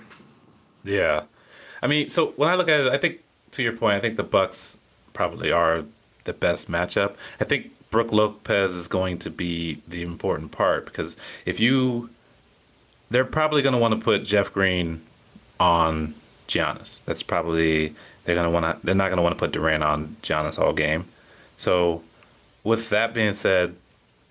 Yeah, 0.87 1.23
I 1.82 1.87
mean, 1.87 2.11
so 2.11 2.32
when 2.37 2.50
I 2.50 2.56
look 2.56 2.68
at 2.68 2.80
it, 2.80 2.92
I 2.92 2.99
think 2.99 3.20
to 3.52 3.62
your 3.62 3.73
point, 3.73 3.94
I 3.96 4.00
think 4.00 4.16
the 4.16 4.23
Bucks 4.23 4.76
probably 5.14 5.50
are 5.50 5.84
the 6.25 6.34
best 6.34 6.70
matchup. 6.70 7.14
I 7.40 7.44
think 7.44 7.70
Brook 7.90 8.12
Lopez 8.12 8.75
is 8.75 8.87
going 8.87 9.18
to 9.20 9.30
be 9.30 9.80
the 9.88 10.02
important 10.02 10.52
part 10.52 10.84
because 10.84 11.16
if 11.46 11.58
you, 11.58 12.11
they're 13.08 13.25
probably 13.25 13.62
going 13.62 13.73
to 13.73 13.78
want 13.78 13.99
to 13.99 14.00
put 14.04 14.25
Jeff 14.25 14.52
Green 14.52 15.00
on 15.58 16.14
Giannis. 16.49 17.00
That's 17.06 17.23
probably 17.23 17.94
they're 18.25 18.34
going 18.34 18.44
to 18.44 18.50
want 18.50 18.80
to. 18.80 18.87
They're 18.87 18.94
not 18.94 19.06
going 19.06 19.16
to 19.16 19.23
want 19.23 19.38
to 19.38 19.38
put 19.38 19.52
Durant 19.52 19.82
on 19.82 20.16
Giannis 20.23 20.58
all 20.58 20.75
game. 20.75 21.06
So, 21.56 22.02
with 22.64 22.88
that 22.88 23.14
being 23.14 23.35
said, 23.35 23.76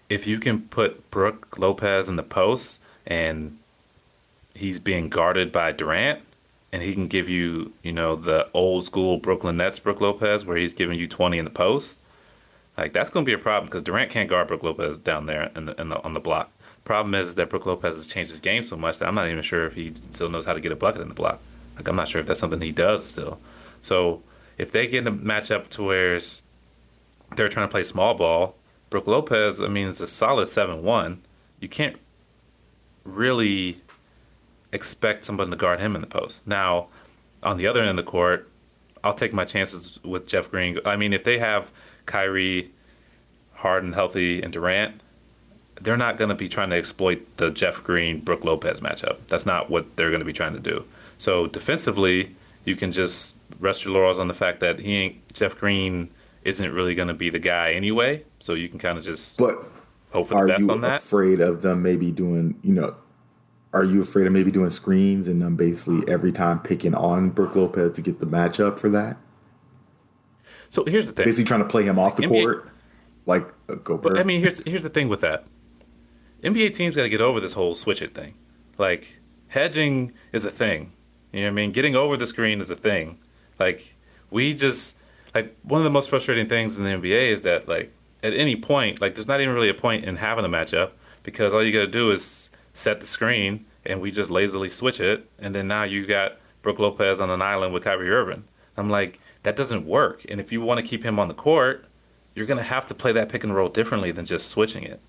if 0.09 0.27
you 0.27 0.39
can 0.39 0.61
put 0.63 1.09
Brook 1.11 1.57
Lopez 1.57 2.09
in 2.09 2.17
the 2.17 2.23
post 2.23 2.79
and 3.07 3.57
he's 4.53 4.79
being 4.79 5.09
guarded 5.09 5.51
by 5.51 5.71
Durant, 5.71 6.21
and 6.71 6.81
he 6.81 6.93
can 6.93 7.07
give 7.07 7.29
you, 7.29 7.71
you 7.83 7.91
know, 7.91 8.15
the 8.15 8.49
old 8.53 8.83
school 8.83 9.17
Brooklyn 9.17 9.57
Nets 9.57 9.77
Brook 9.77 10.01
Lopez, 10.01 10.43
where 10.43 10.57
he's 10.57 10.73
giving 10.73 10.97
you 10.97 11.07
20 11.07 11.37
in 11.37 11.45
the 11.45 11.51
post. 11.51 11.99
Like 12.75 12.93
that's 12.93 13.11
going 13.11 13.23
to 13.23 13.29
be 13.29 13.33
a 13.33 13.37
problem 13.37 13.65
because 13.67 13.83
Durant 13.83 14.09
can't 14.09 14.27
guard 14.27 14.47
Brook 14.47 14.63
Lopez 14.63 14.97
down 14.97 15.27
there 15.27 15.51
in 15.55 15.65
the, 15.65 15.79
in 15.79 15.89
the, 15.89 16.01
on 16.03 16.13
the 16.13 16.19
block. 16.19 16.51
Problem 16.83 17.13
is 17.13 17.35
that 17.35 17.51
Brook 17.51 17.67
Lopez 17.67 17.95
has 17.95 18.07
changed 18.07 18.31
his 18.31 18.39
game 18.39 18.63
so 18.63 18.75
much 18.75 18.97
that 18.97 19.07
I'm 19.07 19.13
not 19.13 19.27
even 19.27 19.43
sure 19.43 19.67
if 19.67 19.75
he 19.75 19.93
still 19.93 20.29
knows 20.29 20.45
how 20.45 20.53
to 20.53 20.59
get 20.59 20.71
a 20.71 20.75
bucket 20.75 21.01
in 21.01 21.09
the 21.09 21.13
block. 21.13 21.39
Like 21.75 21.87
I'm 21.87 21.95
not 21.95 22.07
sure 22.07 22.19
if 22.19 22.27
that's 22.27 22.39
something 22.39 22.59
he 22.59 22.71
does 22.71 23.05
still. 23.05 23.39
So 23.83 24.23
if 24.57 24.71
they 24.71 24.87
get 24.87 25.05
a 25.05 25.11
matchup 25.11 25.69
to 25.69 25.83
where 25.83 26.19
they're 27.35 27.49
trying 27.49 27.67
to 27.67 27.71
play 27.71 27.83
small 27.83 28.13
ball, 28.13 28.55
Brook 28.89 29.07
Lopez, 29.07 29.61
I 29.61 29.67
mean, 29.67 29.87
is 29.87 30.01
a 30.01 30.07
solid 30.07 30.47
seven 30.47 30.83
one. 30.83 31.21
You 31.59 31.67
can't 31.67 31.97
really 33.03 33.81
expect 34.71 35.25
someone 35.25 35.49
to 35.49 35.55
guard 35.55 35.79
him 35.79 35.95
in 35.95 36.01
the 36.01 36.07
post. 36.07 36.45
Now, 36.47 36.87
on 37.41 37.57
the 37.57 37.67
other 37.67 37.81
end 37.81 37.89
of 37.89 37.95
the 37.97 38.03
court, 38.03 38.49
I'll 39.03 39.13
take 39.13 39.33
my 39.33 39.45
chances 39.45 39.99
with 40.03 40.27
Jeff 40.27 40.49
Green. 40.49 40.79
I 40.85 40.95
mean, 40.95 41.13
if 41.13 41.23
they 41.23 41.39
have 41.39 41.71
Kyrie, 42.05 42.71
Harden 43.53 43.93
healthy, 43.93 44.41
and 44.41 44.53
Durant, 44.53 45.01
they're 45.81 45.97
not 45.97 46.17
going 46.17 46.29
to 46.29 46.35
be 46.35 46.47
trying 46.47 46.69
to 46.69 46.75
exploit 46.77 47.25
the 47.37 47.51
Jeff 47.51 47.83
Green 47.83 48.19
Brook 48.19 48.45
Lopez 48.45 48.79
matchup. 48.79 49.17
That's 49.27 49.45
not 49.45 49.69
what 49.69 49.95
they're 49.95 50.09
going 50.09 50.19
to 50.19 50.25
be 50.25 50.33
trying 50.33 50.53
to 50.53 50.59
do. 50.59 50.85
So 51.17 51.47
defensively, 51.47 52.35
you 52.63 52.75
can 52.75 52.91
just 52.91 53.35
rest 53.59 53.83
your 53.83 53.93
laurels 53.93 54.19
on 54.19 54.27
the 54.27 54.33
fact 54.33 54.59
that 54.61 54.79
he 54.79 54.95
ain't 54.95 55.33
Jeff 55.33 55.57
Green 55.57 56.09
isn't 56.45 56.71
really 56.71 56.95
going 56.95 57.07
to 57.07 57.13
be 57.13 57.29
the 57.29 57.39
guy 57.39 57.71
anyway. 57.71 58.23
So 58.39 58.53
you 58.53 58.69
can 58.69 58.79
kind 58.79 58.97
of 58.97 59.03
just 59.03 59.37
But 59.37 59.63
hope 60.11 60.27
for 60.27 60.33
the 60.33 60.39
are 60.39 60.47
best 60.47 60.59
you 60.61 60.71
on 60.71 60.81
that. 60.81 61.01
afraid 61.01 61.41
of 61.41 61.61
them 61.61 61.81
maybe 61.81 62.11
doing, 62.11 62.55
you 62.61 62.73
know, 62.73 62.95
are 63.73 63.83
you 63.83 64.01
afraid 64.01 64.27
of 64.27 64.33
maybe 64.33 64.51
doing 64.51 64.69
screens 64.69 65.27
and 65.27 65.41
them 65.41 65.55
basically 65.55 66.07
every 66.11 66.31
time 66.31 66.59
picking 66.59 66.93
on 66.93 67.31
Brook 67.31 67.55
Lopez 67.55 67.93
to 67.93 68.01
get 68.01 68.19
the 68.19 68.27
matchup 68.27 68.77
for 68.77 68.89
that? 68.89 69.17
So 70.69 70.83
here's 70.85 71.07
the 71.07 71.13
thing. 71.13 71.25
Basically 71.25 71.45
trying 71.45 71.61
to 71.61 71.67
play 71.67 71.83
him 71.83 71.97
off 71.99 72.15
the 72.15 72.23
NBA 72.23 72.43
court 72.43 72.69
like 73.25 73.49
uh, 73.69 73.73
a 73.73 73.75
Gobert. 73.77 74.13
But 74.13 74.19
I 74.19 74.23
mean, 74.23 74.41
here's 74.41 74.61
here's 74.63 74.83
the 74.83 74.89
thing 74.89 75.09
with 75.09 75.21
that. 75.21 75.45
NBA 76.43 76.73
teams 76.73 76.95
got 76.95 77.03
to 77.03 77.09
get 77.09 77.21
over 77.21 77.39
this 77.39 77.53
whole 77.53 77.73
switch 77.75 78.01
it 78.01 78.13
thing. 78.13 78.35
Like 78.77 79.19
hedging 79.47 80.13
is 80.31 80.45
a 80.45 80.51
thing. 80.51 80.93
You 81.31 81.41
know 81.41 81.47
what 81.47 81.51
I 81.51 81.55
mean? 81.55 81.71
Getting 81.71 81.95
over 81.95 82.17
the 82.17 82.27
screen 82.27 82.59
is 82.59 82.69
a 82.69 82.75
thing. 82.75 83.19
Like 83.59 83.95
we 84.29 84.53
just 84.53 84.97
like 85.33 85.55
one 85.63 85.79
of 85.79 85.83
the 85.83 85.89
most 85.89 86.09
frustrating 86.09 86.47
things 86.47 86.77
in 86.77 86.83
the 86.83 86.89
NBA 86.91 87.29
is 87.29 87.41
that 87.41 87.67
like 87.67 87.91
at 88.21 88.33
any 88.33 88.55
point, 88.55 89.01
like 89.01 89.15
there's 89.15 89.27
not 89.27 89.41
even 89.41 89.53
really 89.53 89.69
a 89.69 89.73
point 89.73 90.05
in 90.05 90.17
having 90.17 90.45
a 90.45 90.49
matchup 90.49 90.91
because 91.23 91.53
all 91.53 91.63
you 91.63 91.71
got 91.71 91.79
to 91.79 91.87
do 91.87 92.11
is 92.11 92.49
set 92.73 92.99
the 92.99 93.05
screen 93.05 93.65
and 93.85 94.01
we 94.01 94.11
just 94.11 94.29
lazily 94.29 94.69
switch 94.69 94.99
it, 94.99 95.29
and 95.39 95.53
then 95.53 95.67
now 95.67 95.83
you 95.83 96.05
got 96.05 96.37
Brook 96.61 96.79
Lopez 96.79 97.19
on 97.19 97.29
an 97.29 97.41
island 97.41 97.73
with 97.73 97.83
Kyrie 97.83 98.09
Irving. 98.09 98.45
I'm 98.77 98.89
like 98.89 99.19
that 99.43 99.55
doesn't 99.57 99.85
work. 99.85 100.25
And 100.29 100.39
if 100.39 100.51
you 100.51 100.61
want 100.61 100.79
to 100.79 100.85
keep 100.85 101.03
him 101.03 101.19
on 101.19 101.27
the 101.27 101.33
court, 101.33 101.85
you're 102.33 102.45
gonna 102.45 102.63
have 102.63 102.85
to 102.87 102.93
play 102.93 103.11
that 103.11 103.29
pick 103.29 103.43
and 103.43 103.53
roll 103.53 103.69
differently 103.69 104.11
than 104.11 104.25
just 104.25 104.49
switching 104.49 104.83
it. 104.83 105.01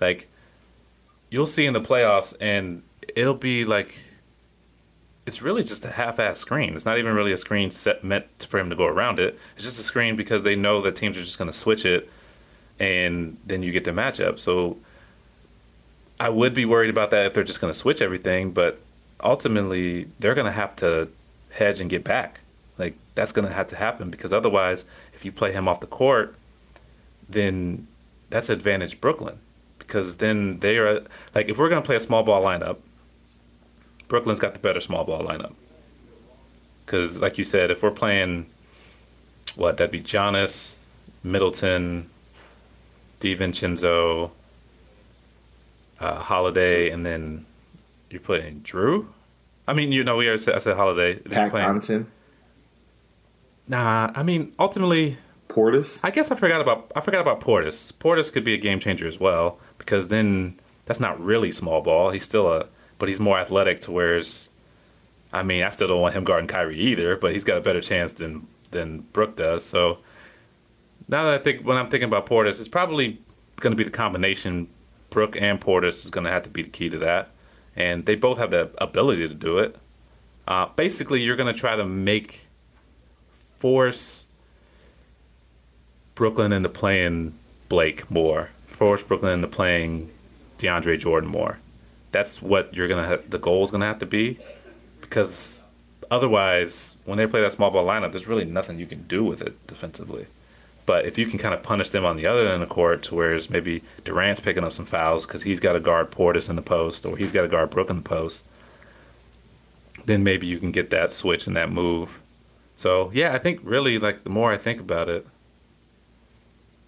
Like 0.00 0.28
you'll 1.30 1.46
see 1.46 1.66
in 1.66 1.72
the 1.72 1.80
playoffs, 1.80 2.34
and 2.40 2.82
it'll 3.16 3.34
be 3.34 3.64
like 3.64 3.98
it's 5.26 5.40
really 5.40 5.64
just 5.64 5.84
a 5.84 5.90
half-ass 5.90 6.38
screen. 6.38 6.74
It's 6.74 6.84
not 6.84 6.98
even 6.98 7.14
really 7.14 7.32
a 7.32 7.38
screen 7.38 7.70
set 7.70 8.04
meant 8.04 8.46
for 8.48 8.58
him 8.58 8.70
to 8.70 8.76
go 8.76 8.86
around 8.86 9.18
it. 9.18 9.38
It's 9.56 9.64
just 9.64 9.80
a 9.80 9.82
screen 9.82 10.16
because 10.16 10.42
they 10.42 10.54
know 10.54 10.82
that 10.82 10.96
teams 10.96 11.16
are 11.16 11.22
just 11.22 11.38
gonna 11.38 11.52
switch 11.52 11.86
it, 11.86 12.10
and 12.78 13.38
then 13.46 13.62
you 13.62 13.72
get 13.72 13.84
the 13.84 13.90
matchup. 13.90 14.38
So 14.38 14.76
I 16.20 16.28
would 16.28 16.54
be 16.54 16.64
worried 16.64 16.90
about 16.90 17.10
that 17.10 17.26
if 17.26 17.32
they're 17.32 17.44
just 17.44 17.60
gonna 17.60 17.74
switch 17.74 18.02
everything, 18.02 18.50
but 18.50 18.80
ultimately 19.22 20.08
they're 20.18 20.34
gonna 20.34 20.52
have 20.52 20.76
to 20.76 21.08
hedge 21.50 21.80
and 21.80 21.88
get 21.88 22.04
back. 22.04 22.40
Like 22.76 22.94
that's 23.14 23.32
gonna 23.32 23.52
have 23.52 23.68
to 23.68 23.76
happen 23.76 24.10
because 24.10 24.32
otherwise, 24.32 24.84
if 25.14 25.24
you 25.24 25.32
play 25.32 25.52
him 25.52 25.68
off 25.68 25.80
the 25.80 25.86
court, 25.86 26.34
then 27.28 27.86
that's 28.28 28.50
advantage 28.50 29.00
Brooklyn 29.00 29.38
because 29.78 30.16
then 30.16 30.58
they 30.60 30.76
are 30.76 31.02
like 31.34 31.48
if 31.48 31.56
we're 31.56 31.68
gonna 31.68 31.82
play 31.82 31.96
a 31.96 32.00
small 32.00 32.22
ball 32.22 32.42
lineup, 32.42 32.76
Brooklyn's 34.08 34.38
got 34.40 34.54
the 34.54 34.60
better 34.60 34.80
small 34.80 35.04
ball 35.04 35.22
lineup. 35.22 35.54
Because 36.84 37.20
like 37.20 37.38
you 37.38 37.44
said, 37.44 37.70
if 37.70 37.82
we're 37.82 37.90
playing 37.90 38.46
what 39.56 39.76
that'd 39.76 39.90
be 39.90 40.02
Giannis, 40.02 40.74
Middleton, 41.22 42.10
DiVincenzo, 43.20 44.30
uh, 46.00 46.18
Holiday, 46.20 46.90
and 46.90 47.04
then 47.06 47.46
you're 48.10 48.20
putting 48.20 48.60
Jrue. 48.60 49.06
I 49.66 49.72
mean, 49.72 49.92
you 49.92 50.04
know, 50.04 50.16
we 50.16 50.26
already 50.26 50.42
said 50.42 50.54
I 50.54 50.58
said 50.58 50.76
Holiday. 50.76 51.14
Pat 51.16 51.50
playing- 51.50 51.68
Connaughton, 51.68 52.06
Nah, 53.66 54.10
I 54.14 54.22
mean, 54.22 54.52
ultimately, 54.58 55.16
Portis. 55.48 56.00
I 56.02 56.10
guess 56.10 56.30
I 56.30 56.34
forgot 56.34 56.60
about 56.60 56.92
I 56.94 57.00
forgot 57.00 57.20
about 57.22 57.40
Portis. 57.40 57.92
Portis 57.92 58.30
could 58.30 58.44
be 58.44 58.52
a 58.52 58.58
game 58.58 58.78
changer 58.78 59.06
as 59.06 59.18
well 59.18 59.58
because 59.78 60.08
then 60.08 60.60
that's 60.84 61.00
not 61.00 61.18
really 61.18 61.50
small 61.50 61.80
ball. 61.80 62.10
He's 62.10 62.24
still 62.24 62.52
a, 62.52 62.66
but 62.98 63.08
he's 63.08 63.20
more 63.20 63.38
athletic 63.38 63.80
to 63.82 63.92
where's. 63.92 64.48
I 65.32 65.42
mean, 65.42 65.62
I 65.62 65.70
still 65.70 65.88
don't 65.88 66.00
want 66.00 66.14
him 66.14 66.24
guarding 66.24 66.46
Kyrie 66.46 66.78
either, 66.78 67.16
but 67.16 67.32
he's 67.32 67.44
got 67.44 67.58
a 67.58 67.60
better 67.60 67.80
chance 67.80 68.12
than 68.12 68.46
than 68.70 69.00
Brook 69.12 69.36
does. 69.36 69.64
So 69.64 69.98
now 71.08 71.24
that 71.24 71.34
I 71.34 71.38
think 71.38 71.66
when 71.66 71.76
I'm 71.76 71.88
thinking 71.88 72.08
about 72.08 72.26
Portis, 72.26 72.58
it's 72.60 72.68
probably 72.68 73.20
going 73.60 73.72
to 73.72 73.76
be 73.76 73.84
the 73.84 73.90
combination. 73.90 74.68
Brook 75.10 75.36
and 75.40 75.60
Portis 75.60 76.04
is 76.04 76.10
going 76.10 76.24
to 76.24 76.30
have 76.30 76.42
to 76.42 76.50
be 76.50 76.62
the 76.62 76.70
key 76.70 76.88
to 76.88 76.98
that, 76.98 77.30
and 77.76 78.04
they 78.04 78.16
both 78.16 78.38
have 78.38 78.50
the 78.50 78.70
ability 78.78 79.28
to 79.28 79.34
do 79.34 79.58
it. 79.58 79.76
Uh, 80.46 80.66
basically, 80.76 81.22
you're 81.22 81.36
going 81.36 81.52
to 81.52 81.58
try 81.58 81.76
to 81.76 81.84
make 81.84 82.40
force 83.58 84.26
Brooklyn 86.14 86.52
into 86.52 86.68
playing 86.68 87.34
Blake 87.68 88.10
more, 88.10 88.50
force 88.66 89.02
Brooklyn 89.02 89.32
into 89.32 89.48
playing 89.48 90.10
DeAndre 90.58 90.98
Jordan 90.98 91.30
more. 91.30 91.58
That's 92.14 92.40
what 92.40 92.72
you're 92.72 92.86
gonna. 92.86 93.08
Ha- 93.08 93.24
the 93.28 93.40
goal 93.40 93.64
is 93.64 93.72
gonna 93.72 93.86
have 93.86 93.98
to 93.98 94.06
be, 94.06 94.38
because 95.00 95.66
otherwise, 96.12 96.96
when 97.04 97.18
they 97.18 97.26
play 97.26 97.40
that 97.40 97.52
small 97.52 97.72
ball 97.72 97.84
lineup, 97.84 98.12
there's 98.12 98.28
really 98.28 98.44
nothing 98.44 98.78
you 98.78 98.86
can 98.86 99.02
do 99.08 99.24
with 99.24 99.42
it 99.42 99.66
defensively. 99.66 100.28
But 100.86 101.06
if 101.06 101.18
you 101.18 101.26
can 101.26 101.40
kind 101.40 101.52
of 101.52 101.64
punish 101.64 101.88
them 101.88 102.04
on 102.04 102.16
the 102.16 102.28
other 102.28 102.42
end 102.42 102.62
of 102.62 102.68
the 102.68 102.72
court, 102.72 103.02
to 103.04 103.16
whereas 103.16 103.50
maybe 103.50 103.82
Durant's 104.04 104.40
picking 104.40 104.62
up 104.62 104.72
some 104.72 104.84
fouls 104.84 105.26
because 105.26 105.42
he's 105.42 105.58
got 105.58 105.72
to 105.72 105.80
guard 105.80 106.12
Portis 106.12 106.48
in 106.48 106.54
the 106.54 106.62
post 106.62 107.04
or 107.04 107.16
he's 107.16 107.32
got 107.32 107.42
to 107.42 107.48
guard 107.48 107.70
Brook 107.70 107.90
in 107.90 107.96
the 107.96 108.02
post, 108.02 108.44
then 110.04 110.22
maybe 110.22 110.46
you 110.46 110.58
can 110.60 110.70
get 110.70 110.90
that 110.90 111.10
switch 111.10 111.48
and 111.48 111.56
that 111.56 111.72
move. 111.72 112.22
So 112.76 113.10
yeah, 113.12 113.34
I 113.34 113.38
think 113.38 113.58
really 113.64 113.98
like 113.98 114.22
the 114.22 114.30
more 114.30 114.52
I 114.52 114.56
think 114.56 114.78
about 114.80 115.08
it, 115.08 115.26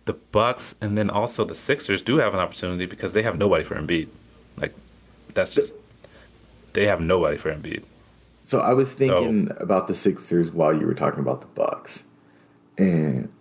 the 0.04 0.12
Bucks 0.12 0.76
and 0.80 0.96
then 0.96 1.10
also 1.10 1.44
the 1.44 1.56
Sixers 1.56 2.00
do 2.00 2.18
have 2.18 2.32
an 2.32 2.38
opportunity 2.38 2.86
because 2.86 3.12
they 3.12 3.24
have 3.24 3.36
nobody 3.36 3.64
for 3.64 3.74
Embiid. 3.74 4.06
That's 5.36 5.54
just 5.54 5.74
they 6.72 6.86
have 6.86 7.00
nobody 7.00 7.36
for 7.36 7.54
Embiid. 7.54 7.84
So 8.42 8.60
I 8.60 8.72
was 8.74 8.92
thinking 8.92 9.50
about 9.58 9.88
the 9.88 9.94
Sixers 9.94 10.50
while 10.50 10.74
you 10.74 10.86
were 10.86 10.94
talking 10.94 11.20
about 11.20 11.40
the 11.40 11.46
Bucks, 11.48 12.04
and 12.78 13.32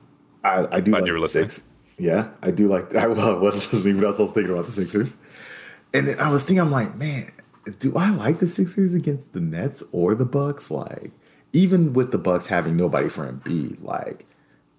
I, 0.44 0.68
I 0.72 0.80
do 0.80 0.92
like 0.92 1.06
the 1.06 1.12
listening. 1.14 1.50
Six. 1.50 1.64
Yeah, 1.98 2.30
I 2.42 2.52
do 2.52 2.68
like. 2.68 2.94
I 2.96 3.08
was 3.08 3.72
listening, 3.72 3.98
but 3.98 4.06
I 4.06 4.10
was 4.10 4.20
also 4.20 4.34
thinking 4.34 4.54
about 4.54 4.66
the 4.66 4.72
Sixers. 4.72 5.16
And 5.94 6.08
then 6.08 6.20
I 6.20 6.30
was 6.30 6.44
thinking, 6.44 6.60
I'm 6.60 6.72
like, 6.72 6.96
man, 6.96 7.32
do 7.80 7.96
I 7.96 8.10
like 8.10 8.40
the 8.40 8.48
Sixers 8.48 8.94
against 8.94 9.34
the 9.34 9.40
Nets 9.40 9.82
or 9.92 10.14
the 10.16 10.26
Bucks? 10.26 10.70
Like, 10.70 11.12
even 11.54 11.94
with 11.94 12.12
the 12.12 12.18
Bucks 12.18 12.48
having 12.48 12.76
nobody 12.76 13.10
for 13.10 13.32
Embiid, 13.32 13.84
like 13.84 14.26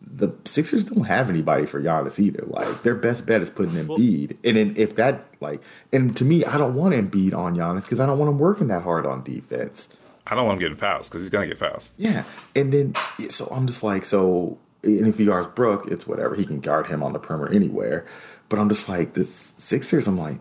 the 0.06 0.32
Sixers 0.44 0.84
don't 0.84 1.04
have 1.04 1.28
anybody 1.28 1.66
for 1.66 1.82
Giannis 1.82 2.18
either. 2.20 2.44
Like 2.46 2.82
their 2.82 2.94
best 2.94 3.26
bet 3.26 3.42
is 3.42 3.50
putting 3.50 3.74
Embiid, 3.74 4.36
and 4.44 4.56
then 4.56 4.74
if 4.76 4.96
that 4.96 5.26
like, 5.40 5.60
and 5.92 6.16
to 6.16 6.24
me, 6.24 6.44
I 6.44 6.56
don't 6.58 6.74
want 6.74 6.94
Embiid 6.94 7.34
on 7.34 7.56
Giannis 7.56 7.82
because 7.82 8.00
I 8.00 8.06
don't 8.06 8.18
want 8.18 8.30
him 8.30 8.38
working 8.38 8.68
that 8.68 8.82
hard 8.82 9.04
on 9.06 9.22
defense. 9.22 9.88
I 10.26 10.34
don't 10.34 10.46
want 10.46 10.56
him 10.56 10.60
getting 10.60 10.76
fouls 10.76 11.08
because 11.08 11.22
he's 11.22 11.30
gonna 11.30 11.46
get 11.46 11.58
fouls. 11.58 11.90
Yeah, 11.96 12.24
and 12.54 12.72
then 12.72 12.94
so 13.28 13.46
I'm 13.46 13.66
just 13.66 13.82
like, 13.82 14.04
so 14.04 14.58
and 14.82 15.06
if 15.08 15.18
he 15.18 15.26
guards 15.26 15.48
Brook, 15.48 15.88
it's 15.88 16.06
whatever. 16.06 16.34
He 16.34 16.44
can 16.44 16.60
guard 16.60 16.86
him 16.86 17.02
on 17.02 17.12
the 17.12 17.18
perimeter 17.18 17.52
anywhere. 17.52 18.06
But 18.48 18.60
I'm 18.60 18.68
just 18.68 18.88
like 18.88 19.14
the 19.14 19.24
Sixers. 19.24 20.06
I'm 20.06 20.18
like, 20.18 20.38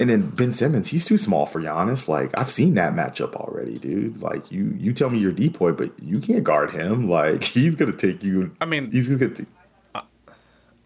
and 0.00 0.10
then 0.10 0.30
Ben 0.30 0.52
Simmons, 0.52 0.88
he's 0.88 1.04
too 1.04 1.16
small 1.18 1.46
for 1.46 1.60
Giannis. 1.60 2.08
Like 2.08 2.36
I've 2.36 2.50
seen 2.50 2.74
that 2.74 2.94
matchup 2.94 3.34
already, 3.34 3.78
dude. 3.78 4.20
Like 4.20 4.50
you, 4.50 4.74
you 4.78 4.92
tell 4.92 5.10
me 5.10 5.18
you're 5.20 5.32
DPOY, 5.32 5.76
but 5.76 5.92
you 6.02 6.18
can't 6.20 6.42
guard 6.42 6.72
him. 6.72 7.06
Like 7.20 7.44
he's 7.44 7.74
gonna 7.76 7.92
take 7.92 8.22
you. 8.24 8.50
I 8.60 8.64
mean, 8.64 8.90
he's 8.90 9.08
gonna. 9.08 9.32
Take, 9.32 9.46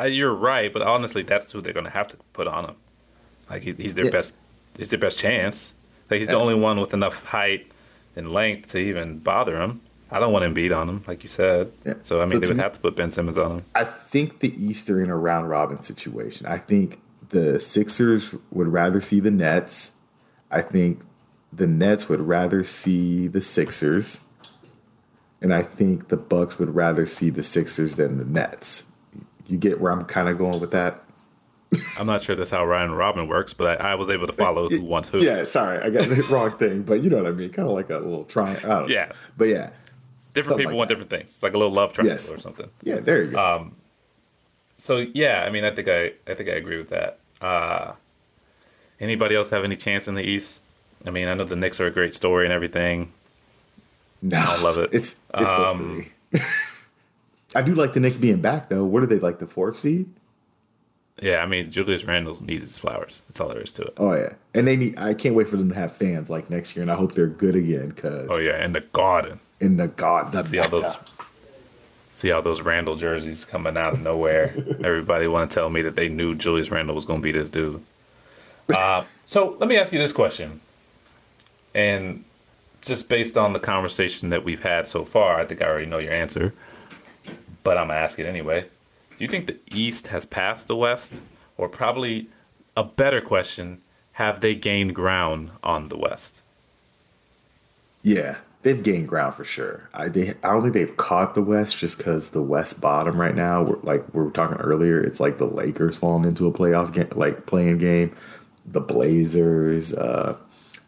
uh, 0.00 0.04
you're 0.04 0.34
right, 0.34 0.72
but 0.72 0.82
honestly, 0.82 1.22
that's 1.22 1.50
who 1.52 1.60
they're 1.60 1.72
gonna 1.72 1.90
have 1.90 2.08
to 2.08 2.16
put 2.32 2.46
on 2.48 2.64
him. 2.66 2.74
Like 3.48 3.62
he, 3.62 3.72
he's 3.72 3.94
their 3.94 4.06
Yeah. 4.06 4.10
best. 4.10 4.34
He's 4.76 4.88
their 4.88 4.98
best 4.98 5.18
chance. 5.18 5.72
Like 6.10 6.18
he's 6.18 6.28
Yeah. 6.28 6.34
the 6.34 6.40
only 6.40 6.54
one 6.56 6.80
with 6.80 6.92
enough 6.92 7.24
height 7.26 7.70
and 8.16 8.28
length 8.28 8.72
to 8.72 8.78
even 8.78 9.18
bother 9.18 9.60
him. 9.60 9.80
I 10.10 10.18
don't 10.20 10.32
want 10.32 10.44
him 10.44 10.54
beat 10.54 10.70
on 10.72 10.88
him, 10.88 11.04
like 11.06 11.22
you 11.22 11.28
said. 11.28 11.72
Yeah. 11.84 11.94
So 12.02 12.20
I 12.20 12.24
mean, 12.24 12.32
So 12.32 12.38
they 12.40 12.46
would 12.48 12.56
me- 12.56 12.62
have 12.62 12.72
to 12.72 12.80
put 12.80 12.96
Ben 12.96 13.10
Simmons 13.10 13.38
on 13.38 13.50
him. 13.58 13.64
I 13.74 13.84
think 13.84 14.40
the 14.40 14.52
Easter 14.62 15.02
in 15.02 15.10
a 15.10 15.16
round 15.16 15.48
robin 15.48 15.82
situation. 15.82 16.46
I 16.46 16.58
think 16.58 17.00
the 17.34 17.58
Sixers 17.58 18.34
would 18.50 18.68
rather 18.68 19.00
see 19.00 19.18
the 19.20 19.30
Nets. 19.30 19.90
I 20.50 20.62
think 20.62 21.00
the 21.52 21.66
Nets 21.66 22.08
would 22.08 22.20
rather 22.20 22.62
see 22.64 23.26
the 23.28 23.40
Sixers. 23.40 24.20
And 25.42 25.52
I 25.52 25.62
think 25.62 26.08
the 26.08 26.16
Bucks 26.16 26.58
would 26.58 26.74
rather 26.74 27.06
see 27.06 27.28
the 27.30 27.42
Sixers 27.42 27.96
than 27.96 28.18
the 28.18 28.24
Nets. 28.24 28.84
You 29.46 29.58
get 29.58 29.80
where 29.80 29.92
I'm 29.92 30.04
kind 30.04 30.28
of 30.28 30.38
going 30.38 30.60
with 30.60 30.70
that? 30.70 31.02
I'm 31.98 32.06
not 32.06 32.22
sure 32.22 32.36
that's 32.36 32.50
how 32.52 32.64
round 32.64 32.96
robin 32.96 33.26
works, 33.28 33.52
but 33.52 33.80
I, 33.80 33.90
I 33.90 33.94
was 33.96 34.08
able 34.08 34.26
to 34.28 34.32
follow 34.32 34.68
who 34.70 34.80
wants 34.94 35.08
who. 35.08 35.18
Yeah, 35.18 35.44
sorry, 35.44 35.80
I 35.80 35.90
got 35.90 36.08
the 36.08 36.22
wrong 36.30 36.52
thing, 36.52 36.82
but 36.82 37.02
you 37.02 37.10
know 37.10 37.16
what 37.16 37.26
I 37.26 37.32
mean. 37.32 37.50
Kind 37.50 37.68
of 37.68 37.74
like 37.74 37.90
a 37.90 37.94
little 37.98 38.24
triangle. 38.24 38.90
Yeah. 38.90 39.12
but 39.36 39.48
yeah, 39.48 39.70
Different 40.34 40.58
people 40.58 40.72
like 40.72 40.78
want 40.78 40.88
that. 40.88 40.94
different 40.94 41.10
things. 41.10 41.30
It's 41.34 41.42
like 41.42 41.52
a 41.54 41.58
little 41.58 41.72
love 41.72 41.92
triangle 41.92 42.14
Yes. 42.16 42.30
or 42.32 42.38
something. 42.38 42.70
yeah. 42.82 43.00
There 43.00 43.22
you 43.24 43.32
go. 43.32 43.38
Um, 43.38 43.76
so 44.76 44.98
yeah, 45.14 45.44
I 45.46 45.50
mean, 45.50 45.64
I 45.64 45.70
think 45.72 45.88
I, 45.88 46.12
I 46.30 46.34
think 46.34 46.48
I 46.48 46.52
agree 46.52 46.78
with 46.78 46.88
that. 46.90 47.18
Uh, 47.44 47.92
anybody 49.00 49.34
else 49.36 49.50
have 49.50 49.64
any 49.64 49.76
chance 49.76 50.08
in 50.08 50.14
the 50.14 50.22
East? 50.22 50.62
I 51.06 51.10
mean, 51.10 51.28
I 51.28 51.34
know 51.34 51.44
the 51.44 51.56
Knicks 51.56 51.80
are 51.80 51.86
a 51.86 51.90
great 51.90 52.14
story 52.14 52.46
and 52.46 52.52
everything. 52.52 53.12
no, 54.22 54.38
I 54.38 54.56
love 54.60 54.78
it. 54.78 54.90
It's 54.92 55.16
it's 55.34 55.48
Um, 55.50 56.06
three. 56.30 56.40
I 57.54 57.62
do 57.62 57.74
like 57.74 57.92
the 57.92 58.00
Knicks 58.00 58.16
being 58.16 58.40
back 58.40 58.68
though. 58.68 58.84
What 58.84 59.02
are 59.02 59.06
they 59.06 59.18
like 59.18 59.38
the 59.38 59.46
fourth 59.46 59.78
seed? 59.78 60.08
Yeah, 61.22 61.36
I 61.42 61.46
mean, 61.46 61.70
Julius 61.70 62.02
Randle 62.04 62.42
needs 62.42 62.62
his 62.68 62.78
flowers. 62.78 63.22
That's 63.28 63.40
all 63.40 63.48
there 63.48 63.60
is 63.60 63.70
to 63.72 63.82
it. 63.82 63.94
Oh 63.98 64.14
yeah, 64.14 64.32
and 64.54 64.66
they 64.66 64.74
need. 64.76 64.98
I 64.98 65.14
can't 65.14 65.34
wait 65.36 65.48
for 65.48 65.56
them 65.56 65.68
to 65.68 65.74
have 65.74 65.94
fans 65.96 66.28
like 66.28 66.50
next 66.50 66.74
year, 66.74 66.82
and 66.82 66.90
I 66.90 66.96
hope 66.96 67.12
they're 67.12 67.28
good 67.28 67.54
again. 67.54 67.92
Cause 67.92 68.26
Oh 68.30 68.38
yeah, 68.38 68.56
and 68.56 68.74
the 68.74 68.80
Garden. 68.80 69.38
in 69.60 69.76
the 69.76 69.86
the 70.32 70.42
See 70.42 70.58
all 70.58 70.68
those. 70.68 70.96
See 72.14 72.30
all 72.30 72.42
those 72.42 72.60
Randle 72.60 72.94
jerseys 72.94 73.44
coming 73.44 73.76
out 73.76 73.94
of 73.94 74.00
nowhere. 74.00 74.54
Everybody 74.84 75.26
want 75.26 75.50
to 75.50 75.54
tell 75.54 75.68
me 75.68 75.82
that 75.82 75.96
they 75.96 76.08
knew 76.08 76.36
Julius 76.36 76.70
Randle 76.70 76.94
was 76.94 77.04
going 77.04 77.18
to 77.18 77.22
be 77.24 77.32
this 77.32 77.50
dude. 77.50 77.82
Uh, 78.72 79.02
so 79.26 79.56
let 79.58 79.68
me 79.68 79.76
ask 79.76 79.92
you 79.92 79.98
this 79.98 80.12
question, 80.12 80.60
and 81.74 82.24
just 82.82 83.08
based 83.08 83.36
on 83.36 83.52
the 83.52 83.58
conversation 83.58 84.30
that 84.30 84.44
we've 84.44 84.62
had 84.62 84.86
so 84.86 85.04
far, 85.04 85.40
I 85.40 85.44
think 85.44 85.60
I 85.60 85.66
already 85.66 85.86
know 85.86 85.98
your 85.98 86.12
answer, 86.12 86.54
but 87.62 87.76
I'm 87.76 87.88
gonna 87.88 87.98
ask 87.98 88.18
it 88.18 88.26
anyway. 88.26 88.66
Do 89.18 89.24
you 89.24 89.28
think 89.28 89.46
the 89.46 89.58
East 89.70 90.06
has 90.06 90.24
passed 90.24 90.68
the 90.68 90.76
West, 90.76 91.20
or 91.58 91.68
probably 91.68 92.28
a 92.76 92.84
better 92.84 93.20
question, 93.20 93.80
have 94.12 94.40
they 94.40 94.54
gained 94.54 94.94
ground 94.94 95.50
on 95.62 95.88
the 95.88 95.98
West? 95.98 96.40
Yeah, 98.02 98.36
they've 98.64 98.82
gained 98.82 99.06
ground 99.06 99.34
for 99.34 99.44
sure. 99.44 99.88
I 99.94 100.08
they 100.08 100.30
I 100.42 100.52
don't 100.52 100.62
think 100.62 100.74
they've 100.74 100.96
caught 100.96 101.36
the 101.36 101.42
West 101.42 101.78
just 101.78 101.98
because 101.98 102.30
the 102.30 102.42
West 102.42 102.80
bottom 102.80 103.20
right 103.20 103.34
now. 103.34 103.62
We're, 103.62 103.78
like 103.82 104.12
we 104.12 104.24
were 104.24 104.30
talking 104.30 104.56
earlier, 104.56 105.00
it's 105.00 105.20
like 105.20 105.38
the 105.38 105.46
Lakers 105.46 105.96
falling 105.96 106.24
into 106.24 106.48
a 106.48 106.52
playoff 106.52 106.92
game, 106.92 107.08
like 107.14 107.46
play-in 107.46 107.78
game. 107.78 108.16
The 108.66 108.80
Blazers, 108.80 109.92
uh, 109.92 110.36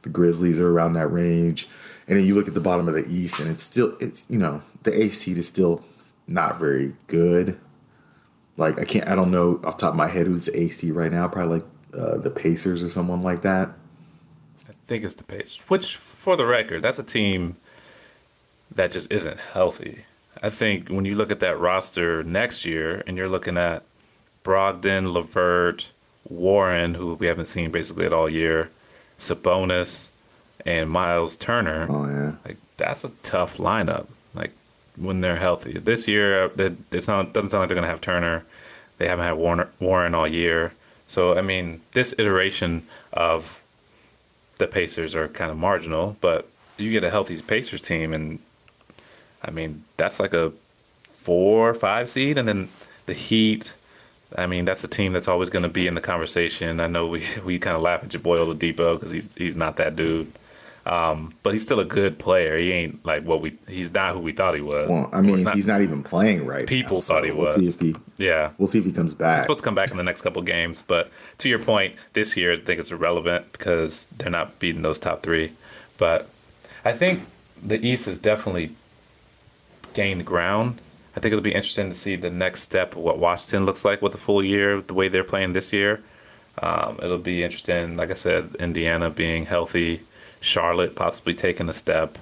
the 0.03 0.09
Grizzlies 0.09 0.59
are 0.59 0.71
around 0.71 0.95
that 0.95 1.09
range, 1.09 1.69
and 2.09 2.19
then 2.19 2.25
you 2.25 2.35
look 2.35 2.49
at 2.49 2.55
the 2.55 2.61
bottom 2.61 2.89
of 2.89 2.95
the 2.95 3.07
East, 3.07 3.39
and 3.39 3.51
it's 3.51 3.63
still 3.63 3.97
it's 4.01 4.25
you 4.29 4.39
know 4.39 4.63
the 4.83 5.01
eighth 5.01 5.15
seed 5.15 5.39
is 5.39 5.47
still 5.47 5.85
not 6.27 6.59
very 6.59 6.95
good. 7.07 7.61
Like 8.57 8.81
I 8.81 8.85
can't 8.85 9.07
I 9.07 9.15
don't 9.15 9.31
know 9.31 9.61
off 9.63 9.77
top 9.77 9.91
of 9.91 9.97
my 9.97 10.09
head 10.09 10.27
who's 10.27 10.49
eighth 10.49 10.79
seed 10.79 10.95
right 10.95 11.13
now. 11.13 11.29
Probably 11.29 11.59
like 11.59 11.67
uh, 11.93 12.17
the 12.17 12.31
Pacers 12.31 12.83
or 12.83 12.89
someone 12.89 13.21
like 13.21 13.43
that. 13.43 13.75
I 14.67 14.73
think 14.87 15.05
it's 15.05 15.15
the 15.15 15.25
Pacers. 15.25 15.59
Which, 15.69 15.97
for 15.97 16.37
the 16.37 16.47
record, 16.47 16.81
that's 16.81 16.99
a 16.99 17.03
team 17.03 17.57
that 18.77 18.93
just 18.93 19.11
isn't 19.11 19.41
healthy. 19.41 20.05
I 20.43 20.51
think 20.51 20.89
when 20.89 21.05
you 21.05 21.15
look 21.15 21.31
at 21.31 21.41
that 21.41 21.59
roster 21.59 22.23
next 22.23 22.65
year, 22.65 23.03
and 23.07 23.17
you're 23.17 23.29
looking 23.29 23.57
at 23.57 23.83
Brogdon, 24.45 25.13
LeVert, 25.13 25.93
Warren, 26.29 26.95
who 26.95 27.15
we 27.15 27.27
haven't 27.27 27.47
seen 27.47 27.71
basically 27.71 28.07
at 28.07 28.13
all 28.13 28.29
year, 28.29 28.69
Sabonis, 29.19 30.09
and 30.65 30.91
Miles 30.91 31.37
Turner. 31.37 31.87
Oh 31.89 32.07
yeah. 32.07 32.33
Like 32.45 32.59
that's 32.77 33.05
a 33.05 33.11
tough 33.23 33.57
lineup. 33.57 34.07
Like 34.35 34.53
when 34.97 35.21
they're 35.21 35.37
healthy. 35.37 35.79
This 35.79 36.07
year, 36.07 36.45
uh, 36.45 36.49
that 36.57 36.75
it's 36.93 37.09
not 37.09 37.33
doesn't 37.33 37.51
sound 37.51 37.63
like 37.63 37.69
they're 37.69 37.77
gonna 37.77 37.87
have 37.87 38.01
Turner. 38.01 38.45
They 38.99 39.09
haven't 39.09 39.25
had 39.25 39.35
Warner, 39.35 39.69
Warren 39.81 40.15
all 40.15 40.29
year. 40.29 40.73
So 41.07 41.37
I 41.39 41.43
mean, 41.43 41.81
this 41.93 42.15
iteration 42.19 42.87
of 43.13 43.63
the 44.59 44.67
Pacers 44.67 45.15
are 45.15 45.29
kind 45.29 45.51
of 45.51 45.57
marginal, 45.57 46.17
but 46.21 46.49
you 46.77 46.91
get 46.91 47.05
a 47.05 47.11
healthy 47.11 47.41
Pacers 47.41 47.81
team, 47.81 48.13
and 48.13 48.39
I 49.47 49.51
mean 49.51 49.85
that's 49.97 50.19
like 50.21 50.35
a 50.35 50.53
four 51.15 51.71
or 51.71 51.75
five 51.75 52.09
seed, 52.09 52.39
and 52.39 52.47
then 52.47 52.69
the 53.07 53.15
Heat. 53.15 53.73
I 54.37 54.47
mean, 54.47 54.65
that's 54.65 54.83
a 54.85 54.89
team 54.89 55.13
that's 55.13 55.29
always 55.29 55.51
going 55.51 55.63
to 55.63 55.69
be 55.69 55.87
in 55.87 55.95
the 55.95 56.01
conversation. 56.01 56.81
I 56.81 56.87
know 56.87 57.07
we 57.07 57.25
we 57.45 57.59
kind 57.59 57.77
of 57.77 57.83
laugh 57.83 58.05
at 58.05 58.13
your 58.13 58.23
boy 58.23 58.39
Oladipo 58.39 58.95
because 58.95 59.11
he's 59.11 59.35
he's 59.35 59.57
not 59.57 59.77
that 59.77 59.97
dude, 59.97 60.31
um, 60.85 61.35
but 61.43 61.53
he's 61.53 61.63
still 61.63 61.81
a 61.81 61.85
good 61.85 62.19
player. 62.19 62.57
He 62.59 62.71
ain't 62.73 63.05
like 63.05 63.25
what 63.25 63.41
we. 63.41 63.57
He's 63.69 63.93
not 63.93 64.15
who 64.15 64.21
we 64.21 64.33
thought 64.33 64.55
he 64.55 64.61
was. 64.61 64.89
Well, 64.89 65.11
I 65.13 65.21
mean, 65.21 65.47
he's 65.53 65.67
not 65.67 65.83
even 65.83 66.03
playing 66.03 66.47
right. 66.47 66.67
People 66.67 66.99
now, 66.99 67.01
thought 67.01 67.25
he 67.25 67.33
we'll 67.33 67.53
See 67.55 67.67
was. 67.67 67.75
if 67.75 67.81
he, 67.81 67.97
Yeah, 68.19 68.51
we'll 68.59 68.69
see 68.69 68.79
if 68.79 68.85
he 68.85 68.93
comes 68.93 69.15
back. 69.15 69.37
He's 69.37 69.45
supposed 69.45 69.59
to 69.59 69.65
come 69.65 69.75
back 69.75 69.91
in 69.91 69.97
the 69.97 70.05
next 70.05 70.23
couple 70.23 70.43
games. 70.43 70.83
But 70.87 71.11
to 71.39 71.49
your 71.49 71.59
point, 71.59 71.95
this 72.13 72.37
year 72.37 72.53
I 72.53 72.57
think 72.57 72.79
it's 72.79 72.93
irrelevant 72.93 73.51
because 73.53 74.07
they're 74.17 74.31
not 74.31 74.59
beating 74.59 74.83
those 74.83 74.99
top 74.99 75.23
three. 75.23 75.53
But 75.99 76.29
I 76.85 76.93
think 76.93 77.23
the 77.63 77.85
East 77.85 78.07
is 78.07 78.19
definitely 78.19 78.77
gained 79.97 80.25
ground. 80.25 80.71
I 81.17 81.21
think 81.21 81.33
it'll 81.33 81.51
be 81.53 81.59
interesting 81.61 81.89
to 81.89 81.95
see 82.05 82.15
the 82.17 82.31
next 82.31 82.61
step 82.63 82.89
of 82.95 83.03
what 83.07 83.19
Washington 83.19 83.65
looks 83.65 83.85
like 83.89 84.03
with 84.03 84.15
a 84.15 84.19
full 84.19 84.45
year, 84.45 84.81
the 84.83 84.95
way 85.01 85.09
they're 85.09 85.31
playing 85.33 85.55
this 85.55 85.73
year. 85.73 86.03
Um, 86.67 86.99
it'll 87.03 87.27
be 87.35 87.43
interesting, 87.43 87.97
like 87.97 88.11
I 88.11 88.15
said, 88.15 88.43
Indiana 88.61 89.09
being 89.11 89.47
healthy, 89.47 90.03
Charlotte 90.41 90.95
possibly 90.95 91.35
taking 91.35 91.69
a 91.69 91.73
step, 91.73 92.19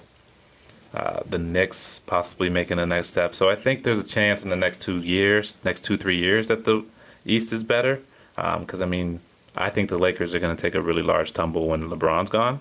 uh, 0.95 1.21
the 1.29 1.39
Knicks 1.39 2.01
possibly 2.07 2.49
making 2.49 2.77
the 2.77 2.87
next 2.87 3.09
step. 3.09 3.35
So 3.35 3.51
I 3.51 3.57
think 3.57 3.83
there's 3.83 3.99
a 3.99 4.11
chance 4.19 4.43
in 4.45 4.49
the 4.49 4.57
next 4.67 4.81
two 4.81 4.99
years, 4.99 5.59
next 5.65 5.85
two 5.85 5.97
three 5.97 6.19
years, 6.19 6.47
that 6.47 6.65
the 6.65 6.85
East 7.27 7.53
is 7.53 7.65
better. 7.65 8.01
Because 8.37 8.81
I 8.81 8.87
mean, 8.87 9.21
I 9.57 9.71
think 9.71 9.89
the 9.89 9.99
Lakers 9.99 10.35
are 10.35 10.41
going 10.41 10.55
to 10.57 10.61
take 10.61 10.75
a 10.75 10.83
really 10.83 11.03
large 11.03 11.33
tumble 11.33 11.67
when 11.69 11.91
LeBron's 11.91 12.31
gone. 12.31 12.61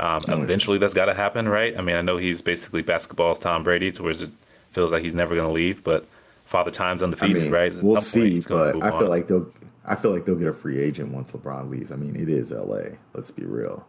Um, 0.00 0.20
Oh, 0.28 0.42
eventually, 0.42 0.78
that's 0.78 0.94
got 0.94 1.06
to 1.06 1.14
happen, 1.14 1.48
right? 1.48 1.76
I 1.76 1.82
mean, 1.82 1.96
I 1.96 2.02
know 2.02 2.16
he's 2.18 2.40
basically 2.42 2.82
basketball's 2.82 3.38
Tom 3.38 3.64
Brady, 3.64 3.90
to 3.92 4.02
where 4.02 4.12
it 4.12 4.30
feels 4.68 4.92
like 4.92 5.02
he's 5.02 5.14
never 5.14 5.34
going 5.34 5.46
to 5.46 5.52
leave, 5.52 5.82
but 5.84 6.06
Father 6.44 6.70
Time's 6.70 7.02
I 7.02 7.06
undefeated, 7.06 7.42
mean, 7.44 7.52
right? 7.52 7.74
At 7.74 7.82
we'll 7.82 8.00
see, 8.00 8.40
but 8.48 8.76
I 8.82 8.90
feel 8.90 8.98
on. 9.04 9.08
like 9.08 9.28
they'll. 9.28 9.50
I 9.84 9.94
feel 9.94 10.10
like 10.12 10.26
they'll 10.26 10.34
get 10.36 10.48
a 10.48 10.52
free 10.52 10.78
agent 10.80 11.12
once 11.12 11.32
LeBron 11.32 11.70
leaves. 11.70 11.90
I 11.92 11.96
mean, 11.96 12.14
it 12.14 12.28
is 12.28 12.52
L.A. 12.52 12.98
Let's 13.14 13.30
be 13.30 13.44
real. 13.44 13.86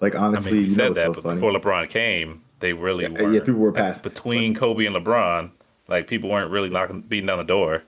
Like 0.00 0.14
I 0.14 0.18
honestly, 0.18 0.52
mean, 0.52 0.62
you 0.64 0.70
said 0.70 0.94
that, 0.94 1.06
so 1.06 1.12
but 1.14 1.22
funny? 1.22 1.34
before 1.36 1.52
LeBron 1.52 1.88
came, 1.88 2.42
they 2.60 2.74
really 2.74 3.04
Yeah, 3.04 3.22
were. 3.22 3.32
yeah, 3.32 3.40
people 3.40 3.54
were 3.54 3.72
like, 3.72 3.82
past- 3.82 4.02
between 4.02 4.54
Kobe 4.54 4.84
and 4.84 4.94
LeBron. 4.94 5.50
Like 5.88 6.06
people 6.06 6.28
weren't 6.30 6.50
really 6.50 6.68
knocking, 6.70 7.00
beating 7.02 7.26
down 7.26 7.38
the 7.38 7.44
door. 7.44 7.82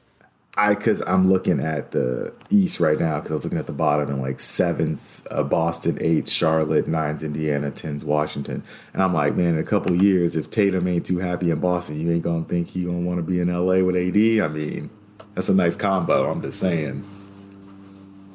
I 0.59 0.75
because 0.75 1.03
I'm 1.07 1.31
looking 1.31 1.61
at 1.61 1.90
the 1.90 2.33
East 2.49 2.81
right 2.81 2.99
now 2.99 3.16
because 3.16 3.31
I 3.33 3.35
was 3.35 3.45
looking 3.45 3.59
at 3.59 3.66
the 3.66 3.73
bottom 3.73 4.09
and 4.09 4.23
like 4.23 4.40
seventh 4.40 5.27
uh, 5.31 5.42
Boston, 5.42 5.99
eighth 6.01 6.31
Charlotte, 6.31 6.88
ninth 6.88 7.23
Indiana, 7.23 7.71
tens 7.71 8.05
Washington, 8.05 8.62
and 8.95 9.03
I'm 9.03 9.12
like, 9.12 9.37
man, 9.37 9.55
in 9.55 9.59
a 9.59 9.62
couple 9.64 9.95
of 9.95 10.03
years, 10.03 10.35
if 10.35 10.49
Tatum 10.51 10.88
ain't 10.88 11.05
too 11.05 11.19
happy 11.19 11.51
in 11.51 11.61
Boston, 11.61 12.01
you 12.01 12.11
ain't 12.11 12.23
gonna 12.23 12.45
think 12.45 12.69
he 12.69 12.85
gonna 12.85 13.01
want 13.01 13.19
to 13.19 13.23
be 13.23 13.38
in 13.40 13.49
LA 13.53 13.85
with 13.85 13.97
AD. 13.97 14.16
I 14.45 14.49
mean, 14.49 14.88
that's 15.35 15.51
a 15.51 15.55
nice 15.55 15.77
combo. 15.77 16.31
I'm 16.31 16.40
just 16.40 16.59
saying. 16.59 17.05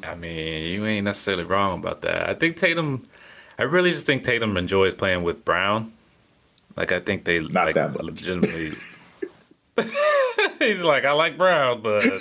I 0.04 0.16
mean, 0.16 0.74
you 0.74 0.86
ain't 0.86 1.06
necessarily 1.06 1.44
wrong 1.44 1.80
about 1.80 2.02
that. 2.04 2.30
I 2.30 2.34
think 2.36 2.58
Tatum. 2.58 3.04
I 3.58 3.64
really 3.64 3.92
just 3.92 4.06
think 4.06 4.24
Tatum 4.24 4.58
enjoys 4.58 4.94
playing 4.96 5.24
with 5.24 5.44
Brown. 5.46 5.94
Like 6.76 6.92
I 6.92 7.00
think 7.00 7.26
they 7.26 7.40
Not 7.40 7.66
like 7.66 7.76
that 7.76 7.94
much. 7.94 8.02
legitimately. 8.04 8.74
He's 10.60 10.82
like, 10.84 11.06
I 11.06 11.12
like 11.14 11.38
Brown, 11.38 11.82
but 11.82 12.04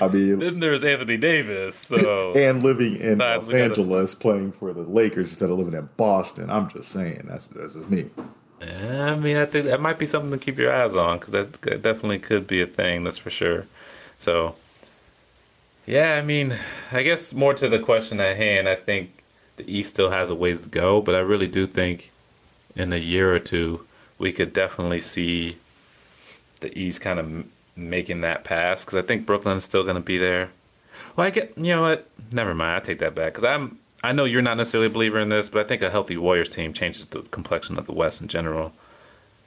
I 0.00 0.08
mean, 0.08 0.38
then 0.40 0.60
there's 0.60 0.82
Anthony 0.82 1.16
Davis. 1.16 1.76
So 1.76 2.32
and 2.36 2.62
living 2.62 2.96
in 2.96 3.18
Los 3.18 3.46
we 3.46 3.52
gotta- 3.52 3.64
Angeles 3.64 4.14
playing 4.14 4.52
for 4.52 4.72
the 4.72 4.82
Lakers 4.82 5.30
instead 5.30 5.50
of 5.50 5.58
living 5.58 5.74
in 5.74 5.88
Boston. 5.96 6.50
I'm 6.50 6.68
just 6.70 6.88
saying 6.90 7.24
that's 7.28 7.46
that's 7.46 7.74
just 7.74 7.88
me. 7.90 8.10
I 8.60 9.16
mean, 9.16 9.36
I 9.36 9.44
think 9.44 9.66
that 9.66 9.80
might 9.80 9.98
be 9.98 10.06
something 10.06 10.30
to 10.30 10.38
keep 10.38 10.56
your 10.56 10.72
eyes 10.72 10.94
on 10.94 11.18
because 11.18 11.32
that 11.32 11.82
definitely 11.82 12.20
could 12.20 12.46
be 12.46 12.62
a 12.62 12.66
thing. 12.66 13.02
That's 13.02 13.18
for 13.18 13.30
sure. 13.30 13.66
So, 14.20 14.54
yeah, 15.84 16.14
I 16.16 16.22
mean, 16.22 16.56
I 16.92 17.02
guess 17.02 17.34
more 17.34 17.54
to 17.54 17.68
the 17.68 17.80
question 17.80 18.20
at 18.20 18.36
hand. 18.36 18.68
I 18.68 18.76
think 18.76 19.24
the 19.56 19.68
East 19.72 19.90
still 19.90 20.10
has 20.10 20.30
a 20.30 20.34
ways 20.36 20.60
to 20.60 20.68
go, 20.68 21.00
but 21.00 21.16
I 21.16 21.18
really 21.18 21.48
do 21.48 21.66
think 21.66 22.12
in 22.76 22.92
a 22.92 22.98
year 22.98 23.34
or 23.34 23.40
two 23.40 23.84
we 24.18 24.32
could 24.32 24.52
definitely 24.52 25.00
see 25.00 25.56
the 26.62 26.76
East 26.78 27.00
kind 27.00 27.18
of 27.18 27.44
making 27.76 28.20
that 28.22 28.44
pass 28.44 28.84
because 28.84 28.98
I 28.98 29.06
think 29.06 29.26
Brooklyn's 29.26 29.64
still 29.64 29.82
going 29.82 29.96
to 29.96 30.00
be 30.00 30.18
there. 30.18 30.50
Well, 31.16 31.26
I 31.26 31.30
get 31.30 31.52
you 31.56 31.74
know 31.74 31.82
what? 31.82 32.08
Never 32.32 32.54
mind. 32.54 32.76
I 32.76 32.80
take 32.80 32.98
that 33.00 33.14
back 33.14 33.34
because 33.34 33.44
I'm. 33.44 33.78
I 34.04 34.10
know 34.10 34.24
you're 34.24 34.42
not 34.42 34.56
necessarily 34.56 34.88
a 34.88 34.90
believer 34.90 35.20
in 35.20 35.28
this, 35.28 35.48
but 35.48 35.64
I 35.64 35.68
think 35.68 35.80
a 35.80 35.90
healthy 35.90 36.16
Warriors 36.16 36.48
team 36.48 36.72
changes 36.72 37.06
the 37.06 37.22
complexion 37.22 37.78
of 37.78 37.86
the 37.86 37.92
West 37.92 38.20
in 38.20 38.26
general. 38.26 38.72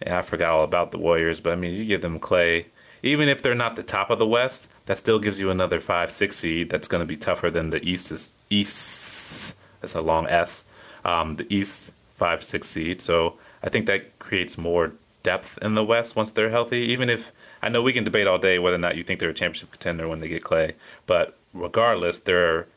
Yeah, 0.02 0.20
I 0.20 0.22
forgot 0.22 0.52
all 0.52 0.64
about 0.64 0.92
the 0.92 0.98
Warriors, 0.98 1.42
but 1.42 1.52
I 1.52 1.56
mean, 1.56 1.74
you 1.74 1.84
give 1.84 2.02
them 2.02 2.20
Clay, 2.20 2.68
even 3.04 3.28
if 3.28 3.42
they're 3.42 3.54
not 3.54 3.76
the 3.76 3.84
top 3.84 4.10
of 4.10 4.18
the 4.18 4.26
West, 4.26 4.70
that 4.86 4.98
still 4.98 5.20
gives 5.20 5.40
you 5.40 5.50
another 5.50 5.82
five, 5.82 6.10
six 6.10 6.38
seed. 6.38 6.70
That's 6.70 6.88
going 6.88 7.02
to 7.02 7.06
be 7.06 7.18
tougher 7.18 7.50
than 7.50 7.70
the 7.70 7.86
East 7.88 8.12
is 8.12 8.32
East. 8.50 9.56
That's 9.82 9.94
a 9.94 10.02
long 10.02 10.28
S. 10.28 10.64
Um, 11.04 11.36
the 11.36 11.54
East 11.54 11.92
five, 12.14 12.44
six 12.44 12.70
seed. 12.70 13.02
So 13.02 13.36
I 13.62 13.70
think 13.70 13.88
that 13.88 14.20
creates 14.20 14.58
more 14.58 14.94
depth 15.26 15.58
in 15.62 15.76
the 15.76 15.84
West 15.84 16.16
once 16.16 16.32
they're 16.32 16.50
healthy. 16.52 16.78
Even 16.94 17.10
if 17.10 17.32
I 17.62 17.68
know 17.70 17.82
we 17.82 17.92
can 17.94 18.04
debate 18.06 18.28
all 18.28 18.38
day 18.38 18.60
whether 18.60 18.76
or 18.76 18.80
not 18.80 18.96
you 18.96 19.04
think 19.04 19.20
they're 19.20 19.30
a 19.32 19.34
championship 19.34 19.72
contender 19.72 20.08
when 20.08 20.20
they 20.22 20.28
get 20.30 20.44
Clay, 20.44 20.76
but 21.08 21.38
regardless, 21.54 22.20
they're 22.20 22.68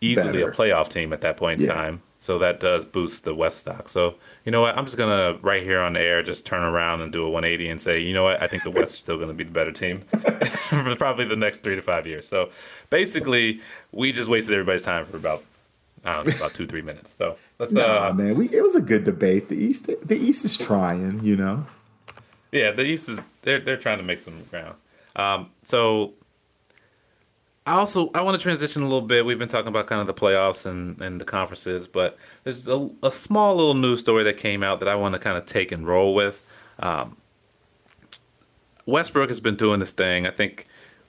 easily 0.00 0.40
Better. 0.40 0.50
a 0.50 0.54
playoff 0.54 0.88
team 0.88 1.12
at 1.12 1.20
that 1.20 1.36
point 1.36 1.60
in 1.60 1.66
Yeah. 1.66 1.74
time. 1.74 2.02
So 2.20 2.38
that 2.40 2.58
does 2.58 2.84
boost 2.84 3.24
the 3.24 3.34
West 3.34 3.58
stock. 3.60 3.88
So 3.88 4.16
you 4.44 4.50
know 4.50 4.60
what? 4.62 4.76
I'm 4.76 4.84
just 4.86 4.96
gonna 4.96 5.38
right 5.42 5.62
here 5.62 5.80
on 5.80 5.92
the 5.92 6.00
air 6.00 6.22
just 6.22 6.44
turn 6.46 6.62
around 6.64 7.00
and 7.00 7.12
do 7.12 7.24
a 7.24 7.30
180 7.30 7.68
and 7.68 7.80
say, 7.80 8.00
you 8.00 8.12
know 8.12 8.24
what? 8.24 8.42
I 8.42 8.46
think 8.48 8.64
the 8.64 8.70
West 8.72 8.94
is 8.94 8.98
still 8.98 9.18
gonna 9.18 9.34
be 9.34 9.44
the 9.44 9.52
better 9.52 9.70
team 9.72 10.00
for 10.70 10.96
probably 10.96 11.26
the 11.26 11.36
next 11.36 11.62
three 11.62 11.76
to 11.76 11.82
five 11.82 12.06
years. 12.08 12.26
So 12.26 12.50
basically, 12.90 13.60
we 13.92 14.10
just 14.10 14.28
wasted 14.28 14.54
everybody's 14.54 14.82
time 14.82 15.04
for 15.06 15.16
about 15.16 15.44
I 16.04 16.14
don't 16.14 16.26
know 16.26 16.36
about 16.36 16.54
two 16.54 16.66
three 16.66 16.82
minutes. 16.82 17.12
So 17.12 17.36
let's 17.58 17.72
Nah, 17.72 18.08
uh 18.08 18.12
man, 18.12 18.34
we 18.36 18.48
it 18.52 18.62
was 18.62 18.74
a 18.74 18.80
good 18.80 19.04
debate. 19.04 19.48
The 19.48 19.56
East, 19.56 19.90
the 20.02 20.16
East 20.16 20.44
is 20.44 20.56
trying, 20.56 21.24
you 21.24 21.36
know. 21.36 21.66
yeah, 22.52 22.70
the 22.72 22.82
East 22.82 23.08
is 23.08 23.20
they're 23.42 23.60
they're 23.60 23.76
trying 23.76 23.98
to 23.98 24.04
make 24.04 24.18
some 24.18 24.44
ground. 24.50 24.76
Um, 25.16 25.50
so 25.64 26.14
I 27.66 27.72
also 27.72 28.10
I 28.14 28.22
want 28.22 28.36
to 28.36 28.42
transition 28.42 28.82
a 28.82 28.86
little 28.86 29.02
bit. 29.06 29.26
We've 29.26 29.38
been 29.38 29.48
talking 29.48 29.68
about 29.68 29.86
kind 29.88 30.00
of 30.00 30.06
the 30.06 30.14
playoffs 30.14 30.64
and, 30.64 31.00
and 31.02 31.20
the 31.20 31.24
conferences, 31.26 31.86
but 31.86 32.16
there's 32.44 32.66
a, 32.66 32.88
a 33.02 33.10
small 33.12 33.56
little 33.56 33.74
news 33.74 34.00
story 34.00 34.24
that 34.24 34.38
came 34.38 34.62
out 34.62 34.80
that 34.80 34.88
I 34.88 34.94
want 34.94 35.14
to 35.14 35.18
kind 35.18 35.36
of 35.36 35.44
take 35.44 35.70
and 35.72 35.86
roll 35.86 36.14
with. 36.14 36.40
Um, 36.78 37.16
Westbrook 38.86 39.28
has 39.28 39.40
been 39.40 39.56
doing 39.56 39.80
this 39.80 39.92
thing. 39.92 40.26
I 40.26 40.30
think 40.30 40.64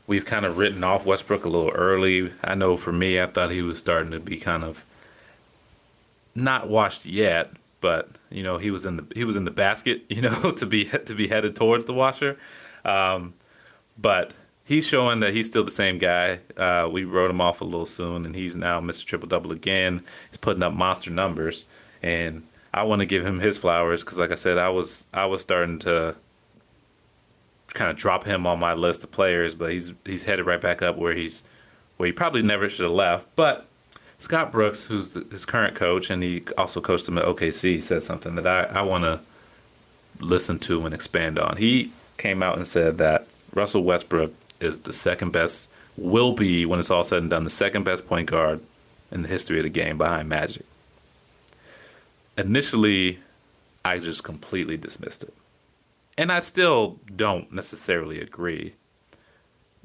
we've 0.09 0.25
kind 0.25 0.43
of 0.43 0.57
written 0.57 0.83
off 0.83 1.05
Westbrook 1.05 1.45
a 1.45 1.49
little 1.49 1.69
early. 1.69 2.33
I 2.43 2.55
know 2.55 2.75
for 2.75 2.91
me, 2.91 3.21
I 3.21 3.27
thought 3.27 3.51
he 3.51 3.61
was 3.61 3.77
starting 3.77 4.11
to 4.11 4.19
be 4.19 4.37
kind 4.37 4.63
of 4.63 4.83
not 6.33 6.67
washed 6.67 7.05
yet, 7.05 7.51
but 7.79 8.09
you 8.31 8.41
know 8.41 8.57
he 8.57 8.71
was 8.71 8.85
in 8.85 8.97
the 8.97 9.05
he 9.13 9.23
was 9.23 9.35
in 9.35 9.45
the 9.45 9.51
basket, 9.51 10.01
you 10.09 10.21
know, 10.21 10.51
to 10.51 10.65
be 10.65 10.85
to 10.85 11.15
be 11.15 11.27
headed 11.29 11.55
towards 11.55 11.85
the 11.85 11.93
washer. 11.93 12.37
Um, 12.83 13.35
but 13.97 14.33
he's 14.65 14.87
showing 14.87 15.19
that 15.19 15.33
he's 15.33 15.45
still 15.45 15.63
the 15.63 15.71
same 15.71 15.99
guy. 15.99 16.39
Uh, 16.57 16.89
we 16.91 17.03
wrote 17.03 17.29
him 17.29 17.39
off 17.39 17.61
a 17.61 17.65
little 17.65 17.85
soon, 17.85 18.25
and 18.25 18.35
he's 18.35 18.55
now 18.55 18.81
Mr. 18.81 19.05
Triple 19.05 19.27
Double 19.27 19.51
again. 19.51 20.01
He's 20.29 20.37
putting 20.37 20.63
up 20.63 20.73
monster 20.73 21.11
numbers, 21.11 21.65
and 22.01 22.43
I 22.73 22.81
want 22.81 23.01
to 23.01 23.05
give 23.05 23.23
him 23.23 23.39
his 23.39 23.59
flowers 23.59 24.03
because, 24.03 24.17
like 24.17 24.31
I 24.31 24.35
said, 24.35 24.57
I 24.57 24.69
was 24.69 25.05
I 25.13 25.27
was 25.27 25.43
starting 25.43 25.77
to 25.79 26.15
kind 27.73 27.91
of 27.91 27.97
drop 27.97 28.25
him 28.25 28.45
on 28.47 28.59
my 28.59 28.73
list 28.73 29.03
of 29.03 29.11
players, 29.11 29.55
but 29.55 29.71
he's 29.71 29.93
he's 30.05 30.23
headed 30.23 30.45
right 30.45 30.61
back 30.61 30.81
up 30.81 30.97
where 30.97 31.13
he's 31.13 31.43
where 31.97 32.07
he 32.07 32.13
probably 32.13 32.41
never 32.41 32.69
should 32.69 32.83
have 32.83 32.91
left. 32.91 33.27
But 33.35 33.67
Scott 34.19 34.51
Brooks, 34.51 34.83
who's 34.83 35.11
the, 35.11 35.25
his 35.31 35.45
current 35.45 35.75
coach, 35.75 36.09
and 36.09 36.21
he 36.21 36.43
also 36.57 36.81
coached 36.81 37.07
him 37.07 37.17
at 37.17 37.25
OKC, 37.25 37.81
said 37.81 38.03
something 38.03 38.35
that 38.35 38.47
I, 38.47 38.79
I 38.79 38.81
want 38.81 39.03
to 39.05 39.19
listen 40.19 40.59
to 40.59 40.85
and 40.85 40.93
expand 40.93 41.39
on. 41.39 41.57
He 41.57 41.91
came 42.17 42.43
out 42.43 42.57
and 42.57 42.67
said 42.67 42.97
that 42.97 43.27
Russell 43.53 43.83
Westbrook 43.83 44.33
is 44.59 44.79
the 44.79 44.93
second 44.93 45.31
best, 45.31 45.69
will 45.97 46.33
be, 46.33 46.65
when 46.65 46.79
it's 46.79 46.91
all 46.91 47.03
said 47.03 47.21
and 47.21 47.29
done, 47.29 47.43
the 47.43 47.49
second 47.49 47.83
best 47.83 48.07
point 48.07 48.29
guard 48.29 48.59
in 49.11 49.21
the 49.21 49.27
history 49.27 49.57
of 49.57 49.63
the 49.63 49.69
game 49.69 49.97
behind 49.97 50.29
Magic. 50.29 50.65
Initially, 52.37 53.19
I 53.83 53.99
just 53.99 54.23
completely 54.23 54.77
dismissed 54.77 55.23
it. 55.23 55.33
And 56.19 56.33
I 56.33 56.41
still 56.41 56.99
don't 57.15 57.49
necessarily 57.49 58.19
agree. 58.19 58.73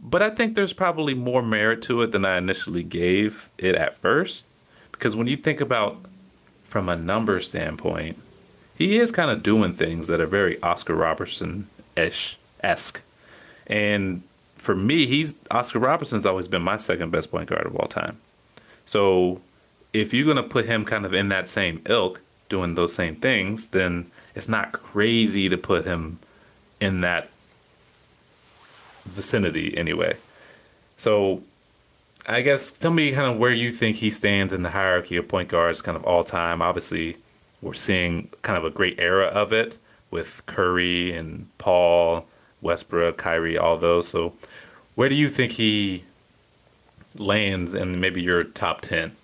But 0.01 0.20
I 0.20 0.31
think 0.31 0.57
there's 0.57 0.73
probably 0.73 1.14
more 1.14 1.44
merit 1.44 1.81
to 1.83 2.03
it 2.03 2.11
than 2.11 2.25
I 2.25 2.38
initially 2.38 2.83
gave 2.83 3.49
it 3.57 3.77
at 3.77 3.94
first. 3.94 4.47
Because 4.90 5.14
when 5.14 5.29
you 5.29 5.37
think 5.37 5.61
about 5.61 6.05
from 6.64 6.88
a 6.88 6.97
number 6.97 7.38
standpoint, 7.38 8.18
he 8.75 8.99
is 8.99 9.12
kind 9.12 9.31
of 9.31 9.44
doing 9.44 9.75
things 9.75 10.09
that 10.09 10.20
are 10.20 10.27
very 10.27 10.61
Oscar 10.61 10.97
Robertson 10.97 11.68
ish 11.97 12.37
esque. 12.64 13.01
And 13.68 14.25
for 14.57 14.75
me, 14.75 15.07
he's 15.07 15.37
Oscar 15.53 15.79
Robertson's 15.79 16.27
always 16.27 16.49
been 16.49 16.62
my 16.62 16.79
second 16.79 17.12
best 17.12 17.31
point 17.31 17.49
guard 17.49 17.64
of 17.64 17.77
all 17.77 17.87
time. 17.87 18.18
So 18.85 19.40
if 19.92 20.12
you're 20.12 20.27
gonna 20.27 20.42
put 20.42 20.66
him 20.66 20.85
kind 20.85 21.07
of 21.07 21.14
in 21.14 21.29
that 21.29 21.49
same 21.49 21.81
ilk, 21.87 22.23
doing 22.49 22.75
those 22.75 22.92
same 22.92 23.14
things, 23.14 23.68
then 23.68 24.11
it's 24.35 24.49
not 24.49 24.73
crazy 24.73 25.49
to 25.49 25.57
put 25.57 25.85
him 25.85 26.18
in 26.85 27.01
that 27.01 27.31
vicinity 29.05 29.77
anyway. 29.77 30.16
So 30.97 31.42
I 32.27 32.40
guess 32.42 32.70
tell 32.70 32.90
me 32.90 33.12
kind 33.12 33.31
of 33.31 33.38
where 33.38 33.53
you 33.53 33.70
think 33.73 33.97
he 33.97 34.11
stands 34.11 34.53
in 34.53 34.62
the 34.62 34.70
hierarchy 34.70 35.16
of 35.16 35.29
point 35.29 35.49
guards, 35.49 35.83
kind 35.83 35.97
of 35.97 36.05
all 36.05 36.25
time. 36.25 36.62
Obviously, 36.62 37.16
we're 37.61 37.75
seeing 37.75 38.29
kind 38.42 38.57
of 38.57 38.64
a 38.64 38.70
great 38.70 38.99
era 38.99 39.27
of 39.27 39.53
it 39.53 39.79
with 40.11 40.42
Curry 40.47 41.12
and 41.12 41.49
Paul, 41.59 42.27
Westbrook, 42.62 43.18
Kyrie, 43.18 43.59
all 43.59 43.77
those. 43.77 44.09
So 44.09 44.35
where 44.94 45.09
do 45.09 45.14
you 45.14 45.29
think 45.29 45.53
he 45.53 46.05
lands 47.16 47.75
in 47.75 48.01
maybe 48.01 48.23
your 48.23 48.44
top 48.44 48.81
10? 48.81 49.16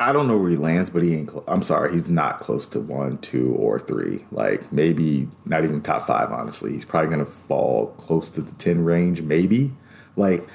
I 0.00 0.12
don't 0.12 0.26
know 0.28 0.38
where 0.38 0.48
he 0.50 0.56
lands, 0.56 0.88
but 0.88 1.02
he 1.02 1.14
ain't. 1.14 1.28
Cl- 1.30 1.44
I'm 1.46 1.62
sorry, 1.62 1.92
he's 1.92 2.08
not 2.08 2.40
close 2.40 2.66
to 2.68 2.80
one, 2.80 3.18
two, 3.18 3.52
or 3.54 3.78
three. 3.78 4.24
Like 4.32 4.72
maybe 4.72 5.28
not 5.44 5.62
even 5.62 5.82
top 5.82 6.06
five. 6.06 6.32
Honestly, 6.32 6.72
he's 6.72 6.86
probably 6.86 7.10
gonna 7.10 7.26
fall 7.26 7.88
close 7.98 8.30
to 8.30 8.40
the 8.40 8.52
ten 8.52 8.82
range. 8.82 9.20
Maybe 9.20 9.72
like 10.16 10.48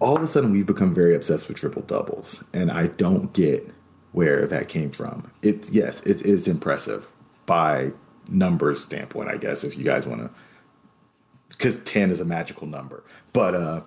all 0.00 0.16
of 0.16 0.22
a 0.22 0.26
sudden 0.26 0.52
we've 0.52 0.66
become 0.66 0.94
very 0.94 1.14
obsessed 1.14 1.48
with 1.48 1.58
triple 1.58 1.82
doubles, 1.82 2.42
and 2.54 2.70
I 2.72 2.86
don't 2.86 3.30
get 3.34 3.70
where 4.12 4.46
that 4.46 4.68
came 4.68 4.90
from. 4.90 5.30
It 5.42 5.70
yes, 5.70 6.00
it 6.00 6.22
is 6.22 6.48
impressive 6.48 7.12
by 7.44 7.92
numbers 8.26 8.82
standpoint. 8.82 9.28
I 9.28 9.36
guess 9.36 9.64
if 9.64 9.76
you 9.76 9.84
guys 9.84 10.06
want 10.06 10.22
to, 10.22 10.30
because 11.50 11.76
ten 11.80 12.10
is 12.10 12.20
a 12.20 12.24
magical 12.24 12.66
number, 12.66 13.04
but 13.34 13.54
uh. 13.54 13.80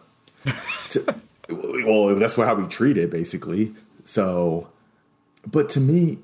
to- 0.91 1.15
well, 1.47 2.15
that's 2.15 2.33
how 2.35 2.55
we 2.55 2.67
treat 2.67 2.97
it, 2.97 3.11
basically. 3.11 3.75
So, 4.05 4.69
but 5.45 5.69
to 5.71 5.81
me, 5.81 6.19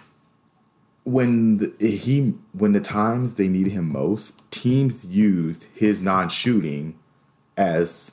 when 1.04 1.58
the, 1.58 1.98
he 1.98 2.34
when 2.54 2.72
the 2.72 2.80
times 2.80 3.34
they 3.34 3.48
needed 3.48 3.74
him 3.74 3.92
most, 3.92 4.34
teams 4.52 5.06
used 5.06 5.66
his 5.74 6.00
non-shooting 6.00 6.98
as 7.58 8.12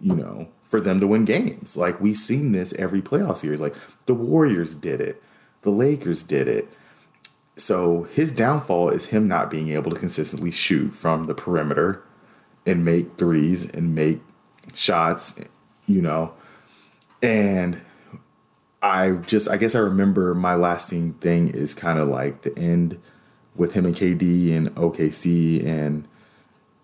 you 0.00 0.16
know 0.16 0.48
for 0.62 0.80
them 0.80 0.98
to 1.00 1.06
win 1.06 1.24
games. 1.24 1.76
Like 1.76 2.00
we've 2.00 2.16
seen 2.16 2.52
this 2.52 2.72
every 2.74 3.02
playoff 3.02 3.36
series. 3.36 3.60
Like 3.60 3.76
the 4.06 4.14
Warriors 4.14 4.74
did 4.74 5.00
it, 5.00 5.22
the 5.60 5.70
Lakers 5.70 6.22
did 6.22 6.48
it. 6.48 6.72
So 7.56 8.04
his 8.14 8.32
downfall 8.32 8.88
is 8.90 9.06
him 9.06 9.28
not 9.28 9.50
being 9.50 9.68
able 9.68 9.90
to 9.90 10.00
consistently 10.00 10.50
shoot 10.50 10.96
from 10.96 11.26
the 11.26 11.34
perimeter 11.34 12.02
and 12.64 12.82
make 12.82 13.18
threes 13.18 13.70
and 13.70 13.94
make 13.94 14.20
shots, 14.74 15.34
you 15.86 16.00
know. 16.00 16.32
And 17.20 17.80
I 18.82 19.12
just, 19.12 19.48
I 19.48 19.56
guess 19.56 19.74
I 19.74 19.78
remember 19.78 20.34
my 20.34 20.54
lasting 20.54 21.14
thing 21.14 21.48
is 21.48 21.72
kind 21.72 21.98
of 21.98 22.08
like 22.08 22.42
the 22.42 22.56
end 22.58 23.00
with 23.54 23.72
him 23.74 23.86
and 23.86 23.94
KD 23.94 24.56
and 24.56 24.74
OKC 24.74 25.64
and 25.64 26.08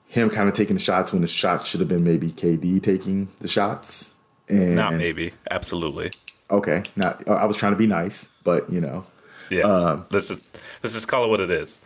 him 0.06 0.30
kind 0.30 0.48
of 0.48 0.54
taking 0.54 0.76
the 0.76 0.82
shots 0.82 1.12
when 1.12 1.22
the 1.22 1.28
shots 1.28 1.66
should 1.66 1.80
have 1.80 1.88
been 1.88 2.04
maybe 2.04 2.30
KD 2.30 2.82
taking 2.82 3.28
the 3.40 3.48
shots. 3.48 4.12
And 4.48 4.76
Not 4.76 4.94
maybe. 4.94 5.32
Absolutely. 5.50 6.12
Okay, 6.50 6.82
not. 6.96 7.26
I 7.28 7.44
was 7.44 7.56
trying 7.58 7.72
to 7.72 7.78
be 7.78 7.86
nice, 7.86 8.28
but 8.42 8.70
you 8.72 8.80
know. 8.80 9.04
Yeah. 9.50 9.64
Um, 9.64 10.06
let's 10.10 10.28
just 10.28 10.46
let's 10.82 10.94
just 10.94 11.08
call 11.08 11.24
it 11.24 11.28
what 11.28 11.40
it 11.40 11.50
is. 11.50 11.80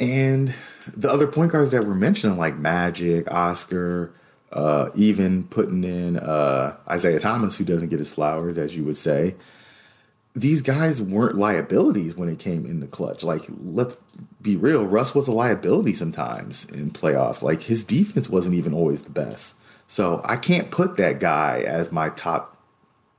And 0.00 0.54
the 0.86 1.10
other 1.10 1.26
point 1.26 1.52
guards 1.52 1.72
that 1.72 1.84
were 1.84 1.94
mentioned, 1.94 2.38
like 2.38 2.56
Magic, 2.56 3.30
Oscar, 3.30 4.12
uh, 4.52 4.90
even 4.94 5.44
putting 5.44 5.84
in 5.84 6.18
uh, 6.18 6.76
Isiah 6.92 7.20
Thomas, 7.20 7.56
who 7.56 7.64
doesn't 7.64 7.88
get 7.88 7.98
his 7.98 8.12
flowers, 8.12 8.58
as 8.58 8.76
you 8.76 8.84
would 8.84 8.96
say. 8.96 9.34
These 10.34 10.62
guys 10.62 11.02
weren't 11.02 11.36
liabilities 11.36 12.16
when 12.16 12.28
it 12.28 12.38
came 12.38 12.64
in 12.64 12.80
the 12.80 12.86
clutch. 12.86 13.24
Like, 13.24 13.44
let's 13.48 13.96
be 14.40 14.56
real, 14.56 14.84
Russ 14.84 15.14
was 15.14 15.26
a 15.26 15.32
liability 15.32 15.94
sometimes 15.94 16.64
in 16.66 16.90
playoffs. 16.90 17.42
Like, 17.42 17.62
his 17.62 17.82
defense 17.82 18.28
wasn't 18.28 18.54
even 18.54 18.72
always 18.72 19.02
the 19.02 19.10
best. 19.10 19.56
So 19.88 20.20
I 20.24 20.36
can't 20.36 20.70
put 20.70 20.96
that 20.98 21.18
guy 21.18 21.60
as 21.60 21.90
my 21.90 22.10
top 22.10 22.56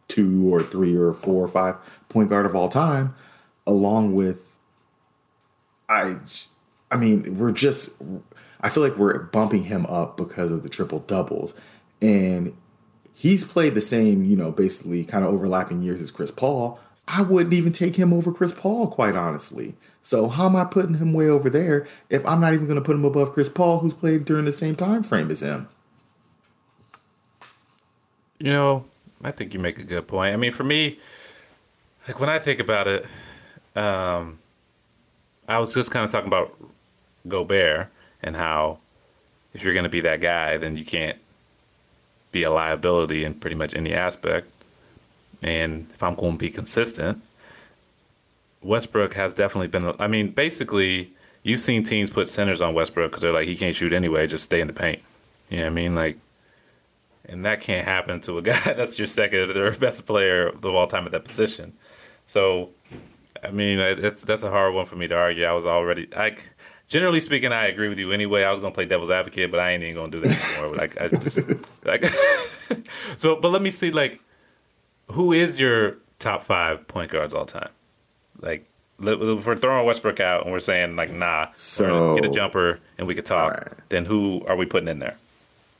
two 0.07 0.53
or 0.53 0.61
three 0.61 0.95
or 0.95 1.13
four 1.13 1.43
or 1.43 1.47
five 1.47 1.75
point 2.09 2.29
guard 2.29 2.45
of 2.45 2.55
all 2.55 2.69
time, 2.69 3.15
along 3.65 4.15
with 4.15 4.39
I 5.87 6.17
I 6.91 6.97
mean, 6.97 7.37
we're 7.37 7.51
just 7.51 7.89
I 8.61 8.69
feel 8.69 8.83
like 8.83 8.97
we're 8.97 9.17
bumping 9.19 9.63
him 9.65 9.85
up 9.85 10.17
because 10.17 10.51
of 10.51 10.63
the 10.63 10.69
triple 10.69 10.99
doubles. 10.99 11.53
And 12.01 12.55
he's 13.13 13.43
played 13.43 13.73
the 13.73 13.81
same, 13.81 14.23
you 14.23 14.35
know, 14.35 14.51
basically 14.51 15.03
kind 15.03 15.23
of 15.23 15.33
overlapping 15.33 15.81
years 15.81 16.01
as 16.01 16.11
Chris 16.11 16.31
Paul. 16.31 16.79
I 17.07 17.21
wouldn't 17.21 17.53
even 17.53 17.71
take 17.71 17.95
him 17.95 18.13
over 18.13 18.31
Chris 18.31 18.53
Paul, 18.53 18.87
quite 18.87 19.15
honestly. 19.15 19.75
So 20.03 20.27
how 20.27 20.45
am 20.45 20.55
I 20.55 20.63
putting 20.63 20.95
him 20.95 21.13
way 21.13 21.27
over 21.27 21.49
there 21.49 21.87
if 22.09 22.25
I'm 22.25 22.41
not 22.41 22.53
even 22.53 22.65
going 22.65 22.77
to 22.77 22.83
put 22.83 22.95
him 22.95 23.05
above 23.05 23.33
Chris 23.33 23.49
Paul, 23.49 23.79
who's 23.79 23.93
played 23.93 24.25
during 24.25 24.45
the 24.45 24.51
same 24.51 24.75
time 24.75 25.03
frame 25.03 25.31
as 25.31 25.41
him? 25.41 25.67
You 28.39 28.51
know, 28.51 28.85
I 29.23 29.31
think 29.31 29.53
you 29.53 29.59
make 29.59 29.79
a 29.79 29.83
good 29.83 30.07
point. 30.07 30.33
I 30.33 30.37
mean, 30.37 30.51
for 30.51 30.63
me, 30.63 30.99
like 32.07 32.19
when 32.19 32.29
I 32.29 32.39
think 32.39 32.59
about 32.59 32.87
it, 32.87 33.05
um, 33.75 34.39
I 35.47 35.59
was 35.59 35.73
just 35.73 35.91
kind 35.91 36.05
of 36.05 36.11
talking 36.11 36.27
about 36.27 36.55
Gobert 37.27 37.89
and 38.21 38.35
how 38.35 38.79
if 39.53 39.63
you're 39.63 39.73
going 39.73 39.83
to 39.83 39.89
be 39.89 40.01
that 40.01 40.21
guy, 40.21 40.57
then 40.57 40.75
you 40.75 40.85
can't 40.85 41.17
be 42.31 42.43
a 42.43 42.51
liability 42.51 43.23
in 43.23 43.33
pretty 43.33 43.55
much 43.55 43.75
any 43.75 43.93
aspect. 43.93 44.47
And 45.41 45.87
if 45.93 46.03
I'm 46.03 46.15
going 46.15 46.33
to 46.33 46.37
be 46.37 46.49
consistent, 46.49 47.21
Westbrook 48.61 49.13
has 49.13 49.33
definitely 49.33 49.67
been. 49.67 49.93
I 49.99 50.07
mean, 50.07 50.31
basically, 50.31 51.11
you've 51.43 51.61
seen 51.61 51.83
teams 51.83 52.09
put 52.09 52.27
centers 52.27 52.61
on 52.61 52.73
Westbrook 52.73 53.11
because 53.11 53.21
they're 53.21 53.33
like, 53.33 53.47
he 53.47 53.55
can't 53.55 53.75
shoot 53.75 53.93
anyway, 53.93 54.27
just 54.27 54.43
stay 54.43 54.61
in 54.61 54.67
the 54.67 54.73
paint. 54.73 55.01
You 55.49 55.57
know 55.57 55.63
what 55.63 55.71
I 55.71 55.73
mean? 55.73 55.95
Like, 55.95 56.17
and 57.25 57.45
that 57.45 57.61
can't 57.61 57.87
happen 57.87 58.21
to 58.21 58.37
a 58.37 58.41
guy 58.43 58.73
that's 58.73 58.97
your 58.97 59.07
second 59.07 59.51
or 59.51 59.71
best 59.75 60.05
player 60.05 60.49
of 60.49 60.65
all 60.65 60.87
time 60.87 61.05
at 61.05 61.11
that 61.13 61.23
position. 61.23 61.73
So, 62.27 62.69
I 63.43 63.51
mean, 63.51 63.79
it's 63.79 64.23
that's 64.23 64.43
a 64.43 64.51
hard 64.51 64.73
one 64.73 64.85
for 64.85 64.95
me 64.95 65.07
to 65.07 65.15
argue. 65.15 65.45
I 65.45 65.53
was 65.53 65.65
already, 65.65 66.09
I 66.15 66.35
generally 66.89 67.21
speaking, 67.21 67.53
I 67.53 67.67
agree 67.67 67.87
with 67.87 67.99
you 67.99 68.11
anyway. 68.11 68.43
I 68.43 68.51
was 68.51 68.59
gonna 68.59 68.73
play 68.73 68.85
devil's 68.85 69.09
advocate, 69.11 69.49
but 69.51 69.61
I 69.61 69.71
ain't 69.71 69.83
even 69.83 69.95
gonna 69.95 70.11
do 70.11 70.19
that 70.19 70.57
anymore. 70.57 70.75
like, 70.75 70.99
I 70.99 71.07
just, 71.07 71.39
like, 71.85 72.03
so, 73.17 73.37
but 73.37 73.49
let 73.49 73.61
me 73.61 73.71
see, 73.71 73.91
like, 73.91 74.19
who 75.11 75.31
is 75.31 75.59
your 75.59 75.97
top 76.19 76.43
five 76.43 76.85
point 76.89 77.11
guards 77.11 77.33
all 77.33 77.45
time? 77.45 77.69
Like, 78.41 78.65
if 79.01 79.45
we're 79.47 79.55
throwing 79.55 79.85
Westbrook 79.85 80.19
out 80.19 80.43
and 80.43 80.51
we're 80.51 80.59
saying 80.59 80.97
like, 80.97 81.11
nah, 81.11 81.47
So- 81.55 82.15
get 82.15 82.25
a 82.25 82.29
jumper 82.29 82.79
and 82.97 83.07
we 83.07 83.15
could 83.15 83.25
talk. 83.25 83.53
Alright. 83.53 83.89
Then 83.89 84.05
who 84.05 84.43
are 84.47 84.57
we 84.57 84.65
putting 84.65 84.89
in 84.89 84.99
there? 84.99 85.15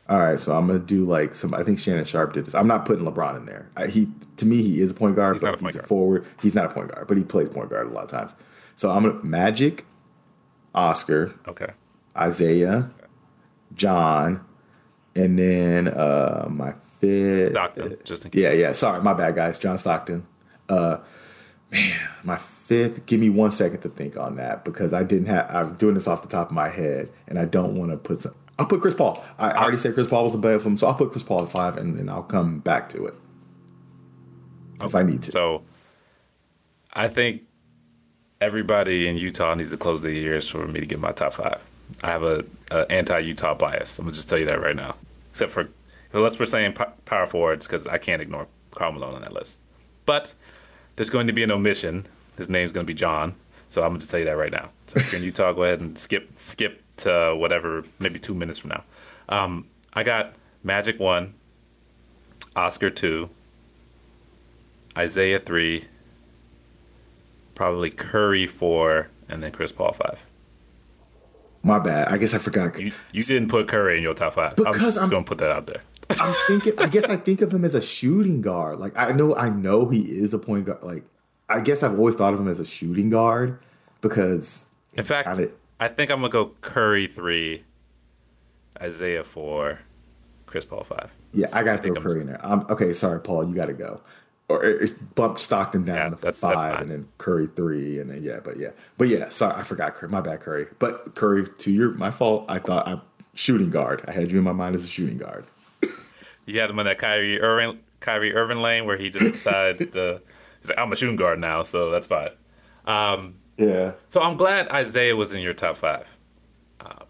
All 0.07 0.17
right, 0.17 0.39
so 0.39 0.55
I'm 0.57 0.65
gonna 0.65 0.79
do 0.79 1.05
like 1.05 1.35
some. 1.35 1.53
I 1.53 1.61
think 1.61 1.77
Shannon 1.77 2.03
Sharpe 2.03 2.33
did 2.33 2.45
this. 2.45 2.55
I'm 2.55 2.65
not 2.65 2.83
putting 2.85 3.05
LeBron 3.05 3.37
in 3.37 3.45
there. 3.45 3.67
I, 3.75 3.85
he 3.85 4.07
to 4.37 4.45
me 4.47 4.63
he 4.63 4.81
is 4.81 4.89
a 4.89 4.93
point 4.95 5.15
guard, 5.15 5.35
He's 5.35 5.41
but 5.41 5.49
not 5.51 5.53
a 5.53 5.57
point 5.59 5.75
he's 5.75 5.83
a 5.83 5.87
forward. 5.87 6.25
He's 6.41 6.55
not 6.55 6.65
a 6.65 6.69
point 6.69 6.91
guard, 6.91 7.07
but 7.07 7.15
he 7.15 7.23
plays 7.23 7.47
point 7.47 7.69
guard 7.69 7.85
a 7.85 7.89
lot 7.91 8.05
of 8.05 8.09
times. 8.09 8.33
So 8.75 8.89
I'm 8.89 9.03
gonna 9.03 9.23
Magic, 9.23 9.85
Oscar, 10.75 11.33
Okay. 11.47 11.67
Isiah, 12.19 12.91
John, 13.75 14.43
and 15.15 15.37
then 15.39 15.87
uh 15.87 16.47
my 16.49 16.73
fifth. 16.73 17.51
Stockton, 17.51 17.97
just 18.03 18.25
in 18.25 18.31
case. 18.31 18.41
Yeah, 18.41 18.51
yeah. 18.51 18.71
Sorry, 18.73 19.01
my 19.01 19.13
bad, 19.13 19.35
guys. 19.35 19.57
John 19.57 19.77
Stockton. 19.77 20.25
Uh, 20.67 20.97
man, 21.71 21.99
my 22.23 22.37
fifth. 22.37 23.05
Give 23.05 23.19
me 23.19 23.29
one 23.29 23.51
second 23.51 23.81
to 23.81 23.89
think 23.89 24.17
on 24.17 24.35
that 24.35 24.65
because 24.65 24.93
I 24.93 25.03
didn't 25.03 25.27
have. 25.27 25.49
I'm 25.49 25.75
doing 25.75 25.95
this 25.95 26.07
off 26.07 26.21
the 26.21 26.27
top 26.27 26.47
of 26.49 26.53
my 26.53 26.69
head, 26.69 27.09
and 27.27 27.39
I 27.39 27.45
don't 27.45 27.75
want 27.75 27.91
to 27.91 27.97
put 27.97 28.21
some. 28.21 28.33
I'll 28.57 28.65
put 28.65 28.81
Chris 28.81 28.93
Paul. 28.93 29.23
I 29.37 29.51
already 29.51 29.77
said 29.77 29.93
Chris 29.93 30.07
Paul 30.07 30.23
was 30.23 30.33
the 30.33 30.37
best 30.37 30.57
of 30.57 30.63
them, 30.65 30.77
so 30.77 30.87
I'll 30.87 30.93
put 30.95 31.11
Chris 31.11 31.23
Paul 31.23 31.43
at 31.43 31.49
five, 31.49 31.77
and 31.77 31.97
then 31.97 32.09
I'll 32.09 32.23
come 32.23 32.59
back 32.59 32.89
to 32.89 33.05
it 33.05 33.13
if 34.81 34.95
I 34.95 35.03
need 35.03 35.23
to. 35.23 35.31
So 35.31 35.63
I 36.93 37.07
think 37.07 37.43
everybody 38.41 39.07
in 39.07 39.17
Utah 39.17 39.53
needs 39.55 39.71
to 39.71 39.77
close 39.77 40.01
their 40.01 40.11
ears 40.11 40.47
for 40.47 40.67
me 40.67 40.79
to 40.79 40.85
get 40.85 40.99
my 40.99 41.11
top 41.11 41.33
five. 41.33 41.61
I 42.03 42.07
have 42.07 42.23
a, 42.23 42.45
a 42.71 42.91
anti-Utah 42.91 43.55
bias. 43.55 43.97
I'm 43.99 44.05
gonna 44.05 44.15
just 44.15 44.29
tell 44.29 44.37
you 44.37 44.45
that 44.45 44.61
right 44.61 44.75
now. 44.75 44.95
Except 45.31 45.51
for 45.51 45.69
unless 46.13 46.39
we're 46.39 46.45
saying 46.45 46.73
po- 46.73 46.93
power 47.05 47.27
forwards, 47.27 47.67
because 47.67 47.87
I 47.87 47.97
can't 47.97 48.21
ignore 48.21 48.47
Karl 48.71 48.91
Malone 48.91 49.15
on 49.15 49.21
that 49.21 49.33
list. 49.33 49.59
But 50.05 50.33
there's 50.95 51.09
going 51.09 51.27
to 51.27 51.33
be 51.33 51.43
an 51.43 51.51
omission. 51.51 52.05
His 52.37 52.49
name's 52.49 52.71
going 52.71 52.85
to 52.85 52.87
be 52.87 52.97
John. 52.97 53.35
So 53.69 53.81
I'm 53.83 53.89
gonna 53.89 53.99
just 53.99 54.09
tell 54.09 54.19
you 54.19 54.25
that 54.25 54.37
right 54.37 54.51
now. 54.51 54.69
So 54.87 54.99
if 54.99 55.11
you're 55.11 55.19
in 55.19 55.25
Utah, 55.25 55.51
go 55.51 55.63
ahead 55.63 55.79
and 55.79 55.97
skip 55.97 56.31
skip 56.35 56.81
to 56.97 57.35
whatever, 57.35 57.83
maybe 57.99 58.19
two 58.19 58.33
minutes 58.33 58.59
from 58.59 58.71
now. 58.71 58.83
Um, 59.29 59.67
I 59.93 60.03
got 60.03 60.33
Magic 60.63 60.99
one, 60.99 61.35
Oscar 62.55 62.89
two, 62.89 63.29
Isiah 64.99 65.39
three, 65.39 65.85
probably 67.59 67.89
Curry 67.89 68.47
four, 68.47 69.09
and 69.27 69.43
then 69.43 69.51
Chris 69.51 69.73
Paul 69.73 69.91
five. 69.91 70.25
my 71.61 71.77
bad. 71.77 72.07
I 72.07 72.17
guess 72.17 72.33
I 72.33 72.37
forgot. 72.37 72.79
You 72.79 72.93
you 73.11 73.21
didn't 73.21 73.49
put 73.49 73.67
Curry 73.67 73.97
in 73.97 74.03
your 74.03 74.13
top 74.13 74.35
five. 74.35 74.55
Because 74.55 74.75
I'm 74.75 74.81
just 74.81 74.97
I'm- 74.99 75.09
gonna 75.09 75.25
put 75.25 75.39
that 75.39 75.51
out 75.51 75.67
there. 75.67 75.81
I'm 76.21 76.33
thinking. 76.47 76.73
I 76.79 76.87
guess 76.87 77.03
I 77.03 77.17
think 77.17 77.41
of 77.41 77.53
him 77.53 77.65
as 77.65 77.75
a 77.75 77.81
shooting 77.81 78.41
guard. 78.41 78.79
Like 78.79 78.97
I 78.97 79.11
know, 79.11 79.35
I 79.35 79.49
know 79.49 79.89
he 79.89 79.99
is 80.03 80.33
a 80.33 80.39
point 80.39 80.67
guard. 80.67 80.81
Like 80.83 81.03
I 81.49 81.59
guess 81.59 81.83
I've 81.83 81.99
always 81.99 82.15
thought 82.15 82.33
of 82.33 82.39
him 82.39 82.47
as 82.47 82.61
a 82.61 82.65
shooting 82.65 83.09
guard 83.09 83.59
because 83.99 84.65
In 84.93 85.03
fact. 85.03 85.27
I 85.81 85.87
think 85.89 86.11
I'm 86.11 86.19
gonna 86.21 86.29
go 86.29 86.51
Curry 86.61 87.07
three, 87.07 87.63
Isiah 88.81 89.25
four, 89.25 89.79
Chris 90.45 90.63
Paul 90.63 90.85
five. 90.85 91.09
Yeah, 91.33 91.47
I 91.51 91.63
got 91.63 91.75
to 91.75 91.81
think 91.81 91.95
throw 91.95 92.03
I'm- 92.03 92.11
Curry 92.11 92.21
in 92.21 92.27
there. 92.27 92.39
Um, 92.45 92.65
okay, 92.69 92.93
sorry, 92.93 93.19
Paul, 93.19 93.47
you 93.47 93.53
got 93.53 93.65
to 93.67 93.73
go. 93.73 93.99
Or 94.49 94.63
it's 94.63 94.93
bumped 94.93 95.39
Stockton 95.39 95.83
down 95.85 95.95
Yeah, 95.95 96.03
to 96.05 96.15
that's- 96.15 96.23
that's 96.23 96.39
five, 96.39 96.73
fine. 96.73 96.81
and 96.81 96.91
then 96.91 97.07
Curry 97.19 97.47
three, 97.55 97.99
and 97.99 98.09
then 98.09 98.23
yeah, 98.23 98.39
but 98.43 98.57
yeah, 98.57 98.69
but 98.97 99.07
yeah. 99.07 99.29
Sorry, 99.29 99.53
I 99.55 99.61
forgot 99.63 99.93
Curry. 99.95 100.09
My 100.09 100.21
bad, 100.21 100.39
Curry. 100.41 100.65
But 100.79 101.13
Curry, 101.15 101.47
to 101.59 101.71
your 101.71 101.91
my 101.91 102.09
fault. 102.09 102.45
I 102.49 102.57
thought 102.59 102.87
I'm 102.87 103.01
shooting 103.35 103.69
guard. 103.69 104.03
I 104.07 104.11
had 104.11 104.31
you 104.31 104.39
in 104.39 104.43
my 104.43 104.51
mind 104.51 104.75
as 104.75 104.83
a 104.85 104.87
shooting 104.87 105.17
guard. 105.19 105.45
You 106.47 106.59
had 106.59 106.69
him 106.71 106.79
in 106.79 106.85
that 106.87 106.97
Kyrie 106.97 107.39
Irving 107.39 107.77
Kyrie 107.99 108.33
Irving 108.33 108.57
lane 108.63 108.85
where 108.85 108.97
he 108.97 109.11
just 109.11 109.31
decides 109.33 109.77
to 109.91 110.19
he's 110.61 110.69
like 110.69 110.79
I'm 110.79 110.91
a 110.91 110.95
shooting 110.95 111.15
guard 111.15 111.37
now, 111.39 111.61
so 111.61 111.91
that's 111.91 112.07
fine. 112.07 112.29
Um, 112.87 113.35
Yeah, 113.57 113.91
So 114.09 114.19
I'm 114.21 114.35
glad 114.35 114.67
Isiah 114.75 115.15
was 115.15 115.31
in 115.31 115.41
your 115.41 115.53
top 115.53 115.77
five 115.77 116.07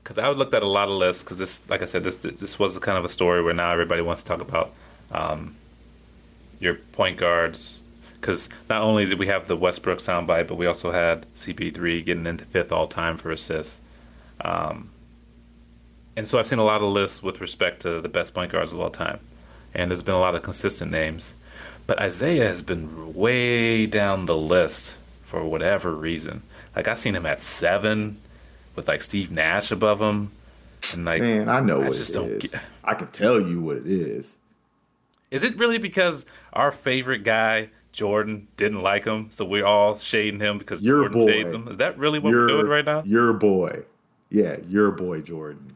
because 0.03 0.17
I 0.17 0.27
looked 0.29 0.53
at 0.53 0.63
a 0.63 0.67
lot 0.67 0.89
of 0.89 0.95
lists 0.95 1.23
because 1.23 1.37
this, 1.37 1.61
like 1.69 1.81
I 1.83 1.85
said, 1.85 2.03
this 2.03 2.17
this 2.17 2.59
was 2.59 2.77
kind 2.79 2.97
of 2.97 3.05
a 3.05 3.09
story 3.09 3.41
where 3.41 3.53
now 3.53 3.71
everybody 3.71 4.01
wants 4.01 4.23
to 4.23 4.27
talk 4.27 4.41
about 4.41 4.73
um, 5.13 5.55
your 6.59 6.75
point 6.75 7.17
guards 7.17 7.83
because 8.15 8.49
not 8.69 8.81
only 8.81 9.05
did 9.05 9.17
we 9.17 9.27
have 9.27 9.47
the 9.47 9.55
Westbrook 9.55 9.99
soundbite, 9.99 10.47
but 10.47 10.55
we 10.55 10.65
also 10.65 10.91
had 10.91 11.25
CP3 11.35 12.03
getting 12.05 12.25
into 12.25 12.43
fifth 12.45 12.71
all 12.71 12.85
time 12.87 13.15
for 13.17 13.31
assists. 13.31 13.79
Um, 14.41 14.89
and 16.17 16.27
so 16.27 16.37
I've 16.37 16.47
seen 16.47 16.59
a 16.59 16.63
lot 16.65 16.81
of 16.81 16.91
lists 16.91 17.23
with 17.23 17.39
respect 17.39 17.81
to 17.83 18.01
the 18.01 18.09
best 18.09 18.33
point 18.33 18.51
guards 18.51 18.73
of 18.73 18.79
all 18.79 18.89
time, 18.89 19.19
and 19.73 19.89
there's 19.89 20.03
been 20.03 20.15
a 20.15 20.19
lot 20.19 20.35
of 20.35 20.43
consistent 20.43 20.91
names. 20.91 21.33
But 21.87 22.03
Isiah 22.03 22.47
has 22.47 22.61
been 22.61 23.13
way 23.13 23.85
down 23.85 24.25
the 24.25 24.35
list 24.37 24.95
for 25.23 25.43
whatever 25.45 25.95
reason. 25.95 26.43
Like 26.75 26.87
I've 26.87 26.99
seen 26.99 27.15
him 27.15 27.25
at 27.25 27.39
seven, 27.39 28.17
with 28.75 28.87
like 28.87 29.01
Steve 29.01 29.31
Nash 29.31 29.71
above 29.71 30.01
him, 30.01 30.31
and 30.93 31.05
like 31.05 31.21
man, 31.21 31.47
I 31.47 31.61
know 31.61 31.77
I 31.81 31.85
what 31.85 31.93
just 31.93 32.09
it 32.09 32.13
don't 32.13 32.29
is. 32.31 32.51
get- 32.51 32.61
I 32.83 32.95
can 32.95 33.07
tell 33.07 33.39
you 33.39 33.61
what 33.61 33.77
it 33.77 33.87
is. 33.87 34.35
Is 35.31 35.43
it 35.43 35.57
really 35.57 35.77
because 35.77 36.25
our 36.53 36.71
favorite 36.71 37.23
guy 37.23 37.69
Jordan 37.91 38.47
didn't 38.57 38.81
like 38.81 39.05
him, 39.05 39.27
so 39.31 39.43
we're 39.45 39.65
all 39.65 39.95
shading 39.95 40.39
him 40.39 40.57
because 40.57 40.81
Your 40.81 41.01
Jordan 41.09 41.21
boy. 41.21 41.31
shades 41.31 41.51
him? 41.51 41.67
Is 41.67 41.77
that 41.77 41.97
really 41.97 42.19
what 42.19 42.29
your 42.31 42.41
we're 42.41 42.47
doing 42.47 42.67
right 42.67 42.85
now? 42.85 43.03
Your 43.03 43.33
boy, 43.33 43.83
yeah, 44.29 44.57
your 44.67 44.91
boy 44.91 45.21
Jordan. 45.21 45.75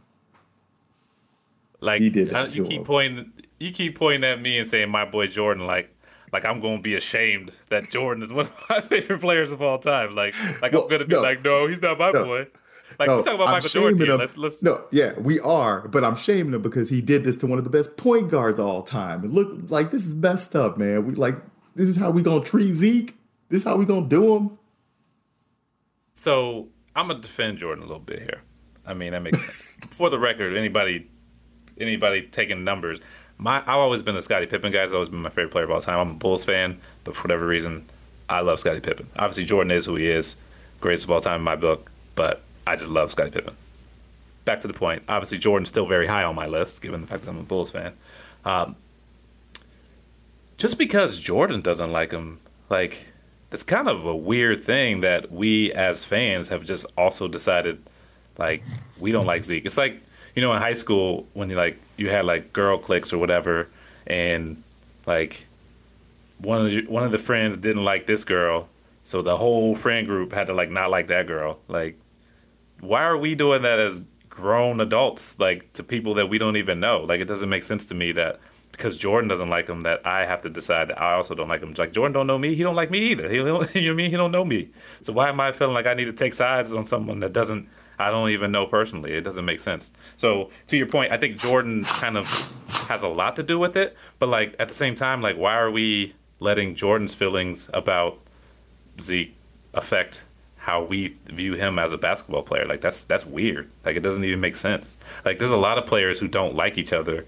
Like 1.80 2.02
he 2.02 2.10
did 2.10 2.30
that 2.30 2.56
you 2.56 2.64
keep 2.64 2.80
him. 2.80 2.86
pointing, 2.86 3.34
you 3.60 3.72
keep 3.72 3.98
pointing 3.98 4.30
at 4.30 4.42
me 4.42 4.58
and 4.58 4.68
saying 4.68 4.90
my 4.90 5.06
boy 5.06 5.28
Jordan, 5.28 5.66
like 5.66 5.94
like 6.32 6.46
I'm 6.46 6.62
going 6.62 6.78
to 6.78 6.82
be 6.82 6.96
ashamed 6.96 7.52
that 7.70 7.90
Jordan 7.92 8.24
is 8.24 8.32
one 8.32 8.46
of 8.46 8.56
my 8.70 8.82
favorite 8.82 9.20
players 9.20 9.52
of 9.52 9.62
all 9.62 9.78
time. 9.80 10.14
Like 10.16 10.34
like 10.62 10.72
Well, 10.72 10.84
I'm 10.84 10.90
going 10.90 11.02
to 11.02 11.06
be 11.08 11.16
no. 11.16 11.22
like, 11.22 11.44
no, 11.44 11.68
he's 11.68 11.82
not 11.82 12.00
my 12.00 12.12
No. 12.12 12.24
boy. 12.24 12.48
Like 13.00 13.08
No, 13.08 13.18
we're 13.18 13.24
talking 13.24 13.36
about 13.36 13.48
I'm 13.48 13.54
Michael 13.54 13.70
Jordan. 13.70 14.00
Here. 14.00 14.14
him. 14.14 14.20
Let's 14.20 14.38
let's 14.38 14.64
No, 14.64 14.86
yeah, 14.92 15.14
we 15.20 15.40
are, 15.40 15.88
but 15.88 16.04
I'm 16.04 16.16
shaming 16.16 16.54
him 16.54 16.62
because 16.62 16.90
he 16.90 17.02
did 17.02 17.24
this 17.24 17.38
to 17.38 17.48
one 17.48 17.58
of 17.58 17.64
the 17.64 17.70
best 17.70 17.98
point 17.98 18.30
guards 18.30 18.60
of 18.60 18.66
all 18.66 18.84
time. 18.84 19.24
And 19.24 19.34
look, 19.34 19.70
like 19.70 19.92
this 19.92 20.06
is 20.06 20.16
messed 20.16 20.56
up, 20.56 20.78
man. 20.78 21.06
We 21.06 21.16
like 21.16 21.38
this 21.76 21.90
is 21.90 21.98
how 21.98 22.12
we 22.12 22.22
gonna 22.22 22.44
treat 22.44 22.74
Zeke. 22.74 23.16
This 23.50 23.62
is 23.62 23.64
how 23.66 23.76
we 23.76 23.86
gonna 23.86 24.08
do 24.08 24.36
him. 24.36 24.58
So 26.14 26.68
I'm 26.96 27.08
gonna 27.08 27.20
defend 27.20 27.58
Jordan 27.58 27.84
a 27.84 27.88
little 27.88 28.04
bit 28.04 28.20
here. 28.20 28.42
I 28.86 28.94
mean, 28.94 29.12
that 29.12 29.22
makes 29.22 29.40
sense. 29.40 29.62
For 29.92 30.10
the 30.10 30.20
record, 30.20 30.56
anybody 30.56 31.10
anybody 31.80 32.22
taking 32.24 32.64
numbers, 32.64 33.00
my 33.38 33.62
I've 33.62 33.70
always 33.70 34.04
been 34.04 34.16
a 34.16 34.22
Scottie 34.22 34.46
Pippen 34.46 34.72
guy. 34.72 34.84
He's 34.84 34.94
always 34.94 35.10
been 35.10 35.22
my 35.22 35.30
favorite 35.30 35.52
player 35.52 35.66
of 35.66 35.72
all 35.72 35.82
time. 35.82 36.00
I'm 36.00 36.12
a 36.12 36.14
Bulls 36.14 36.46
fan, 36.46 36.80
but 37.04 37.16
for 37.16 37.24
whatever 37.24 37.46
reason, 37.48 37.86
I 38.30 38.42
love 38.42 38.60
Scottie 38.60 38.80
Pippen. 38.80 39.08
Obviously, 39.18 39.46
Jordan 39.46 39.72
is 39.72 39.86
who 39.86 39.96
he 39.96 40.08
is, 40.08 40.36
greatest 40.82 41.06
of 41.06 41.12
all 41.12 41.22
time 41.22 41.42
in 41.42 41.44
my 41.44 41.56
book. 41.56 41.92
But 42.16 42.44
I 42.66 42.76
just 42.76 42.90
love 42.90 43.12
Scottie 43.12 43.32
Pippen. 43.32 43.56
Back 44.46 44.62
to 44.62 44.68
the 44.68 44.74
point. 44.74 45.04
Obviously, 45.08 45.38
Jordan's 45.38 45.70
still 45.70 45.86
very 45.86 46.08
high 46.08 46.24
on 46.24 46.36
my 46.36 46.48
list, 46.48 46.82
given 46.82 47.02
the 47.02 47.08
fact 47.08 47.24
that 47.24 47.32
I'm 47.32 47.40
a 47.40 47.44
Bulls 47.44 47.72
fan. 47.72 47.94
Um, 48.46 48.76
just 50.58 50.78
because 50.78 51.20
Jordan 51.20 51.62
doesn't 51.62 51.92
like 51.92 52.12
him, 52.12 52.40
like 52.70 53.08
it's 53.52 53.64
kind 53.64 53.88
of 53.88 54.06
a 54.06 54.16
weird 54.16 54.64
thing 54.64 55.02
that 55.02 55.32
we 55.32 55.72
as 55.74 56.04
fans 56.04 56.50
have 56.50 56.64
just 56.64 56.86
also 56.98 57.28
decided, 57.28 57.82
like 58.38 58.64
we 59.00 59.12
don't 59.12 59.26
like 59.26 59.44
Zeke. 59.44 59.66
It's 59.66 59.78
like 59.78 60.02
you 60.36 60.42
know 60.42 60.54
in 60.54 60.62
high 60.62 60.74
school 60.74 61.28
when 61.34 61.50
you 61.50 61.56
like 61.56 61.80
you 61.98 62.10
had 62.10 62.26
like 62.26 62.54
girl 62.54 62.78
cliques 62.78 63.14
or 63.14 63.18
whatever, 63.18 63.70
and 64.08 64.62
like 65.06 65.46
one 66.40 66.66
of 66.66 66.66
the, 66.68 66.86
one 66.88 67.04
of 67.04 67.12
the 67.12 67.18
friends 67.18 67.58
didn't 67.58 67.84
like 67.84 68.06
this 68.06 68.24
girl, 68.24 68.68
so 69.04 69.22
the 69.22 69.38
whole 69.38 69.76
friend 69.76 70.08
group 70.08 70.34
had 70.34 70.48
to 70.48 70.54
like 70.54 70.70
not 70.70 70.90
like 70.90 71.08
that 71.08 71.28
girl. 71.28 71.60
Like, 71.68 71.98
why 72.84 73.04
are 73.04 73.18
we 73.18 73.36
doing 73.36 73.62
that 73.64 73.80
as 73.80 74.02
grown 74.30 74.80
adults, 74.82 75.40
like 75.40 75.74
to 75.74 75.84
people 75.84 76.14
that 76.16 76.30
we 76.30 76.38
don't 76.38 76.58
even 76.58 76.80
know? 76.80 77.02
Like, 77.02 77.22
it 77.22 77.26
doesn't 77.26 77.50
make 77.50 77.64
sense 77.64 77.86
to 77.86 77.94
me 77.94 78.12
that 78.14 78.40
because 78.74 78.98
Jordan 78.98 79.30
doesn't 79.30 79.50
like 79.50 79.70
him, 79.70 79.82
that 79.82 80.06
I 80.06 80.26
have 80.26 80.42
to 80.42 80.50
decide 80.50 80.90
that 80.90 81.00
I 81.00 81.14
also 81.14 81.36
don't 81.36 81.48
like 81.48 81.62
him. 81.62 81.74
Like 81.78 81.94
Jordan 81.94 82.12
don't 82.12 82.28
know 82.28 82.40
me, 82.40 82.56
he 82.56 82.64
don't 82.64 82.76
like 82.76 82.90
me 82.92 83.12
either. 83.12 83.30
He, 83.30 83.38
don't, 83.38 83.46
you 83.76 83.82
know 83.82 83.88
what 83.88 83.94
I 83.94 83.94
mean? 83.94 84.12
He 84.12 84.18
don't 84.18 84.32
know 84.32 84.44
me. 84.44 84.72
So 85.04 85.14
why 85.14 85.30
am 85.30 85.40
I 85.40 85.52
feeling 85.52 85.76
like 85.76 85.86
I 85.86 85.94
need 85.94 86.06
to 86.06 86.14
take 86.14 86.34
sides 86.34 86.74
on 86.74 86.86
someone 86.86 87.20
that 87.22 87.32
doesn't? 87.32 87.70
I 88.00 88.10
don't 88.10 88.32
even 88.32 88.52
know 88.52 88.66
personally. 88.66 89.14
It 89.14 89.22
doesn't 89.22 89.46
make 89.46 89.60
sense. 89.60 89.92
So 90.18 90.50
to 90.68 90.76
your 90.76 90.88
point, 90.88 91.12
I 91.12 91.18
think 91.18 91.38
Jordan 91.38 91.84
kind 91.86 92.18
of 92.18 92.28
has 92.90 93.04
a 93.04 93.08
lot 93.08 93.36
to 93.36 93.44
do 93.44 93.60
with 93.60 93.78
it. 93.78 93.96
But 94.18 94.30
like 94.30 94.56
at 94.58 94.68
the 94.68 94.74
same 94.74 94.96
time, 94.96 95.22
like 95.22 95.38
why 95.38 95.56
are 95.56 95.70
we 95.70 96.16
letting 96.40 96.74
Jordan's 96.74 97.14
feelings 97.14 97.70
about 97.74 98.20
Zeke 99.00 99.36
affect 99.74 100.26
how 100.64 100.82
we 100.82 101.14
view 101.26 101.56
him 101.56 101.78
as 101.78 101.92
a 101.92 101.98
basketball 101.98 102.42
player. 102.42 102.66
Like 102.66 102.80
that's 102.80 103.04
that's 103.04 103.26
weird. 103.26 103.70
Like 103.84 103.98
it 103.98 104.00
doesn't 104.00 104.24
even 104.24 104.40
make 104.40 104.56
sense. 104.56 104.96
Like 105.26 105.38
there's 105.38 105.52
a 105.52 105.58
lot 105.58 105.78
of 105.78 105.86
players 105.86 106.20
who 106.20 106.30
don't 106.30 106.56
like 106.56 106.78
each 106.78 106.94
other, 106.94 107.26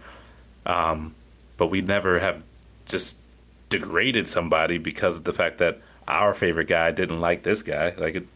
um, 0.66 1.14
but 1.58 1.68
we 1.68 1.82
never 1.82 2.18
have 2.20 2.42
just 2.86 3.18
degraded 3.68 4.26
somebody 4.26 4.78
because 4.78 5.18
of 5.18 5.26
the 5.26 5.34
fact 5.34 5.58
that 5.58 5.82
our 6.08 6.34
favorite 6.34 6.70
guy 6.70 6.92
didn't 6.92 7.20
like 7.20 7.44
this 7.44 7.62
guy. 7.62 7.94
Like 7.98 8.16
it, 8.16 8.28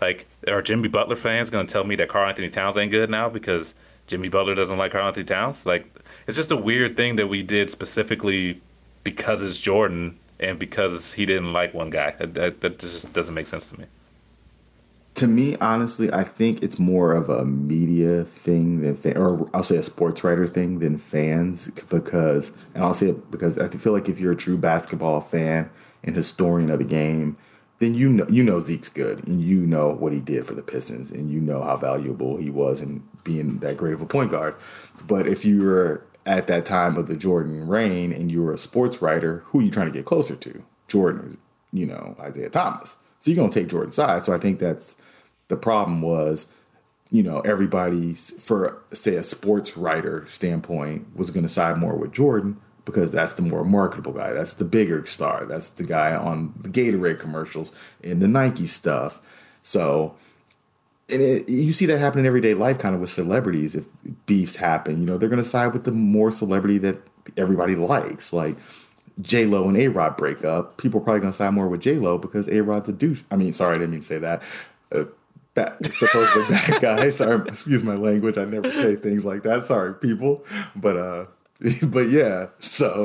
like 0.00 0.26
are 0.46 0.62
Jimmy 0.62 0.88
Butler 0.88 1.16
fans 1.16 1.50
going 1.50 1.66
to 1.66 1.70
tell 1.70 1.84
me 1.84 1.94
that 1.96 2.08
Karl-Anthony 2.08 2.48
Towns 2.48 2.78
ain't 2.78 2.90
good 2.90 3.10
now 3.10 3.28
because 3.28 3.74
Jimmy 4.06 4.30
Butler 4.30 4.54
doesn't 4.54 4.78
like 4.78 4.92
Karl-Anthony 4.92 5.26
Towns? 5.26 5.66
Like 5.66 5.94
it's 6.26 6.38
just 6.38 6.50
a 6.50 6.56
weird 6.56 6.96
thing 6.96 7.16
that 7.16 7.26
we 7.26 7.42
did 7.42 7.68
specifically 7.68 8.62
because 9.04 9.42
it's 9.42 9.60
Jordan 9.60 10.18
and 10.40 10.58
because 10.58 11.12
he 11.12 11.26
didn't 11.26 11.52
like 11.52 11.74
one 11.74 11.90
guy. 11.90 12.12
That, 12.18 12.62
that 12.62 12.78
just 12.78 13.12
doesn't 13.12 13.34
make 13.34 13.46
sense 13.46 13.66
to 13.66 13.78
me. 13.78 13.84
To 15.18 15.26
me, 15.26 15.56
honestly, 15.56 16.12
I 16.12 16.22
think 16.22 16.62
it's 16.62 16.78
more 16.78 17.12
of 17.12 17.28
a 17.28 17.44
media 17.44 18.24
thing 18.24 18.82
than, 18.82 18.94
fan, 18.94 19.16
or 19.16 19.50
I'll 19.52 19.64
say 19.64 19.76
a 19.76 19.82
sports 19.82 20.22
writer 20.22 20.46
thing 20.46 20.78
than 20.78 20.96
fans. 20.96 21.68
Because, 21.88 22.52
and 22.72 22.84
I'll 22.84 22.94
say 22.94 23.08
it 23.08 23.30
because 23.30 23.58
I 23.58 23.68
feel 23.68 23.92
like 23.92 24.08
if 24.08 24.20
you're 24.20 24.32
a 24.32 24.36
true 24.36 24.56
basketball 24.56 25.20
fan 25.20 25.70
and 26.04 26.14
historian 26.14 26.70
of 26.70 26.78
the 26.78 26.84
game, 26.84 27.36
then 27.80 27.94
you 27.94 28.08
know 28.08 28.26
you 28.28 28.44
know 28.44 28.60
Zeke's 28.60 28.88
good, 28.88 29.26
and 29.26 29.42
you 29.42 29.66
know 29.66 29.88
what 29.90 30.12
he 30.12 30.20
did 30.20 30.46
for 30.46 30.54
the 30.54 30.62
Pistons, 30.62 31.10
and 31.10 31.30
you 31.30 31.40
know 31.40 31.62
how 31.62 31.76
valuable 31.76 32.36
he 32.36 32.50
was 32.50 32.80
in 32.80 33.02
being 33.24 33.58
that 33.58 33.76
great 33.76 33.94
of 33.94 34.00
a 34.00 34.06
point 34.06 34.30
guard. 34.30 34.54
But 35.06 35.26
if 35.26 35.44
you 35.44 35.62
were 35.62 36.04
at 36.26 36.46
that 36.46 36.64
time 36.64 36.96
of 36.96 37.08
the 37.08 37.16
Jordan 37.16 37.66
reign 37.66 38.12
and 38.12 38.30
you 38.30 38.42
were 38.42 38.52
a 38.52 38.58
sports 38.58 39.02
writer, 39.02 39.42
who 39.46 39.58
are 39.58 39.62
you 39.62 39.70
trying 39.70 39.86
to 39.86 39.92
get 39.92 40.04
closer 40.04 40.36
to? 40.36 40.62
Jordan, 40.86 41.38
you 41.72 41.86
know, 41.86 42.16
Isiah 42.24 42.50
Thomas. 42.50 42.96
So 43.20 43.30
you're 43.30 43.48
to 43.48 43.60
take 43.60 43.68
Jordan's 43.68 43.96
side. 43.96 44.24
So 44.24 44.32
I 44.32 44.38
think 44.38 44.58
that's 44.58 44.94
the 45.48 45.56
problem 45.56 46.02
was, 46.02 46.46
you 47.10 47.22
know, 47.22 47.40
everybody, 47.40 48.14
for 48.14 48.82
say 48.92 49.16
a 49.16 49.22
sports 49.22 49.76
writer 49.76 50.26
standpoint, 50.28 51.16
was 51.16 51.30
going 51.30 51.44
to 51.44 51.48
side 51.48 51.78
more 51.78 51.96
with 51.96 52.12
Jordan 52.12 52.60
because 52.84 53.10
that's 53.12 53.34
the 53.34 53.42
more 53.42 53.64
marketable 53.64 54.12
guy. 54.12 54.32
That's 54.32 54.54
the 54.54 54.64
bigger 54.64 55.04
star. 55.06 55.44
That's 55.44 55.70
the 55.70 55.84
guy 55.84 56.14
on 56.14 56.54
the 56.60 56.68
Gatorade 56.68 57.18
commercials 57.18 57.72
and 58.02 58.20
the 58.22 58.28
Nike 58.28 58.66
stuff. 58.66 59.20
So 59.62 60.16
and 61.08 61.22
it, 61.22 61.48
you 61.48 61.72
see 61.72 61.86
that 61.86 61.98
happen 61.98 62.20
in 62.20 62.26
everyday 62.26 62.54
life 62.54 62.78
kind 62.78 62.94
of 62.94 63.00
with 63.00 63.10
celebrities 63.10 63.74
if 63.74 63.86
beefs 64.26 64.56
happen 64.56 65.00
you 65.00 65.06
know 65.06 65.18
they're 65.18 65.28
going 65.28 65.42
to 65.42 65.48
side 65.48 65.72
with 65.72 65.84
the 65.84 65.90
more 65.90 66.30
celebrity 66.30 66.78
that 66.78 66.98
everybody 67.36 67.74
likes 67.74 68.32
like 68.32 68.56
j 69.20 69.46
lo 69.46 69.68
and 69.68 69.76
a 69.76 69.88
rod 69.88 70.16
break 70.16 70.44
up 70.44 70.76
people 70.76 71.00
are 71.00 71.04
probably 71.04 71.20
going 71.20 71.32
to 71.32 71.36
side 71.36 71.52
more 71.52 71.68
with 71.68 71.80
j 71.80 71.96
lo 71.96 72.18
because 72.18 72.48
a 72.48 72.60
rod's 72.60 72.88
a 72.88 72.92
douche 72.92 73.22
i 73.30 73.36
mean 73.36 73.52
sorry 73.52 73.76
i 73.76 73.78
didn't 73.78 73.90
mean 73.90 74.00
to 74.00 74.06
say 74.06 74.18
that 74.18 74.42
uh, 74.92 75.04
bad, 75.64 75.92
supposedly 75.92 76.48
bad 76.48 76.80
guy 76.80 77.10
sorry 77.10 77.46
excuse 77.48 77.82
my 77.82 77.94
language 77.94 78.36
i 78.38 78.44
never 78.44 78.70
say 78.72 78.96
things 78.96 79.24
like 79.24 79.42
that 79.42 79.64
sorry 79.64 79.94
people 79.94 80.44
but 80.76 80.96
uh 80.96 81.26
but 81.84 82.08
yeah 82.10 82.46
so 82.60 83.04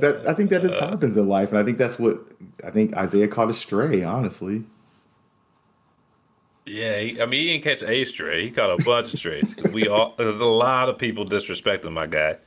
that 0.00 0.22
i 0.28 0.32
think 0.34 0.50
that 0.50 0.62
just 0.62 0.78
happens 0.78 1.16
in 1.16 1.28
life 1.28 1.50
and 1.50 1.58
i 1.58 1.64
think 1.64 1.78
that's 1.78 1.98
what 1.98 2.18
i 2.64 2.70
think 2.70 2.96
Isiah 2.96 3.28
caught 3.28 3.50
a 3.50 3.54
stray 3.54 4.02
honestly 4.02 4.64
yeah, 6.66 6.98
he, 6.98 7.22
I 7.22 7.26
mean, 7.26 7.40
he 7.42 7.52
didn't 7.52 7.62
catch 7.62 7.88
a 7.88 8.04
stray. 8.04 8.42
He 8.42 8.50
caught 8.50 8.70
a 8.70 8.84
bunch 8.84 9.14
of 9.14 9.20
strays. 9.20 9.54
We 9.72 9.86
all 9.86 10.14
there's 10.18 10.40
a 10.40 10.44
lot 10.44 10.88
of 10.88 10.98
people 10.98 11.24
disrespecting 11.24 11.92
my 11.92 12.08
guy. 12.08 12.38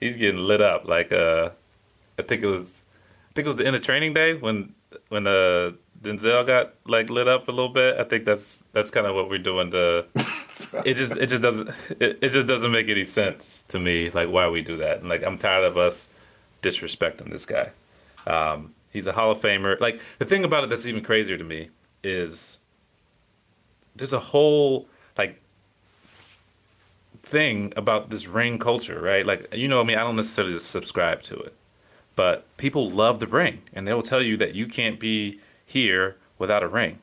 He's 0.00 0.16
getting 0.16 0.40
lit 0.40 0.62
up. 0.62 0.86
Like 0.88 1.12
uh, 1.12 1.50
I 2.18 2.22
think 2.22 2.42
it 2.42 2.46
was, 2.46 2.82
I 3.30 3.32
think 3.34 3.44
it 3.44 3.48
was 3.48 3.58
the 3.58 3.66
end 3.66 3.76
of 3.76 3.84
training 3.84 4.14
day 4.14 4.34
when 4.34 4.74
when 5.08 5.26
uh 5.26 5.72
Denzel 6.06 6.46
got 6.46 6.74
like 6.86 7.10
lit 7.10 7.28
up 7.28 7.48
a 7.48 7.50
little 7.50 7.68
bit. 7.68 7.98
I 7.98 8.04
think 8.04 8.24
that's 8.24 8.64
that's 8.72 8.90
kind 8.90 9.06
of 9.06 9.14
what 9.14 9.28
we're 9.28 9.38
doing. 9.38 9.70
To 9.72 10.06
it 10.84 10.94
just 10.94 11.12
it 11.12 11.26
just 11.26 11.42
doesn't 11.42 11.68
it, 12.00 12.18
it 12.22 12.28
just 12.30 12.46
doesn't 12.46 12.70
make 12.70 12.88
any 12.88 13.04
sense 13.04 13.64
to 13.68 13.78
me. 13.78 14.10
Like 14.10 14.28
why 14.28 14.48
we 14.48 14.62
do 14.62 14.76
that. 14.76 15.00
And 15.00 15.08
like 15.08 15.24
I'm 15.24 15.38
tired 15.38 15.64
of 15.64 15.76
us 15.76 16.08
disrespecting 16.62 17.30
this 17.30 17.44
guy. 17.44 17.70
Um, 18.26 18.74
he's 18.92 19.06
a 19.06 19.12
Hall 19.12 19.30
of 19.30 19.40
Famer. 19.40 19.78
Like 19.80 20.00
the 20.18 20.24
thing 20.24 20.44
about 20.44 20.64
it 20.64 20.70
that's 20.70 20.86
even 20.86 21.02
crazier 21.02 21.36
to 21.36 21.44
me 21.44 21.70
is 22.02 22.58
there's 23.94 24.12
a 24.12 24.20
whole 24.20 24.86
like 25.18 25.40
thing 27.22 27.72
about 27.76 28.10
this 28.10 28.28
ring 28.28 28.58
culture, 28.58 29.00
right? 29.00 29.26
Like 29.26 29.54
you 29.54 29.68
know, 29.68 29.80
I 29.80 29.84
mean, 29.84 29.98
I 29.98 30.02
don't 30.02 30.16
necessarily 30.16 30.58
subscribe 30.58 31.22
to 31.22 31.36
it, 31.36 31.54
but 32.14 32.44
people 32.56 32.88
love 32.90 33.18
the 33.18 33.26
ring, 33.26 33.62
and 33.72 33.86
they 33.86 33.92
will 33.92 34.02
tell 34.02 34.22
you 34.22 34.36
that 34.36 34.54
you 34.54 34.66
can't 34.66 35.00
be 35.00 35.40
here 35.66 36.16
without 36.38 36.62
a 36.62 36.68
ring. 36.68 37.00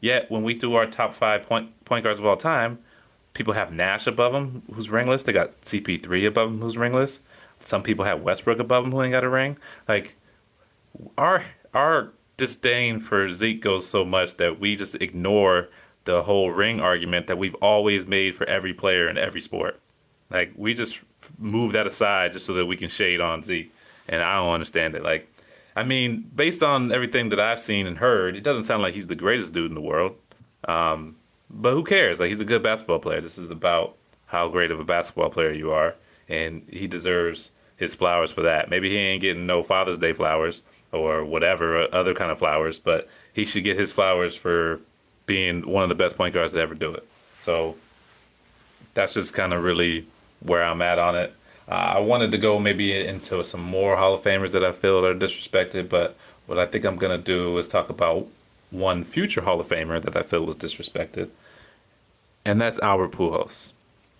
Yet 0.00 0.30
when 0.30 0.44
we 0.44 0.54
do 0.54 0.74
our 0.74 0.86
top 0.86 1.14
five 1.14 1.44
point 1.44 1.84
point 1.84 2.04
guards 2.04 2.20
of 2.20 2.26
all 2.26 2.36
time, 2.36 2.78
people 3.34 3.54
have 3.54 3.72
Nash 3.72 4.06
above 4.06 4.32
them, 4.32 4.62
who's 4.72 4.90
ringless. 4.90 5.22
They 5.22 5.32
got 5.32 5.60
CP3 5.62 6.26
above 6.26 6.50
him, 6.50 6.60
who's 6.60 6.76
ringless. 6.76 7.20
Some 7.60 7.82
people 7.82 8.04
have 8.04 8.20
Westbrook 8.20 8.58
above 8.58 8.84
him, 8.84 8.92
who 8.92 9.02
ain't 9.02 9.12
got 9.12 9.24
a 9.24 9.28
ring. 9.28 9.58
Like 9.88 10.16
our 11.16 11.44
our 11.72 12.12
disdain 12.36 13.00
for 13.00 13.30
Zeke 13.30 13.60
goes 13.60 13.88
so 13.88 14.04
much 14.04 14.36
that 14.36 14.60
we 14.60 14.76
just 14.76 14.94
ignore 14.96 15.68
the 16.04 16.22
whole 16.24 16.50
ring 16.50 16.80
argument 16.80 17.28
that 17.28 17.38
we've 17.38 17.54
always 17.56 18.06
made 18.06 18.34
for 18.34 18.44
every 18.46 18.74
player 18.74 19.08
in 19.08 19.16
every 19.16 19.40
sport. 19.40 19.80
Like 20.30 20.52
we 20.56 20.74
just 20.74 21.00
move 21.38 21.72
that 21.72 21.86
aside 21.86 22.32
just 22.32 22.46
so 22.46 22.54
that 22.54 22.66
we 22.66 22.76
can 22.76 22.88
shade 22.88 23.20
on 23.20 23.42
Zeke, 23.42 23.72
and 24.08 24.22
I 24.22 24.36
don't 24.36 24.52
understand 24.52 24.94
it. 24.94 25.02
Like, 25.02 25.31
I 25.74 25.84
mean, 25.84 26.30
based 26.34 26.62
on 26.62 26.92
everything 26.92 27.30
that 27.30 27.40
I've 27.40 27.60
seen 27.60 27.86
and 27.86 27.98
heard, 27.98 28.36
it 28.36 28.42
doesn't 28.42 28.64
sound 28.64 28.82
like 28.82 28.94
he's 28.94 29.06
the 29.06 29.14
greatest 29.14 29.52
dude 29.52 29.70
in 29.70 29.74
the 29.74 29.80
world. 29.80 30.16
Um, 30.68 31.16
but 31.50 31.72
who 31.72 31.84
cares? 31.84 32.20
Like, 32.20 32.28
he's 32.28 32.40
a 32.40 32.44
good 32.44 32.62
basketball 32.62 32.98
player. 32.98 33.20
This 33.20 33.38
is 33.38 33.50
about 33.50 33.96
how 34.26 34.48
great 34.48 34.70
of 34.70 34.80
a 34.80 34.84
basketball 34.84 35.30
player 35.30 35.52
you 35.52 35.70
are, 35.70 35.94
and 36.28 36.62
he 36.70 36.86
deserves 36.86 37.50
his 37.76 37.94
flowers 37.94 38.30
for 38.30 38.42
that. 38.42 38.70
Maybe 38.70 38.90
he 38.90 38.96
ain't 38.96 39.20
getting 39.20 39.46
no 39.46 39.62
Father's 39.62 39.98
Day 39.98 40.12
flowers 40.12 40.62
or 40.92 41.24
whatever 41.24 41.88
other 41.94 42.14
kind 42.14 42.30
of 42.30 42.38
flowers, 42.38 42.78
but 42.78 43.08
he 43.32 43.44
should 43.44 43.64
get 43.64 43.78
his 43.78 43.92
flowers 43.92 44.34
for 44.36 44.80
being 45.26 45.66
one 45.66 45.82
of 45.82 45.88
the 45.88 45.94
best 45.94 46.16
point 46.16 46.34
guards 46.34 46.52
to 46.52 46.60
ever 46.60 46.74
do 46.74 46.92
it. 46.92 47.06
So 47.40 47.76
that's 48.94 49.14
just 49.14 49.34
kind 49.34 49.52
of 49.52 49.62
really 49.64 50.06
where 50.40 50.62
I'm 50.62 50.82
at 50.82 50.98
on 50.98 51.16
it. 51.16 51.34
Uh, 51.68 51.94
I 51.96 52.00
wanted 52.00 52.32
to 52.32 52.38
go 52.38 52.58
maybe 52.58 52.92
into 52.92 53.42
some 53.44 53.62
more 53.62 53.96
Hall 53.96 54.14
of 54.14 54.22
Famers 54.22 54.52
that 54.52 54.64
I 54.64 54.72
feel 54.72 55.04
are 55.04 55.14
disrespected, 55.14 55.88
but 55.88 56.16
what 56.46 56.58
I 56.58 56.66
think 56.66 56.84
I'm 56.84 56.96
going 56.96 57.16
to 57.16 57.24
do 57.24 57.56
is 57.58 57.68
talk 57.68 57.88
about 57.88 58.26
one 58.70 59.04
future 59.04 59.42
Hall 59.42 59.60
of 59.60 59.68
Famer 59.68 60.02
that 60.02 60.16
I 60.16 60.22
feel 60.22 60.44
was 60.44 60.56
disrespected, 60.56 61.28
and 62.44 62.60
that's 62.60 62.78
Albert 62.80 63.12
Pujols. 63.12 63.72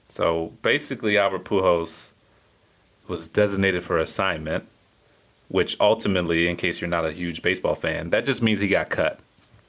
So 0.08 0.52
basically, 0.62 1.18
Albert 1.18 1.44
Pujols 1.44 2.10
was 3.08 3.28
designated 3.28 3.82
for 3.82 3.98
assignment 3.98 4.66
which 5.52 5.76
ultimately, 5.80 6.48
in 6.48 6.56
case 6.56 6.80
you're 6.80 6.88
not 6.88 7.04
a 7.04 7.12
huge 7.12 7.42
baseball 7.42 7.74
fan, 7.74 8.08
that 8.08 8.24
just 8.24 8.42
means 8.42 8.60
he 8.60 8.68
got 8.68 8.88
cut, 8.88 9.20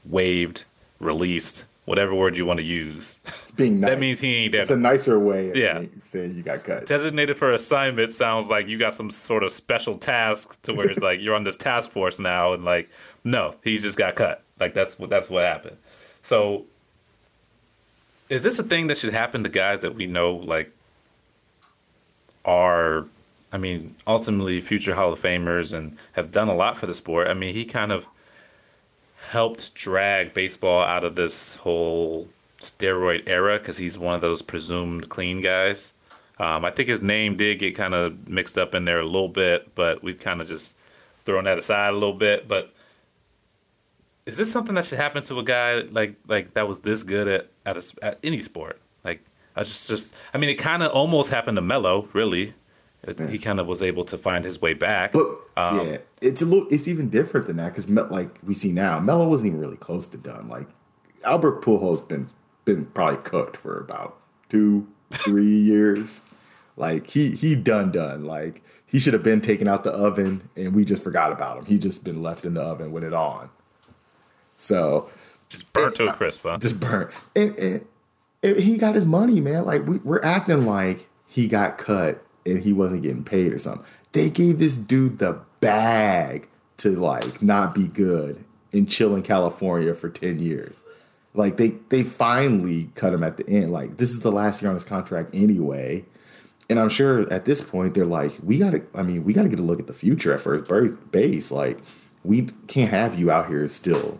waived, 0.05 0.63
released, 0.97 1.65
whatever 1.85 2.15
word 2.15 2.37
you 2.37 2.45
want 2.45 2.59
to 2.59 2.65
use. 2.65 3.15
It's 3.25 3.51
being 3.51 3.79
nice. 3.79 3.89
that 3.91 3.99
means 3.99 4.19
he 4.19 4.35
ain't 4.35 4.51
there. 4.53 4.61
It's 4.61 4.71
a 4.71 4.77
nicer 4.77 5.19
way 5.19 5.49
of 5.49 5.57
Yeah. 5.57 5.83
saying 6.05 6.33
you 6.35 6.41
got 6.43 6.63
cut. 6.63 6.85
Designated 6.85 7.37
for 7.37 7.51
assignment 7.51 8.11
sounds 8.11 8.47
like 8.47 8.67
you 8.67 8.77
got 8.77 8.93
some 8.93 9.09
sort 9.11 9.43
of 9.43 9.51
special 9.51 9.97
task 9.97 10.59
to 10.63 10.73
where 10.73 10.89
it's 10.89 11.01
like 11.01 11.19
you're 11.21 11.35
on 11.35 11.43
this 11.43 11.57
task 11.57 11.91
force 11.91 12.19
now, 12.19 12.53
and 12.53 12.63
like, 12.63 12.89
no, 13.23 13.55
he 13.63 13.77
just 13.77 13.97
got 13.97 14.15
cut. 14.15 14.41
Like 14.59 14.73
that's 14.73 14.97
what 14.97 15.09
that's 15.09 15.29
what 15.29 15.43
happened. 15.43 15.77
So, 16.21 16.65
is 18.29 18.43
this 18.43 18.57
a 18.59 18.63
thing 18.63 18.87
that 18.87 18.97
should 18.97 19.13
happen 19.13 19.43
to 19.43 19.49
guys 19.49 19.81
that 19.81 19.93
we 19.93 20.07
know 20.07 20.33
like 20.35 20.71
are, 22.45 23.05
I 23.51 23.57
mean, 23.57 23.95
ultimately 24.07 24.61
future 24.61 24.95
Hall 24.95 25.13
of 25.13 25.21
Famers 25.21 25.73
and 25.73 25.97
have 26.13 26.31
done 26.31 26.47
a 26.49 26.55
lot 26.55 26.77
for 26.77 26.85
the 26.87 26.93
sport? 26.93 27.27
I 27.27 27.33
mean, 27.33 27.53
he 27.53 27.65
kind 27.65 27.91
of 27.91 28.05
helped 29.29 29.73
drag 29.73 30.33
baseball 30.33 30.81
out 30.81 31.03
of 31.03 31.15
this 31.15 31.55
whole 31.55 32.27
steroid 32.59 33.23
era 33.27 33.59
because 33.59 33.77
he's 33.77 33.97
one 33.97 34.15
of 34.15 34.21
those 34.21 34.41
presumed 34.41 35.09
clean 35.09 35.41
guys. 35.41 35.93
Um, 36.39 36.65
I 36.65 36.71
think 36.71 36.89
his 36.89 37.01
name 37.01 37.35
did 37.35 37.59
get 37.59 37.75
kind 37.75 37.93
of 37.93 38.27
mixed 38.27 38.57
up 38.57 38.73
in 38.73 38.85
there 38.85 38.99
a 38.99 39.05
little 39.05 39.29
bit, 39.29 39.75
but 39.75 40.03
we've 40.03 40.19
kind 40.19 40.41
of 40.41 40.47
just 40.47 40.75
thrown 41.25 41.43
that 41.45 41.57
aside 41.57 41.89
a 41.89 41.93
little 41.93 42.13
bit. 42.13 42.47
But 42.47 42.73
is 44.25 44.37
this 44.37 44.51
something 44.51 44.75
that 44.75 44.85
should 44.85 44.97
happen 44.97 45.23
to 45.23 45.39
a 45.39 45.43
guy 45.43 45.81
like 45.81 46.15
like 46.27 46.53
that 46.53 46.67
was 46.67 46.79
this 46.79 47.03
good 47.03 47.27
at 47.27 47.49
at, 47.65 47.77
a, 47.77 47.83
at 48.01 48.19
any 48.23 48.41
sport? 48.41 48.79
Like 49.03 49.23
I 49.55 49.63
just 49.63 49.87
just 49.89 50.13
I 50.33 50.37
mean, 50.37 50.49
it 50.49 50.55
kind 50.55 50.81
of 50.81 50.91
almost 50.91 51.29
happened 51.29 51.57
to 51.57 51.61
Melo. 51.61 52.07
Really, 52.13 52.53
it, 53.03 53.19
he 53.29 53.37
kind 53.37 53.59
of 53.59 53.67
was 53.67 53.81
able 53.81 54.03
to 54.05 54.17
find 54.17 54.45
his 54.45 54.61
way 54.61 54.73
back. 54.73 55.11
But 55.11 55.27
Um, 55.57 55.87
yeah, 55.87 55.97
it's 56.21 56.41
a 56.41 56.45
little. 56.45 56.67
It's 56.69 56.87
even 56.87 57.09
different 57.09 57.47
than 57.47 57.57
that 57.57 57.73
because, 57.73 57.89
like 57.89 58.29
we 58.43 58.53
see 58.55 58.71
now, 58.71 58.99
Melo 58.99 59.27
wasn't 59.27 59.47
even 59.47 59.59
really 59.59 59.77
close 59.77 60.07
to 60.07 60.17
done. 60.17 60.47
Like 60.47 60.67
Albert 61.23 61.61
Pujols 61.61 62.07
been 62.07 62.27
been 62.65 62.85
probably 62.87 63.21
cooked 63.21 63.57
for 63.57 63.77
about 63.77 64.17
two, 64.49 64.87
three 65.11 65.57
years. 65.59 66.21
Like 66.77 67.09
he 67.09 67.31
he 67.31 67.55
done 67.55 67.91
done. 67.91 68.25
Like 68.25 68.63
he 68.85 68.99
should 68.99 69.13
have 69.13 69.23
been 69.23 69.41
taken 69.41 69.67
out 69.67 69.83
the 69.83 69.91
oven, 69.91 70.49
and 70.55 70.73
we 70.73 70.85
just 70.85 71.03
forgot 71.03 71.31
about 71.31 71.57
him. 71.57 71.65
He 71.65 71.77
just 71.77 72.03
been 72.03 72.21
left 72.23 72.45
in 72.45 72.53
the 72.53 72.61
oven 72.61 72.91
with 72.91 73.03
it 73.03 73.13
on. 73.13 73.49
So 74.57 75.09
just 75.49 75.71
burnt 75.73 75.95
to 75.97 76.05
a 76.05 76.13
crisp. 76.13 76.43
Huh? 76.43 76.57
just 76.57 76.79
burnt. 76.79 77.11
And, 77.35 77.55
and, 77.59 77.85
and 78.41 78.57
he 78.57 78.77
got 78.77 78.95
his 78.95 79.05
money, 79.05 79.41
man. 79.41 79.65
Like 79.65 79.85
we, 79.85 79.97
we're 79.97 80.23
acting 80.23 80.65
like 80.65 81.09
he 81.27 81.47
got 81.47 81.77
cut 81.77 82.23
and 82.45 82.63
he 82.63 82.73
wasn't 82.73 83.01
getting 83.01 83.23
paid 83.23 83.53
or 83.53 83.59
something. 83.59 83.85
They 84.11 84.29
gave 84.29 84.59
this 84.59 84.75
dude 84.75 85.19
the 85.19 85.39
bag 85.59 86.47
to 86.77 86.95
like 86.95 87.41
not 87.41 87.73
be 87.73 87.87
good 87.87 88.43
and 88.71 88.89
chill 88.89 89.15
in 89.15 89.23
California 89.23 89.93
for 89.93 90.09
ten 90.09 90.39
years. 90.39 90.81
Like 91.33 91.57
they 91.57 91.69
they 91.89 92.03
finally 92.03 92.89
cut 92.95 93.13
him 93.13 93.23
at 93.23 93.37
the 93.37 93.47
end. 93.49 93.71
Like 93.71 93.97
this 93.97 94.11
is 94.11 94.19
the 94.19 94.31
last 94.31 94.61
year 94.61 94.69
on 94.69 94.75
his 94.75 94.83
contract 94.83 95.31
anyway. 95.33 96.05
And 96.69 96.79
I'm 96.79 96.89
sure 96.89 97.31
at 97.31 97.45
this 97.45 97.61
point 97.61 97.93
they're 97.93 98.05
like, 98.05 98.33
we 98.43 98.57
gotta. 98.57 98.83
I 98.95 99.03
mean, 99.03 99.23
we 99.23 99.33
gotta 99.33 99.49
get 99.49 99.59
a 99.59 99.63
look 99.63 99.79
at 99.79 99.87
the 99.87 99.93
future 99.93 100.33
at 100.33 100.41
first 100.41 101.11
base. 101.11 101.51
Like 101.51 101.79
we 102.23 102.49
can't 102.67 102.91
have 102.91 103.19
you 103.19 103.31
out 103.31 103.47
here 103.47 103.67
still 103.67 104.19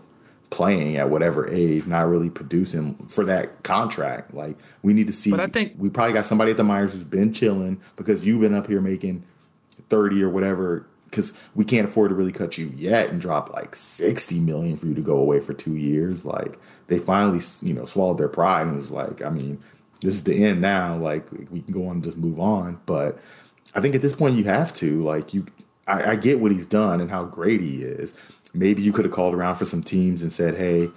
playing 0.54 0.96
at 0.96 1.10
whatever 1.10 1.48
age, 1.50 1.84
not 1.84 2.06
really 2.08 2.30
producing 2.30 2.94
for 3.08 3.24
that 3.24 3.64
contract. 3.64 4.32
Like 4.32 4.56
we 4.82 4.92
need 4.92 5.08
to 5.08 5.12
see. 5.12 5.30
But 5.30 5.40
I 5.40 5.48
think- 5.48 5.74
we 5.76 5.90
probably 5.90 6.12
got 6.14 6.26
somebody 6.26 6.52
at 6.52 6.56
the 6.56 6.62
Myers 6.64 6.92
who's 6.92 7.02
been 7.04 7.32
chilling 7.32 7.80
because 7.96 8.24
you've 8.24 8.40
been 8.40 8.54
up 8.54 8.68
here 8.68 8.80
making 8.80 9.24
thirty 9.90 10.22
or 10.22 10.30
whatever. 10.30 10.86
Because 11.10 11.32
we 11.54 11.64
can't 11.64 11.88
afford 11.88 12.08
to 12.10 12.14
really 12.16 12.32
cut 12.32 12.58
you 12.58 12.72
yet 12.76 13.08
and 13.10 13.20
drop 13.20 13.52
like 13.52 13.74
sixty 13.76 14.38
million 14.40 14.76
for 14.76 14.86
you 14.86 14.94
to 14.94 15.00
go 15.00 15.16
away 15.16 15.40
for 15.40 15.54
two 15.54 15.74
years. 15.76 16.24
Like 16.24 16.58
they 16.86 16.98
finally, 16.98 17.40
you 17.62 17.74
know, 17.74 17.86
swallowed 17.86 18.18
their 18.18 18.28
pride 18.28 18.66
and 18.66 18.76
was 18.76 18.90
like, 18.90 19.22
I 19.22 19.30
mean, 19.30 19.60
this 20.02 20.14
is 20.14 20.24
the 20.24 20.44
end 20.44 20.60
now. 20.60 20.96
Like 20.96 21.30
we 21.50 21.60
can 21.62 21.72
go 21.72 21.86
on 21.86 21.96
and 21.96 22.04
just 22.04 22.16
move 22.16 22.38
on. 22.40 22.80
But 22.86 23.18
I 23.74 23.80
think 23.80 23.94
at 23.96 24.02
this 24.02 24.14
point 24.14 24.36
you 24.36 24.44
have 24.44 24.72
to 24.74 25.02
like 25.02 25.34
you. 25.34 25.46
I, 25.86 26.12
I 26.12 26.16
get 26.16 26.40
what 26.40 26.50
he's 26.52 26.66
done 26.66 27.00
and 27.00 27.10
how 27.10 27.24
great 27.24 27.60
he 27.60 27.82
is. 27.82 28.16
Maybe 28.54 28.82
you 28.82 28.92
could 28.92 29.04
have 29.04 29.12
called 29.12 29.34
around 29.34 29.56
for 29.56 29.64
some 29.64 29.82
teams 29.82 30.22
and 30.22 30.32
said, 30.32 30.54
"Hey, 30.56 30.90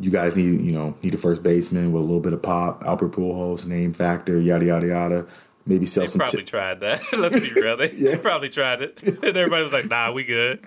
you 0.00 0.10
guys 0.10 0.36
need 0.36 0.60
you 0.62 0.72
know 0.72 0.96
need 1.02 1.12
a 1.14 1.18
first 1.18 1.42
baseman 1.42 1.92
with 1.92 2.00
a 2.02 2.04
little 2.06 2.20
bit 2.20 2.32
of 2.32 2.40
pop, 2.42 2.82
Albert 2.86 3.12
Pujols, 3.12 3.66
name 3.66 3.92
factor, 3.92 4.40
yada 4.40 4.64
yada 4.64 4.86
yada. 4.86 5.26
Maybe 5.66 5.86
sell 5.86 6.02
They 6.02 6.08
some. 6.08 6.18
probably 6.18 6.40
ti- 6.40 6.46
tried 6.46 6.80
that. 6.80 7.00
Let's 7.18 7.34
be 7.34 7.50
real. 7.52 7.76
They, 7.78 7.90
Yeah. 7.96 8.10
they 8.12 8.16
probably 8.22 8.50
tried 8.50 8.82
it. 8.82 9.02
And 9.02 9.24
everybody 9.24 9.64
was 9.64 9.72
like, 9.72 9.86
nah, 9.88 10.12
we 10.12 10.22
good. 10.24 10.60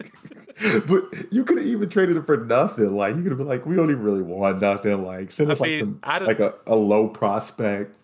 but 0.88 1.04
you 1.32 1.44
could 1.44 1.60
have 1.60 1.68
even 1.68 1.88
traded 1.88 2.18
it 2.18 2.26
for 2.26 2.36
nothing. 2.38 2.96
Like 2.98 3.16
you 3.16 3.22
could 3.22 3.32
have 3.32 3.38
been 3.38 3.48
like, 3.48 3.64
we 3.68 3.76
don't 3.76 3.92
even 3.92 4.02
really 4.02 4.24
want 4.24 4.60
nothing. 4.60 5.06
Like 5.06 5.30
send 5.30 5.50
I 5.50 5.54
us 5.54 5.60
like 5.60 5.80
some, 5.80 6.00
like 6.04 6.40
a, 6.40 6.56
a 6.66 6.76
low 6.76 7.08
prospect. 7.10 7.96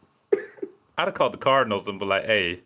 I'd 0.96 1.06
have 1.08 1.16
called 1.16 1.34
the 1.34 1.38
Cardinals 1.40 1.88
and 1.88 1.98
be 1.98 2.06
like, 2.06 2.26
hey, 2.26 2.60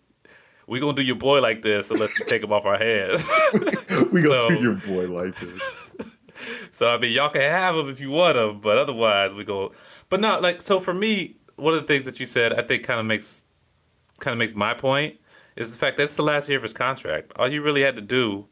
we 0.67 0.79
going 0.79 0.95
to 0.95 1.01
do 1.01 1.05
your 1.05 1.15
boy 1.15 1.41
like 1.41 1.61
this 1.61 1.89
unless 1.89 2.17
you 2.19 2.25
take 2.25 2.43
him 2.43 2.51
off 2.53 2.65
our 2.65 2.77
hands. 2.77 3.23
We 4.11 4.21
gonna 4.21 4.41
So- 4.43 4.49
do 4.49 4.61
your 4.61 4.75
boy 4.75 5.07
like 5.11 5.35
this. 5.35 6.17
so, 6.71 6.87
I 6.87 6.97
mean, 6.97 7.11
y'all 7.13 7.29
can 7.29 7.41
have 7.41 7.75
him 7.75 7.89
if 7.89 7.99
you 7.99 8.09
want 8.11 8.37
him, 8.37 8.59
but 8.61 8.77
otherwise 8.77 9.33
we 9.33 9.43
go. 9.43 9.71
But 10.09 10.21
not 10.21 10.41
like, 10.41 10.61
so 10.61 10.79
for 10.79 10.93
me, 10.93 11.35
one 11.55 11.73
of 11.73 11.81
the 11.81 11.87
things 11.87 12.05
that 12.05 12.19
you 12.19 12.25
said, 12.25 12.53
I 12.53 12.61
think 12.61 12.83
kind 12.83 12.99
of 12.99 13.05
makes 13.05 13.43
kind 14.19 14.33
of 14.33 14.37
makes 14.39 14.55
my 14.55 14.73
point 14.73 15.15
is 15.55 15.71
the 15.71 15.77
fact 15.77 15.97
that 15.97 16.03
it's 16.03 16.15
the 16.15 16.21
last 16.23 16.47
year 16.47 16.57
of 16.57 16.63
his 16.63 16.73
contract. 16.73 17.31
All 17.35 17.47
you 17.47 17.61
really 17.61 17.81
had 17.81 17.95
to 17.95 18.01
do 18.01 18.45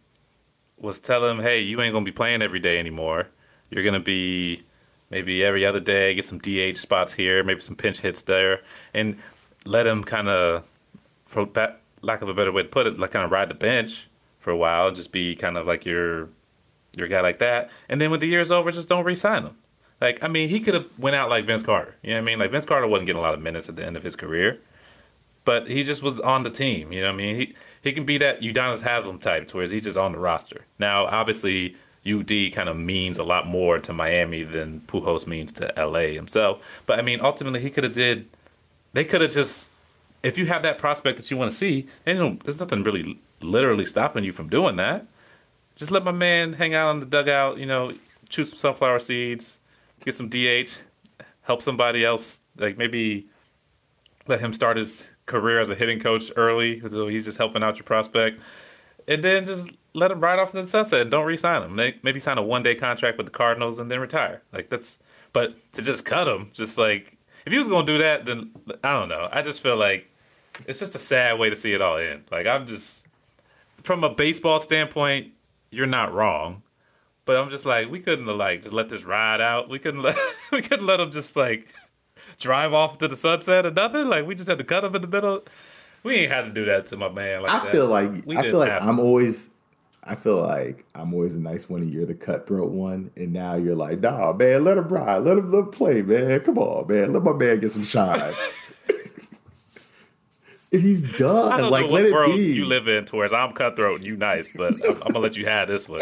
was 0.77 0.99
tell 0.99 1.25
him, 1.27 1.39
hey, 1.39 1.61
you 1.61 1.79
ain't 1.81 1.93
going 1.93 2.03
to 2.03 2.11
be 2.11 2.15
playing 2.15 2.41
every 2.41 2.59
day 2.59 2.79
anymore. 2.79 3.27
You're 3.69 3.83
going 3.83 3.93
to 3.93 3.99
be 3.99 4.63
maybe 5.09 5.43
every 5.43 5.65
other 5.65 5.79
day, 5.79 6.13
get 6.15 6.25
some 6.25 6.39
DH 6.39 6.77
spots 6.77 7.13
here, 7.13 7.43
maybe 7.43 7.61
some 7.61 7.75
pinch 7.75 7.99
hits 7.99 8.23
there, 8.23 8.61
and 8.93 9.17
let 9.65 9.85
him 9.87 10.03
kind 10.03 10.27
of, 10.27 10.63
lack 12.05 12.21
of 12.21 12.29
a 12.29 12.33
better 12.33 12.51
way 12.51 12.63
to 12.63 12.69
put 12.69 12.87
it, 12.87 12.99
like 12.99 13.11
kind 13.11 13.25
of 13.25 13.31
ride 13.31 13.49
the 13.49 13.55
bench 13.55 14.07
for 14.39 14.51
a 14.51 14.57
while, 14.57 14.91
just 14.91 15.11
be 15.11 15.35
kind 15.35 15.57
of 15.57 15.67
like 15.67 15.85
your 15.85 16.29
your 16.95 17.07
guy 17.07 17.21
like 17.21 17.39
that. 17.39 17.69
And 17.89 17.99
then 17.99 18.11
when 18.11 18.19
the 18.19 18.27
year's 18.27 18.51
over, 18.51 18.71
just 18.71 18.87
don't 18.87 19.03
re-sign 19.03 19.43
him. 19.43 19.57
Like, 19.99 20.21
I 20.23 20.27
mean, 20.27 20.49
he 20.49 20.59
could 20.59 20.73
have 20.73 20.87
went 20.97 21.15
out 21.15 21.29
like 21.29 21.45
Vince 21.45 21.63
Carter. 21.63 21.95
You 22.01 22.11
know 22.11 22.17
what 22.17 22.21
I 22.21 22.25
mean? 22.25 22.39
Like 22.39 22.51
Vince 22.51 22.65
Carter 22.65 22.87
wasn't 22.87 23.07
getting 23.07 23.19
a 23.19 23.23
lot 23.23 23.33
of 23.33 23.41
minutes 23.41 23.69
at 23.69 23.75
the 23.75 23.85
end 23.85 23.97
of 23.97 24.03
his 24.03 24.15
career, 24.15 24.59
but 25.45 25.67
he 25.67 25.83
just 25.83 26.03
was 26.03 26.19
on 26.19 26.43
the 26.43 26.49
team. 26.49 26.91
You 26.91 27.01
know 27.01 27.07
what 27.07 27.13
I 27.13 27.17
mean? 27.17 27.35
He 27.35 27.55
he 27.81 27.93
can 27.93 28.03
be 28.03 28.17
that 28.17 28.41
Udonis 28.41 28.81
Haslem 28.81 29.19
type, 29.19 29.47
to 29.49 29.57
where 29.57 29.67
he's 29.67 29.83
just 29.83 29.97
on 29.97 30.11
the 30.11 30.17
roster. 30.17 30.65
Now, 30.79 31.05
obviously, 31.05 31.75
UD 32.05 32.51
kind 32.51 32.67
of 32.67 32.77
means 32.77 33.17
a 33.17 33.23
lot 33.23 33.45
more 33.47 33.79
to 33.79 33.93
Miami 33.93 34.43
than 34.43 34.81
Pujols 34.81 35.27
means 35.27 35.51
to 35.53 35.71
LA 35.77 36.13
himself. 36.13 36.63
But 36.85 36.99
I 36.99 37.03
mean, 37.03 37.21
ultimately, 37.21 37.61
he 37.61 37.69
could 37.69 37.83
have 37.83 37.93
did. 37.93 38.27
They 38.93 39.03
could 39.03 39.21
have 39.21 39.31
just. 39.31 39.69
If 40.25 40.37
you 40.37 40.45
have 40.47 40.63
that 40.63 40.77
prospect 40.77 41.17
that 41.17 41.29
you 41.29 41.37
want 41.37 41.51
to 41.51 41.57
see, 41.57 41.87
and 42.05 42.17
you 42.17 42.23
know, 42.23 42.37
there's 42.43 42.59
nothing 42.59 42.83
really 42.83 43.19
literally 43.41 43.85
stopping 43.85 44.23
you 44.23 44.33
from 44.33 44.49
doing 44.49 44.75
that. 44.77 45.05
Just 45.75 45.91
let 45.91 46.03
my 46.03 46.11
man 46.11 46.53
hang 46.53 46.73
out 46.73 46.91
in 46.91 46.99
the 46.99 47.05
dugout. 47.05 47.57
You 47.57 47.65
know, 47.65 47.93
choose 48.29 48.49
some 48.49 48.57
sunflower 48.57 48.99
seeds, 48.99 49.59
get 50.03 50.15
some 50.15 50.29
DH, 50.29 50.79
help 51.41 51.61
somebody 51.61 52.03
else. 52.03 52.41
Like 52.57 52.77
maybe 52.77 53.27
let 54.27 54.39
him 54.39 54.51
start 54.53 54.77
his 54.77 55.05
career 55.27 55.59
as 55.59 55.69
a 55.69 55.75
hitting 55.75 55.99
coach 55.99 56.31
early, 56.35 56.81
so 56.87 57.07
he's 57.07 57.25
just 57.25 57.37
helping 57.37 57.61
out 57.61 57.77
your 57.77 57.83
prospect, 57.83 58.41
and 59.07 59.23
then 59.23 59.45
just 59.45 59.71
let 59.93 60.11
him 60.11 60.19
ride 60.19 60.39
off 60.39 60.49
into 60.49 60.61
the 60.61 60.67
sunset 60.67 61.01
and 61.01 61.11
don't 61.11 61.25
re-sign 61.25 61.63
him. 61.63 61.75
Maybe 61.75 62.19
sign 62.19 62.37
a 62.37 62.43
one-day 62.43 62.75
contract 62.75 63.17
with 63.17 63.27
the 63.27 63.31
Cardinals 63.31 63.79
and 63.79 63.89
then 63.91 63.99
retire. 63.99 64.41
Like 64.51 64.69
that's, 64.69 64.99
but 65.33 65.55
to 65.73 65.81
just 65.81 66.03
cut 66.05 66.27
him, 66.27 66.49
just 66.53 66.77
like 66.77 67.17
if 67.45 67.53
he 67.53 67.59
was 67.59 67.67
gonna 67.67 67.85
do 67.85 67.99
that, 67.99 68.25
then 68.25 68.51
I 68.83 68.93
don't 68.93 69.09
know. 69.09 69.29
I 69.31 69.41
just 69.41 69.61
feel 69.61 69.77
like 69.77 70.09
it's 70.67 70.79
just 70.79 70.95
a 70.95 70.99
sad 70.99 71.39
way 71.39 71.49
to 71.49 71.55
see 71.55 71.73
it 71.73 71.81
all 71.81 71.97
end. 71.97 72.23
Like 72.31 72.47
I'm 72.47 72.65
just 72.65 73.05
from 73.83 74.03
a 74.03 74.09
baseball 74.13 74.59
standpoint, 74.59 75.33
you're 75.71 75.85
not 75.87 76.13
wrong. 76.13 76.61
But 77.25 77.37
I'm 77.37 77.49
just 77.49 77.65
like, 77.65 77.89
we 77.89 77.99
couldn't 77.99 78.27
have 78.27 78.35
like 78.37 78.61
just 78.61 78.73
let 78.73 78.89
this 78.89 79.03
ride 79.03 79.41
out. 79.41 79.67
We 79.69 79.79
couldn't 79.79 80.01
let 80.03 80.15
we 80.51 80.61
couldn't 80.61 80.85
let 80.85 80.99
him 80.99 81.11
just 81.11 81.35
like 81.35 81.67
drive 82.39 82.73
off 82.73 82.97
to 82.99 83.07
the 83.07 83.15
sunset 83.15 83.65
or 83.65 83.71
nothing. 83.71 84.07
Like 84.07 84.25
we 84.25 84.35
just 84.35 84.49
had 84.49 84.57
to 84.59 84.63
cut 84.63 84.83
him 84.83 84.95
in 84.95 85.01
the 85.01 85.07
middle. 85.07 85.43
We 86.03 86.15
ain't 86.15 86.31
had 86.31 86.43
to 86.43 86.51
do 86.51 86.65
that 86.65 86.85
to 86.87 86.97
my 86.97 87.09
man 87.09 87.41
like 87.41 87.51
I 87.51 87.65
that. 87.65 87.71
feel 87.71 87.87
like 87.87 88.25
We 88.25 88.37
I 88.37 88.43
feel 88.43 88.59
like. 88.59 88.79
I'm 88.81 88.99
always 88.99 89.49
I 90.03 90.13
feel 90.13 90.39
like 90.39 90.85
I'm 90.93 91.15
always 91.15 91.33
the 91.33 91.39
nice 91.39 91.67
one 91.67 91.81
and 91.81 91.91
you're 91.91 92.05
the 92.05 92.13
cutthroat 92.13 92.69
one. 92.69 93.09
And 93.15 93.33
now 93.33 93.55
you're 93.55 93.75
like, 93.75 94.01
nah, 94.01 94.31
man, 94.33 94.63
let 94.63 94.77
him 94.77 94.87
ride. 94.87 95.23
Let 95.23 95.39
him, 95.39 95.51
let 95.51 95.59
him 95.59 95.71
play, 95.71 96.03
man. 96.03 96.39
Come 96.41 96.59
on, 96.59 96.87
man. 96.87 97.11
Let 97.11 97.23
my 97.23 97.33
man 97.33 97.59
get 97.59 97.71
some 97.71 97.83
shine. 97.83 98.33
he's 100.81 101.17
done. 101.17 101.51
I 101.51 101.57
don't 101.57 101.71
like, 101.71 101.85
know 101.85 101.91
what 101.91 102.05
it 102.05 102.11
world 102.13 102.35
be. 102.35 102.53
you 102.53 102.65
live 102.65 102.87
in 102.87 103.05
towards 103.05 103.33
I'm 103.33 103.53
cutthroat 103.53 103.97
and 103.97 104.05
you 104.05 104.15
nice, 104.17 104.51
but 104.55 104.73
I'm, 104.85 104.91
I'm 105.01 105.07
gonna 105.07 105.19
let 105.19 105.35
you 105.35 105.45
have 105.45 105.67
this 105.67 105.87
one. 105.89 106.01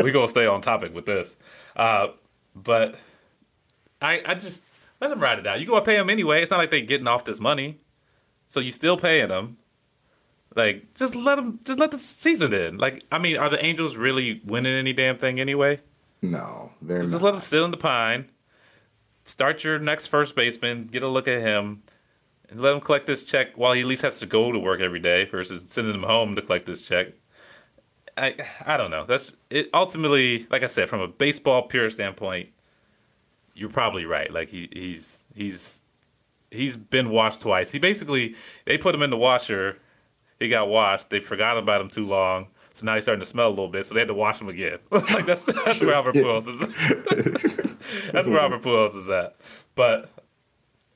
We're 0.00 0.12
gonna 0.12 0.28
stay 0.28 0.46
on 0.46 0.60
topic 0.60 0.94
with 0.94 1.06
this. 1.06 1.36
Uh, 1.76 2.08
but 2.54 2.96
I 4.00 4.22
I 4.24 4.34
just 4.34 4.64
let 5.00 5.08
them 5.08 5.20
ride 5.20 5.38
it 5.38 5.46
out. 5.46 5.60
You 5.60 5.66
gonna 5.66 5.84
pay 5.84 5.96
them 5.96 6.10
anyway. 6.10 6.42
It's 6.42 6.50
not 6.50 6.58
like 6.58 6.70
they're 6.70 6.80
getting 6.80 7.06
off 7.08 7.24
this 7.24 7.40
money, 7.40 7.78
so 8.48 8.60
you 8.60 8.72
still 8.72 8.96
paying 8.96 9.28
them. 9.28 9.56
Like, 10.56 10.94
just 10.94 11.16
let 11.16 11.34
them, 11.34 11.58
just 11.64 11.80
let 11.80 11.90
the 11.90 11.98
season 11.98 12.52
in. 12.52 12.78
Like, 12.78 13.02
I 13.10 13.18
mean, 13.18 13.36
are 13.36 13.48
the 13.48 13.64
Angels 13.64 13.96
really 13.96 14.40
winning 14.44 14.72
any 14.72 14.92
damn 14.92 15.18
thing 15.18 15.40
anyway? 15.40 15.80
No, 16.22 16.70
they're 16.80 17.00
Just 17.00 17.10
not. 17.12 17.22
let 17.22 17.30
them 17.32 17.40
sit 17.40 17.60
in 17.62 17.70
the 17.72 17.76
pine. 17.76 18.26
Start 19.24 19.64
your 19.64 19.80
next 19.80 20.06
first 20.06 20.36
baseman. 20.36 20.86
Get 20.86 21.02
a 21.02 21.08
look 21.08 21.26
at 21.26 21.40
him, 21.40 21.82
and 22.54 22.62
let 22.62 22.72
him 22.72 22.80
collect 22.80 23.06
this 23.06 23.24
check 23.24 23.48
while 23.56 23.72
he 23.72 23.80
at 23.80 23.86
least 23.86 24.02
has 24.02 24.20
to 24.20 24.26
go 24.26 24.52
to 24.52 24.58
work 24.58 24.80
every 24.80 25.00
day 25.00 25.24
versus 25.24 25.64
sending 25.68 25.92
him 25.92 26.04
home 26.04 26.36
to 26.36 26.42
collect 26.42 26.66
this 26.66 26.86
check. 26.86 27.08
I 28.16 28.36
I 28.64 28.76
don't 28.76 28.92
know. 28.92 29.04
That's 29.04 29.34
it. 29.50 29.68
Ultimately, 29.74 30.46
like 30.50 30.62
I 30.62 30.68
said, 30.68 30.88
from 30.88 31.00
a 31.00 31.08
baseball 31.08 31.62
pure 31.62 31.90
standpoint, 31.90 32.50
you're 33.54 33.70
probably 33.70 34.04
right. 34.04 34.32
Like 34.32 34.50
he 34.50 34.68
he's 34.72 35.24
he's 35.34 35.82
he's 36.52 36.76
been 36.76 37.10
washed 37.10 37.40
twice. 37.40 37.72
He 37.72 37.80
basically 37.80 38.36
they 38.66 38.78
put 38.78 38.94
him 38.94 39.02
in 39.02 39.10
the 39.10 39.16
washer. 39.16 39.78
He 40.38 40.46
got 40.48 40.68
washed. 40.68 41.10
They 41.10 41.18
forgot 41.18 41.58
about 41.58 41.80
him 41.80 41.90
too 41.90 42.06
long. 42.06 42.46
So 42.72 42.86
now 42.86 42.94
he's 42.94 43.04
starting 43.04 43.20
to 43.20 43.26
smell 43.26 43.48
a 43.48 43.50
little 43.50 43.68
bit. 43.68 43.84
So 43.86 43.94
they 43.94 44.00
had 44.00 44.08
to 44.08 44.14
wash 44.14 44.40
him 44.40 44.48
again. 44.48 44.78
like 44.92 45.26
that's 45.26 45.44
that's 45.64 45.80
where 45.80 45.94
Albert 45.94 46.14
Pujols 46.14 46.46
is. 46.46 46.60
that's 48.12 48.28
where 48.28 48.38
Albert 48.38 48.62
Pujols 48.62 48.96
is 48.96 49.08
at. 49.08 49.34
But 49.74 50.08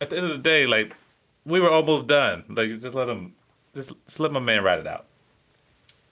at 0.01 0.11
the 0.11 0.19
end 0.19 0.27
of 0.27 0.33
the 0.33 0.39
day, 0.39 0.69
like 0.69 0.95
we 1.49 1.61
were 1.61 1.71
almost 1.71 2.07
done. 2.07 2.45
Like 2.49 2.81
just 2.81 2.95
let 2.95 3.09
him, 3.09 3.33
just, 3.75 3.93
just 4.07 4.21
let 4.21 4.31
my 4.33 4.41
man 4.41 4.63
ride 4.63 4.79
it 4.79 4.87
out. 4.87 5.07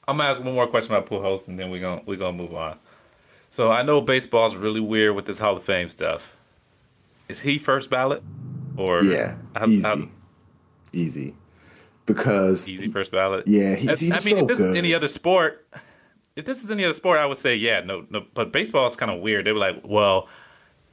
I'm 0.09 0.17
gonna 0.19 0.31
ask 0.31 0.43
one 0.43 0.55
more 0.55 0.67
question 0.67 0.95
about 0.95 1.09
Pujols, 1.09 1.49
and 1.49 1.59
then 1.59 1.71
we're 1.71 1.81
gonna 1.81 2.03
we're 2.07 2.17
gonna 2.17 2.37
move 2.37 2.55
on. 2.55 2.79
So 3.51 3.73
I 3.73 3.83
know 3.83 4.01
baseball's 4.01 4.55
really 4.57 4.81
weird 4.81 5.15
with 5.17 5.25
this 5.27 5.39
Hall 5.39 5.57
of 5.57 5.63
Fame 5.63 5.89
stuff. 5.89 6.37
Is 7.29 7.41
he 7.41 7.59
first 7.59 7.91
ballot, 7.91 8.23
or 8.77 9.03
Yeah, 9.03 9.35
how- 9.55 9.67
easy, 9.67 9.83
how- 9.83 10.09
easy, 10.93 11.35
because 12.07 12.69
easy 12.69 12.87
first 12.89 13.11
ballot? 13.11 13.47
Yeah, 13.49 13.75
he 13.75 13.87
That's- 13.87 14.01
seems 14.01 14.13
I 14.13 14.17
mean, 14.31 14.37
so 14.39 14.43
if 14.43 14.49
this 14.49 14.59
good. 14.59 14.71
is 14.73 14.79
any 14.79 14.95
other 14.95 15.09
sport, 15.09 15.67
if 16.37 16.45
this 16.45 16.63
is 16.63 16.71
any 16.71 16.85
other 16.85 16.95
sport, 16.95 17.19
I 17.19 17.27
would 17.27 17.39
say 17.39 17.57
yeah, 17.57 17.81
no, 17.81 18.07
no. 18.11 18.25
But 18.35 18.53
baseball 18.53 18.87
is 18.87 18.95
kind 18.97 19.11
of 19.11 19.21
weird. 19.21 19.45
They 19.47 19.53
were 19.53 19.59
like, 19.59 19.81
well, 19.85 20.29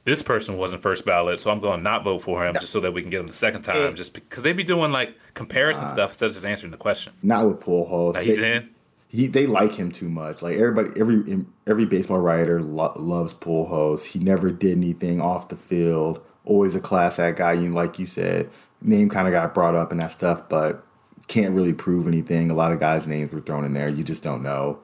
this 0.04 0.22
person 0.22 0.56
wasn't 0.58 0.82
first 0.82 1.04
ballot, 1.04 1.40
so 1.40 1.50
I'm 1.50 1.60
going 1.60 1.78
to 1.78 1.82
not 1.82 2.04
vote 2.04 2.20
for 2.22 2.44
him 2.46 2.54
just 2.60 2.72
so 2.72 2.80
that 2.80 2.92
we 2.92 3.00
can 3.02 3.10
get 3.10 3.20
him 3.20 3.26
the 3.26 3.32
second 3.32 3.62
time, 3.62 3.94
just 3.94 4.12
because 4.14 4.42
they'd 4.42 4.52
be 4.52 4.64
doing 4.64 4.92
like 4.92 5.16
comparison 5.34 5.88
stuff 5.88 6.10
instead 6.10 6.26
of 6.26 6.32
just 6.34 6.44
answering 6.46 6.70
the 6.72 6.76
question. 6.78 7.12
not 7.22 7.46
with 7.46 7.60
Pujols. 7.60 8.14
Like, 8.14 8.26
he's 8.26 8.38
They- 8.38 8.52
in. 8.56 8.68
he 9.08 9.26
they 9.28 9.46
like 9.46 9.72
him 9.72 9.90
too 9.90 10.08
much. 10.10 10.42
Like 10.42 10.56
everybody, 10.58 10.90
every 11.00 11.44
every 11.66 11.84
baseball 11.86 12.18
writer 12.18 12.60
lo- 12.62 12.92
loves 12.96 13.32
Pujols. 13.34 14.04
He 14.04 14.18
never 14.18 14.50
did 14.50 14.76
anything 14.76 15.20
off 15.20 15.48
the 15.48 15.56
field. 15.56 16.20
Always 16.44 16.74
a 16.74 16.80
class 16.80 17.18
act 17.18 17.38
guy. 17.38 17.52
You 17.54 17.72
like 17.72 17.98
you 17.98 18.06
said, 18.06 18.50
name 18.82 19.08
kind 19.08 19.26
of 19.26 19.32
got 19.32 19.54
brought 19.54 19.74
up 19.74 19.90
and 19.92 20.00
that 20.00 20.12
stuff, 20.12 20.48
but 20.48 20.84
can't 21.28 21.54
really 21.54 21.72
prove 21.72 22.06
anything. 22.06 22.50
A 22.50 22.54
lot 22.54 22.70
of 22.72 22.78
guys' 22.80 23.06
names 23.06 23.32
were 23.32 23.40
thrown 23.40 23.64
in 23.64 23.72
there. 23.72 23.88
You 23.88 24.04
just 24.04 24.22
don't 24.22 24.42
know. 24.42 24.78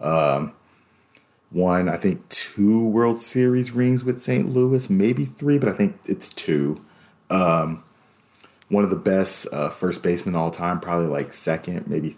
Um, 0.00 0.52
one, 1.54 1.88
I 1.88 1.96
think 1.96 2.28
two 2.28 2.84
World 2.84 3.22
Series 3.22 3.70
rings 3.70 4.02
with 4.02 4.20
St. 4.22 4.50
Louis, 4.50 4.90
maybe 4.90 5.24
three, 5.24 5.56
but 5.56 5.68
I 5.68 5.72
think 5.72 5.96
it's 6.06 6.28
two. 6.34 6.84
Um, 7.30 7.84
one 8.68 8.82
of 8.82 8.90
the 8.90 8.96
best 8.96 9.46
uh, 9.52 9.70
first 9.70 10.02
basemen 10.02 10.34
all 10.34 10.50
time, 10.50 10.80
probably 10.80 11.06
like 11.06 11.32
second, 11.32 11.86
maybe 11.86 12.16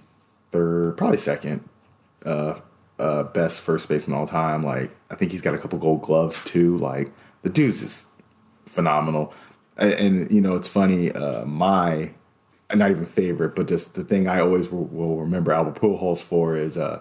third, 0.53 0.97
probably 0.97 1.18
second 1.18 1.68
uh, 2.24 2.61
uh, 2.99 3.24
best 3.24 3.61
first 3.61 3.89
baseman 3.89 4.16
all 4.16 4.26
time. 4.26 4.62
Like 4.62 4.91
I 5.11 5.14
think 5.16 5.32
he's 5.32 5.43
got 5.43 5.55
a 5.55 5.59
couple 5.59 5.78
Gold 5.78 6.03
Gloves 6.03 6.43
too. 6.43 6.78
Like 6.78 7.12
the 7.43 7.51
dude's 7.51 7.80
just 7.80 8.07
phenomenal. 8.64 9.34
And, 9.76 9.93
and 9.93 10.30
you 10.30 10.41
know 10.41 10.57
it's 10.57 10.68
funny. 10.68 11.12
Uh, 11.12 11.45
my 11.45 12.12
not 12.74 12.91
even 12.91 13.07
favorite, 13.07 13.55
but 13.55 13.68
just 13.68 13.95
the 13.95 14.03
thing 14.03 14.28
I 14.28 14.41
always 14.41 14.70
will, 14.70 14.87
will 14.87 15.16
remember 15.18 15.53
Albert 15.53 15.76
Pujols 15.76 16.22
for 16.22 16.57
is 16.57 16.76
uh, 16.76 17.01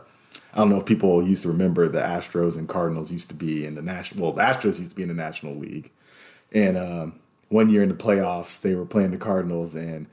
I 0.54 0.58
don't 0.60 0.70
know 0.70 0.78
if 0.78 0.86
people 0.86 1.26
used 1.28 1.44
to 1.44 1.50
remember 1.50 1.88
the 1.88 2.00
Astros 2.00 2.56
and 2.56 2.68
Cardinals 2.68 3.12
used 3.12 3.30
to 3.30 3.36
be 3.36 3.66
in 3.66 3.76
the 3.76 3.82
national. 3.82 4.24
Well, 4.24 4.34
the 4.34 4.42
Astros 4.42 4.80
used 4.80 4.92
to 4.92 4.96
be 4.96 5.04
in 5.04 5.10
the 5.10 5.14
National 5.16 5.56
League, 5.56 5.92
and 6.52 6.78
um, 6.78 7.20
one 7.50 7.70
year 7.70 7.84
in 7.84 7.90
the 7.90 7.96
playoffs 7.96 8.60
they 8.62 8.76
were 8.76 8.86
playing 8.86 9.12
the 9.12 9.18
Cardinals 9.18 9.76
and 9.76 10.08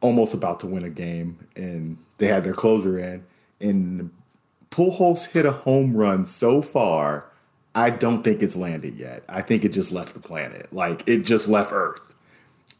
almost 0.00 0.32
about 0.34 0.60
to 0.60 0.66
win 0.66 0.84
a 0.84 0.90
game, 0.90 1.38
and 1.56 1.98
they 2.18 2.26
had 2.26 2.44
their 2.44 2.54
closer 2.54 2.98
in, 2.98 3.24
and 3.60 4.10
Pujols 4.70 5.28
hit 5.30 5.44
a 5.46 5.52
home 5.52 5.96
run 5.96 6.24
so 6.26 6.62
far. 6.62 7.26
I 7.74 7.90
don't 7.90 8.22
think 8.22 8.42
it's 8.42 8.56
landed 8.56 8.96
yet. 8.96 9.22
I 9.28 9.42
think 9.42 9.64
it 9.64 9.70
just 9.70 9.92
left 9.92 10.14
the 10.14 10.20
planet. 10.20 10.72
Like 10.72 11.08
it 11.08 11.20
just 11.20 11.48
left 11.48 11.70
Earth. 11.72 12.14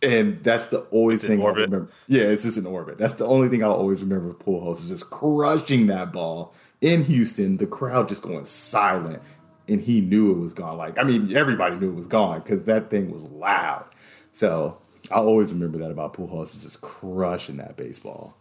And 0.03 0.43
that's 0.43 0.67
the 0.67 0.81
always 0.91 1.23
in 1.25 1.29
thing 1.29 1.41
I 1.41 1.45
orbit? 1.45 1.65
remember. 1.67 1.93
Yeah, 2.09 2.23
it's 2.23 2.43
just 2.43 2.57
in 2.57 2.65
orbit. 2.67 2.97
That's 2.97 3.15
the 3.15 3.27
only 3.27 3.49
thing 3.49 3.63
I'll 3.63 3.73
always 3.73 4.01
remember 4.01 4.29
with 4.29 4.39
Pujols 4.39 4.79
is 4.79 4.89
just 4.89 5.11
crushing 5.11 5.87
that 5.89 6.11
ball 6.13 6.55
in 6.81 7.05
Houston. 7.05 7.57
The 7.57 7.67
crowd 7.67 8.09
just 8.09 8.23
going 8.23 8.45
silent, 8.45 9.23
and 9.69 9.81
he 9.81 10.01
knew 10.01 10.33
it 10.33 10.39
was 10.39 10.55
gone. 10.55 10.77
Like 10.77 10.99
I 10.99 11.03
mean, 11.03 11.37
everybody 11.37 11.77
knew 11.77 11.91
it 11.91 11.97
was 11.97 12.07
gone 12.07 12.41
because 12.41 12.65
that 12.65 12.91
thing 12.91 13.11
was 13.11 13.23
loud. 13.25 13.87
So 14.33 14.79
I'll 15.11 15.27
always 15.27 15.53
remember 15.53 15.79
that 15.79 15.91
about 15.91 16.15
Pujols 16.15 16.55
is 16.55 16.63
just 16.63 16.81
crushing 16.81 17.57
that 17.57 17.77
baseball. 17.77 18.37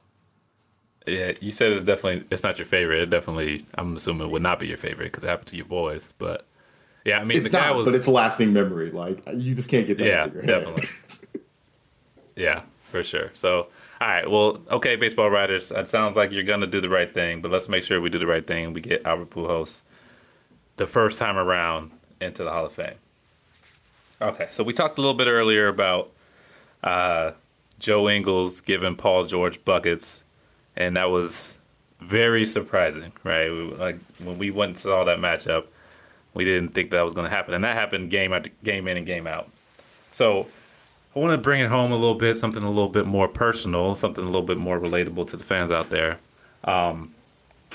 Yeah, 1.08 1.34
you 1.42 1.52
said 1.52 1.72
it's 1.72 1.84
definitely 1.84 2.26
it's 2.30 2.44
not 2.44 2.58
your 2.58 2.66
favorite. 2.66 3.02
It 3.02 3.10
definitely, 3.10 3.66
I'm 3.76 3.96
assuming, 3.96 4.28
it 4.28 4.32
would 4.32 4.42
not 4.42 4.60
be 4.60 4.68
your 4.68 4.78
favorite 4.78 5.06
because 5.06 5.24
it 5.24 5.28
happened 5.28 5.48
to 5.48 5.56
your 5.56 5.66
boys. 5.66 6.14
But 6.18 6.46
yeah, 7.06 7.20
I 7.20 7.24
mean, 7.24 7.38
it's 7.38 7.46
the 7.46 7.50
guy 7.50 7.68
not, 7.68 7.78
was, 7.78 7.86
but 7.86 7.96
it's 7.96 8.08
a 8.08 8.12
lasting 8.12 8.54
memory. 8.54 8.92
Like 8.92 9.24
you 9.34 9.56
just 9.56 9.70
can't 9.70 9.88
get 9.88 9.98
that. 9.98 10.06
yeah, 10.06 10.22
out 10.22 10.28
of 10.28 10.34
your 10.36 10.44
head. 10.44 10.66
definitely. 10.66 10.88
yeah, 12.36 12.62
for 12.84 13.04
sure. 13.04 13.32
So, 13.34 13.68
all 14.02 14.08
right, 14.08 14.30
well, 14.30 14.62
okay, 14.72 14.95
baseball 14.95 15.30
writers, 15.30 15.72
it 15.72 15.88
sounds 15.88 16.16
like 16.16 16.32
you're 16.32 16.43
gonna 16.43 16.68
do 16.68 16.82
the 16.82 16.89
right 16.89 17.14
thing, 17.14 17.41
but 17.41 17.52
let's 17.52 17.68
make 17.68 17.84
sure 17.84 18.00
we 18.00 18.10
do 18.10 18.20
the 18.20 18.28
right 18.28 18.45
thing. 18.45 18.66
and 18.66 18.76
We 18.76 18.82
get 18.82 19.06
Albert 19.06 19.32
Pujols 19.32 19.82
the 20.78 20.88
first 20.88 21.20
time 21.20 21.38
around 21.38 21.91
into 22.22 22.43
the 22.43 22.52
Hall 22.52 22.66
of 22.66 22.74
Fame. 22.74 22.95
Okay, 24.22 24.47
so 24.52 24.64
we 24.64 24.74
talked 24.74 24.97
a 24.97 25.02
little 25.02 25.18
bit 25.18 25.28
earlier 25.28 25.68
about 25.68 26.12
uh, 26.84 27.32
Joe 27.80 28.10
Ingles 28.10 28.62
giving 28.62 28.95
Paul 28.95 29.26
George 29.26 29.64
buckets, 29.66 30.24
and 30.76 30.95
that 30.97 31.10
was 31.10 31.58
very 32.00 32.45
surprising, 32.45 33.12
right? 33.24 33.50
We, 33.50 33.64
like 33.76 34.00
when 34.20 34.38
we 34.38 34.52
went 34.52 34.70
and 34.70 34.78
saw 34.78 35.04
that 35.06 35.20
matchup, 35.20 35.66
we 36.34 36.45
didn't 36.45 36.70
think 36.70 36.91
that 36.91 37.02
was 37.02 37.14
going 37.14 37.30
to 37.30 37.36
happen, 37.36 37.54
and 37.54 37.64
that 37.64 37.76
happened 37.76 38.10
game 38.10 38.34
after 38.34 38.50
game 38.64 38.88
in 38.88 38.97
and 38.97 39.06
game 39.06 39.28
out. 39.28 39.50
So 40.12 40.47
I 41.20 41.22
want 41.22 41.34
to 41.34 41.43
bring 41.43 41.59
it 41.59 41.67
home 41.67 41.91
a 41.91 41.97
little 41.97 42.15
bit, 42.15 42.38
something 42.38 42.63
a 42.63 42.70
little 42.70 42.88
bit 42.88 43.05
more 43.05 43.28
personal, 43.28 43.93
something 43.95 44.24
a 44.24 44.28
little 44.28 44.41
bit 44.41 44.57
more 44.57 44.80
relatable 44.80 45.28
to 45.28 45.36
the 45.36 45.43
fans 45.43 45.70
out 45.70 45.89
there. 45.89 46.17
Um, 46.63 47.13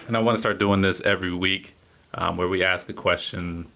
and 0.07 0.17
I 0.17 0.21
want 0.21 0.37
to 0.37 0.41
start 0.41 0.59
doing 0.59 0.81
this 0.81 1.03
every 1.03 1.33
week, 1.35 1.75
um, 2.15 2.39
where 2.39 2.49
we 2.49 2.65
ask 2.65 2.89
a 2.89 2.95
question, 2.95 3.67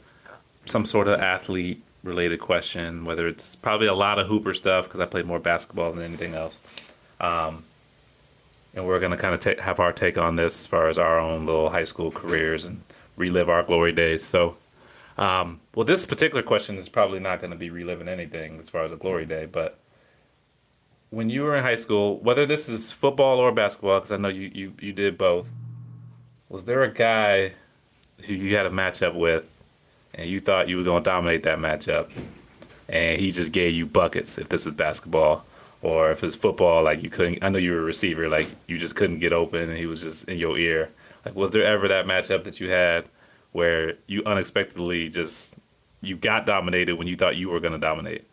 some 0.65 0.87
sort 0.87 1.07
of 1.07 1.21
athlete 1.21 1.83
related 2.03 2.41
question, 2.41 3.05
whether 3.05 3.29
it's 3.29 3.57
probably 3.57 3.89
a 3.89 3.95
lot 3.95 4.19
of 4.19 4.27
Hooper 4.27 4.55
stuff 4.55 4.87
because 4.87 5.01
I 5.01 5.05
played 5.05 5.27
more 5.27 5.39
basketball 5.39 5.93
than 5.93 6.03
anything 6.03 6.35
else. 6.35 6.59
Um, 7.21 7.65
and 8.75 8.87
we're 8.87 9.01
going 9.01 9.13
to 9.13 9.19
kind 9.19 9.35
of 9.35 9.41
ta- 9.41 9.63
have 9.63 9.81
our 9.81 9.93
take 9.93 10.17
on 10.17 10.37
this 10.37 10.61
as 10.61 10.67
far 10.67 10.89
as 10.89 10.97
our 10.97 11.19
own 11.19 11.45
little 11.45 11.69
high 11.69 11.85
school 11.85 12.11
careers 12.11 12.65
and 12.65 12.81
relive 13.19 13.51
our 13.51 13.63
glory 13.63 13.93
days. 13.93 14.25
So, 14.25 14.57
um, 15.19 15.61
well, 15.75 15.85
this 15.85 16.07
particular 16.07 16.43
question 16.43 16.77
is 16.77 16.89
probably 16.89 17.19
not 17.19 17.41
going 17.41 17.51
to 17.51 17.57
be 17.57 17.71
reliving 17.71 18.09
anything 18.09 18.61
as 18.61 18.71
far 18.71 18.85
as 18.85 18.93
a 18.93 18.97
glory 18.97 19.27
day, 19.27 19.47
but 19.47 19.79
when 21.11 21.29
you 21.31 21.43
were 21.43 21.57
in 21.57 21.65
high 21.65 21.77
school, 21.77 22.19
whether 22.21 22.47
this 22.47 22.69
is 22.69 22.93
football 22.93 23.39
or 23.39 23.51
basketball, 23.51 23.99
because 23.99 24.13
I 24.13 24.17
know 24.17 24.29
you, 24.29 24.51
you, 24.55 24.75
you 24.81 24.93
did 24.93 25.19
both, 25.19 25.49
was 26.49 26.67
there 26.67 26.83
a 26.83 26.93
guy 26.93 27.53
who 28.23 28.35
you 28.35 28.57
had 28.57 28.67
a 28.67 28.71
matchup 28.71 29.15
with 29.15 29.59
and 30.15 30.27
you 30.27 30.41
thought 30.41 30.69
you 30.69 30.77
were 30.77 30.85
going 30.85 31.03
to 31.03 31.11
dominate 31.11 31.43
that 31.45 31.59
matchup 31.59 32.11
and 32.89 33.21
he 33.21 33.31
just 33.31 33.53
gave 33.53 33.75
you 33.75 33.87
buckets 33.87 34.39
if 34.39 34.49
this 34.49 34.67
is 34.67 34.75
basketball? 34.75 35.45
Or 35.81 36.11
if 36.11 36.25
it's 36.25 36.35
football, 36.35 36.83
like 36.83 37.03
you 37.03 37.11
couldn't, 37.11 37.43
I 37.43 37.49
know 37.49 37.59
you 37.59 37.73
were 37.73 37.81
a 37.81 37.85
receiver, 37.85 38.29
like 38.29 38.49
you 38.67 38.79
just 38.79 38.97
couldn't 38.97 39.21
get 39.21 39.33
open 39.33 39.69
and 39.69 39.79
he 39.79 39.87
was 39.87 40.03
just 40.03 40.29
in 40.29 40.39
your 40.39 40.59
ear. 40.59 40.91
Like, 41.25 41.35
was 41.35 41.53
there 41.53 41.65
ever 41.65 41.89
that 41.89 42.07
matchup 42.07 42.45
that 42.45 42.61
you 42.61 42.71
had 42.71 43.05
where 43.53 43.95
you 44.07 44.23
unexpectedly 44.25 45.09
just 45.09 45.57
you 46.01 46.17
got 46.17 46.47
dominated 46.47 46.95
when 46.95 47.07
you 47.09 47.17
thought 47.17 47.37
you 47.37 47.49
were 47.51 47.61
going 47.61 47.73
to 47.73 47.79
dominate? 47.79 48.25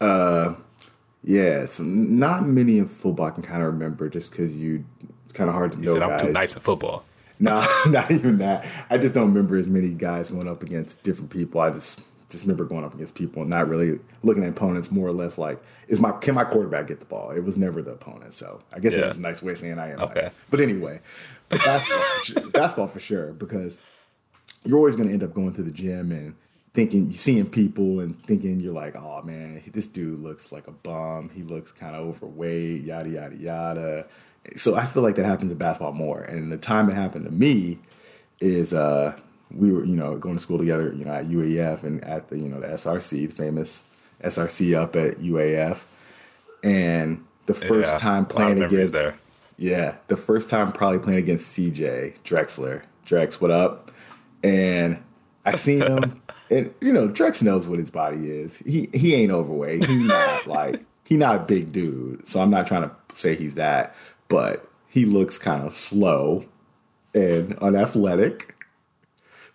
Uh, 0.00 0.54
Yeah, 1.22 1.66
so 1.66 1.82
not 1.82 2.46
many 2.46 2.78
in 2.78 2.86
football 2.88 3.26
I 3.26 3.30
can 3.30 3.42
kind 3.42 3.60
of 3.62 3.66
remember 3.72 4.08
just 4.08 4.30
because 4.30 4.56
you. 4.56 4.84
It's 5.24 5.32
kind 5.34 5.48
of 5.48 5.54
hard 5.54 5.72
to 5.72 5.78
You 5.78 5.84
know 5.84 5.92
said 5.94 6.02
I'm 6.02 6.10
guys. 6.10 6.20
too 6.22 6.32
nice 6.32 6.56
at 6.56 6.62
football. 6.62 7.04
No, 7.42 7.66
not 7.86 8.10
even 8.10 8.36
that. 8.38 8.66
I 8.90 8.98
just 8.98 9.14
don't 9.14 9.28
remember 9.28 9.56
as 9.56 9.66
many 9.66 9.88
guys 9.88 10.28
going 10.28 10.46
up 10.46 10.62
against 10.62 11.02
different 11.02 11.30
people. 11.30 11.58
I 11.62 11.70
just 11.70 12.02
just 12.28 12.44
remember 12.44 12.64
going 12.66 12.84
up 12.84 12.92
against 12.94 13.14
people 13.14 13.40
and 13.40 13.48
not 13.50 13.66
really 13.66 13.98
looking 14.22 14.42
at 14.44 14.50
opponents. 14.50 14.90
More 14.90 15.08
or 15.08 15.12
less 15.12 15.38
like, 15.38 15.58
is 15.88 16.00
my 16.00 16.12
can 16.12 16.34
my 16.34 16.44
quarterback 16.44 16.88
get 16.88 16.98
the 16.98 17.06
ball? 17.06 17.30
It 17.30 17.42
was 17.42 17.56
never 17.56 17.80
the 17.80 17.92
opponent. 17.92 18.34
So 18.34 18.60
I 18.74 18.78
guess 18.78 18.92
Yeah. 18.92 19.00
that's 19.02 19.16
a 19.16 19.22
nice 19.22 19.42
way 19.42 19.52
of 19.52 19.58
saying 19.58 19.78
I 19.78 19.92
am. 19.92 20.00
Okay. 20.00 20.30
But 20.50 20.60
anyway, 20.60 21.00
basketball, 21.58 22.02
for 22.04 22.20
sure, 22.20 22.50
basketball 22.50 22.88
for 22.88 23.00
sure 23.00 23.32
because 23.32 23.80
you're 24.64 24.78
always 24.78 24.96
going 24.96 25.08
to 25.08 25.14
end 25.14 25.22
up 25.22 25.34
going 25.34 25.52
to 25.54 25.62
the 25.62 25.70
gym 25.70 26.12
and 26.12 26.34
thinking, 26.74 27.10
seeing 27.12 27.48
people 27.48 28.00
and 28.00 28.20
thinking 28.24 28.60
you're 28.60 28.74
like, 28.74 28.96
oh 28.96 29.22
man, 29.22 29.62
this 29.72 29.86
dude 29.86 30.20
looks 30.20 30.52
like 30.52 30.66
a 30.68 30.72
bum. 30.72 31.30
He 31.30 31.42
looks 31.42 31.72
kind 31.72 31.96
of 31.96 32.02
overweight, 32.06 32.82
yada 32.84 33.08
yada 33.10 33.36
yada. 33.36 34.06
So 34.56 34.74
I 34.76 34.86
feel 34.86 35.02
like 35.02 35.16
that 35.16 35.24
happens 35.26 35.50
in 35.52 35.58
basketball 35.58 35.92
more. 35.92 36.20
And 36.22 36.50
the 36.52 36.56
time 36.56 36.88
it 36.90 36.94
happened 36.94 37.24
to 37.26 37.30
me 37.30 37.78
is 38.40 38.72
uh, 38.72 39.18
we 39.50 39.72
were, 39.72 39.84
you 39.84 39.96
know, 39.96 40.16
going 40.16 40.36
to 40.36 40.40
school 40.40 40.58
together, 40.58 40.92
you 40.94 41.04
know, 41.04 41.12
at 41.12 41.26
UAF 41.28 41.82
and 41.82 42.02
at 42.04 42.28
the, 42.28 42.38
you 42.38 42.48
know, 42.48 42.60
the 42.60 42.68
SRC, 42.68 43.10
the 43.10 43.26
famous 43.28 43.82
SRC 44.22 44.74
up 44.76 44.96
at 44.96 45.18
UAF. 45.20 45.78
And 46.62 47.24
the 47.46 47.54
first 47.54 47.92
Yeah, 47.92 47.98
time 47.98 48.26
a 48.34 48.38
lot 48.38 48.52
of 48.52 48.58
playing 48.58 48.58
against 48.62 48.92
there. 48.92 49.16
Yeah, 49.60 49.96
the 50.06 50.16
first 50.16 50.48
time 50.48 50.72
probably 50.72 50.98
playing 51.00 51.18
against 51.18 51.54
CJ 51.54 52.14
Drexler. 52.24 52.82
Drex, 53.06 53.42
what 53.42 53.50
up? 53.50 53.92
And 54.42 55.02
I 55.44 55.56
seen 55.56 55.82
him, 55.82 56.22
and 56.50 56.74
you 56.80 56.90
know, 56.90 57.08
Drex 57.08 57.42
knows 57.42 57.68
what 57.68 57.78
his 57.78 57.90
body 57.90 58.30
is. 58.30 58.56
He 58.56 58.88
he 58.94 59.14
ain't 59.14 59.30
overweight. 59.30 59.84
He's 59.84 60.06
not 60.06 60.46
like 60.46 60.82
he 61.04 61.18
not 61.18 61.36
a 61.36 61.40
big 61.40 61.72
dude. 61.72 62.26
So 62.26 62.40
I'm 62.40 62.48
not 62.48 62.66
trying 62.66 62.88
to 62.88 62.90
say 63.12 63.34
he's 63.34 63.56
that, 63.56 63.94
but 64.28 64.66
he 64.88 65.04
looks 65.04 65.38
kind 65.38 65.62
of 65.66 65.76
slow 65.76 66.46
and 67.14 67.54
unathletic. 67.58 68.56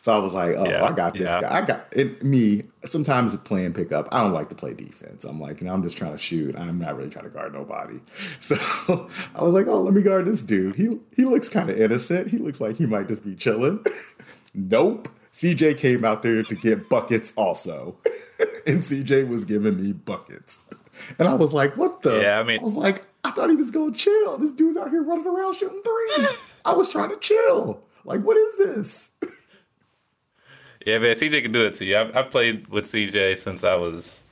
So 0.06 0.14
I 0.14 0.20
was 0.20 0.36
like, 0.36 0.56
oh, 0.56 0.70
Yeah, 0.70 0.84
I 0.86 0.92
got 0.92 1.14
this 1.16 1.24
yeah. 1.24 1.42
guy. 1.42 1.58
I 1.58 1.66
got 1.66 1.88
it. 1.92 2.22
Me 2.24 2.62
sometimes 2.84 3.36
playing 3.38 3.74
pickup. 3.74 4.08
I 4.12 4.22
don't 4.22 4.34
like 4.34 4.50
to 4.50 4.56
play 4.56 4.76
defense. 4.76 5.24
I'm 5.26 5.42
like, 5.42 5.62
you 5.62 5.66
know, 5.66 5.74
I'm 5.74 5.82
just 5.82 5.98
trying 5.98 6.12
to 6.12 6.20
shoot. 6.20 6.56
I'm 6.56 6.78
not 6.78 6.96
really 6.96 7.10
trying 7.10 7.24
to 7.26 7.32
guard 7.32 7.54
nobody. 7.54 8.00
So 8.40 9.10
I 9.34 9.42
was 9.44 9.56
like, 9.56 9.66
oh, 9.66 9.82
let 9.82 9.96
me 9.96 10.04
guard 10.04 10.26
this 10.28 10.44
dude. 10.44 10.76
He 10.76 11.00
he 11.16 11.26
looks 11.26 11.50
kind 11.50 11.72
of 11.72 11.82
innocent. 11.82 12.28
He 12.28 12.38
looks 12.38 12.62
like 12.62 12.76
he 12.76 12.86
might 12.86 13.08
just 13.08 13.24
be 13.26 13.34
chilling. 13.36 13.84
nope. 14.54 15.10
CJ 15.34 15.80
came 15.80 16.06
out 16.06 16.22
there 16.22 16.44
to 16.44 16.54
get 16.56 16.88
buckets 16.88 17.34
also, 17.36 17.98
and 18.68 18.82
CJ 18.84 19.28
was 19.28 19.44
giving 19.44 19.82
me 19.82 19.92
buckets. 19.92 20.60
And 21.18 21.28
I 21.28 21.34
was 21.34 21.52
like, 21.52 21.76
what 21.78 22.04
the? 22.04 22.22
Yeah, 22.22 22.40
I 22.40 22.44
mean- 22.44 22.60
I 22.60 22.64
was 22.64 22.76
like, 22.76 23.06
I 23.24 23.32
thought 23.32 23.50
he 23.50 23.56
was 23.56 23.72
going 23.72 23.94
to 23.94 23.98
chill. 24.00 24.38
This 24.38 24.52
dude's 24.52 24.78
out 24.78 24.92
here 24.92 25.02
running 25.02 25.26
around 25.26 25.56
shooting 25.56 25.82
three. 25.84 26.28
I 26.64 26.74
was 26.74 26.90
trying 26.90 27.10
to 27.10 27.18
chill. 27.18 27.82
Like, 28.04 28.22
what 28.22 28.38
is 28.38 28.58
this? 28.60 29.10
Yeah, 30.86 31.00
man, 31.00 31.16
CJ 31.16 31.42
can 31.42 31.52
do 31.52 31.66
it 31.66 31.76
to 31.78 31.86
you. 31.86 31.98
I, 31.98 32.20
I 32.20 32.24
played 32.24 32.68
with 32.68 32.86
CJ 32.86 33.40
since 33.40 33.64
I 33.64 33.76
was 33.76 34.24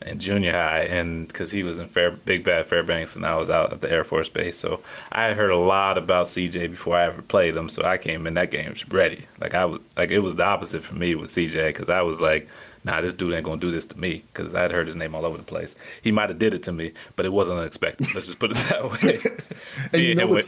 in 0.00 0.18
junior 0.18 0.52
high, 0.52 0.80
and 0.84 1.28
because 1.28 1.50
he 1.50 1.62
was 1.62 1.78
in 1.78 1.88
Fair, 1.88 2.12
Big 2.12 2.44
Bad 2.44 2.66
Fairbanks, 2.66 3.14
and 3.14 3.26
I 3.26 3.36
was 3.36 3.50
out 3.50 3.72
at 3.74 3.82
the 3.82 3.90
Air 3.90 4.04
Force 4.04 4.28
Base, 4.30 4.56
so 4.56 4.80
I 5.12 5.24
had 5.24 5.36
heard 5.36 5.50
a 5.50 5.56
lot 5.58 5.98
about 5.98 6.28
CJ 6.28 6.70
before 6.70 6.96
I 6.96 7.04
ever 7.04 7.20
played 7.20 7.56
him. 7.56 7.68
So 7.68 7.84
I 7.84 7.98
came 7.98 8.26
in 8.26 8.34
that 8.34 8.50
game 8.50 8.74
ready. 8.90 9.26
Like 9.38 9.54
I 9.54 9.66
was, 9.66 9.80
like 9.96 10.10
it 10.10 10.20
was 10.20 10.36
the 10.36 10.44
opposite 10.44 10.82
for 10.82 10.94
me 10.94 11.14
with 11.14 11.30
CJ, 11.30 11.68
because 11.68 11.90
I 11.90 12.00
was 12.00 12.20
like, 12.22 12.48
Nah, 12.84 13.00
this 13.00 13.14
dude 13.14 13.34
ain't 13.34 13.44
gonna 13.44 13.60
do 13.60 13.70
this 13.70 13.84
to 13.86 13.98
me, 13.98 14.24
because 14.32 14.54
I'd 14.54 14.70
heard 14.72 14.86
his 14.86 14.96
name 14.96 15.14
all 15.14 15.24
over 15.24 15.36
the 15.36 15.42
place. 15.44 15.74
He 16.02 16.12
might 16.12 16.28
have 16.30 16.38
did 16.38 16.54
it 16.54 16.62
to 16.64 16.72
me, 16.72 16.92
but 17.16 17.26
it 17.26 17.32
wasn't 17.32 17.58
unexpected. 17.58 18.14
Let's 18.14 18.26
just 18.26 18.38
put 18.38 18.50
it 18.52 18.56
that 18.68 18.90
way. 19.02 19.20
And 19.92 20.02
you 20.02 20.14
know 20.14 20.40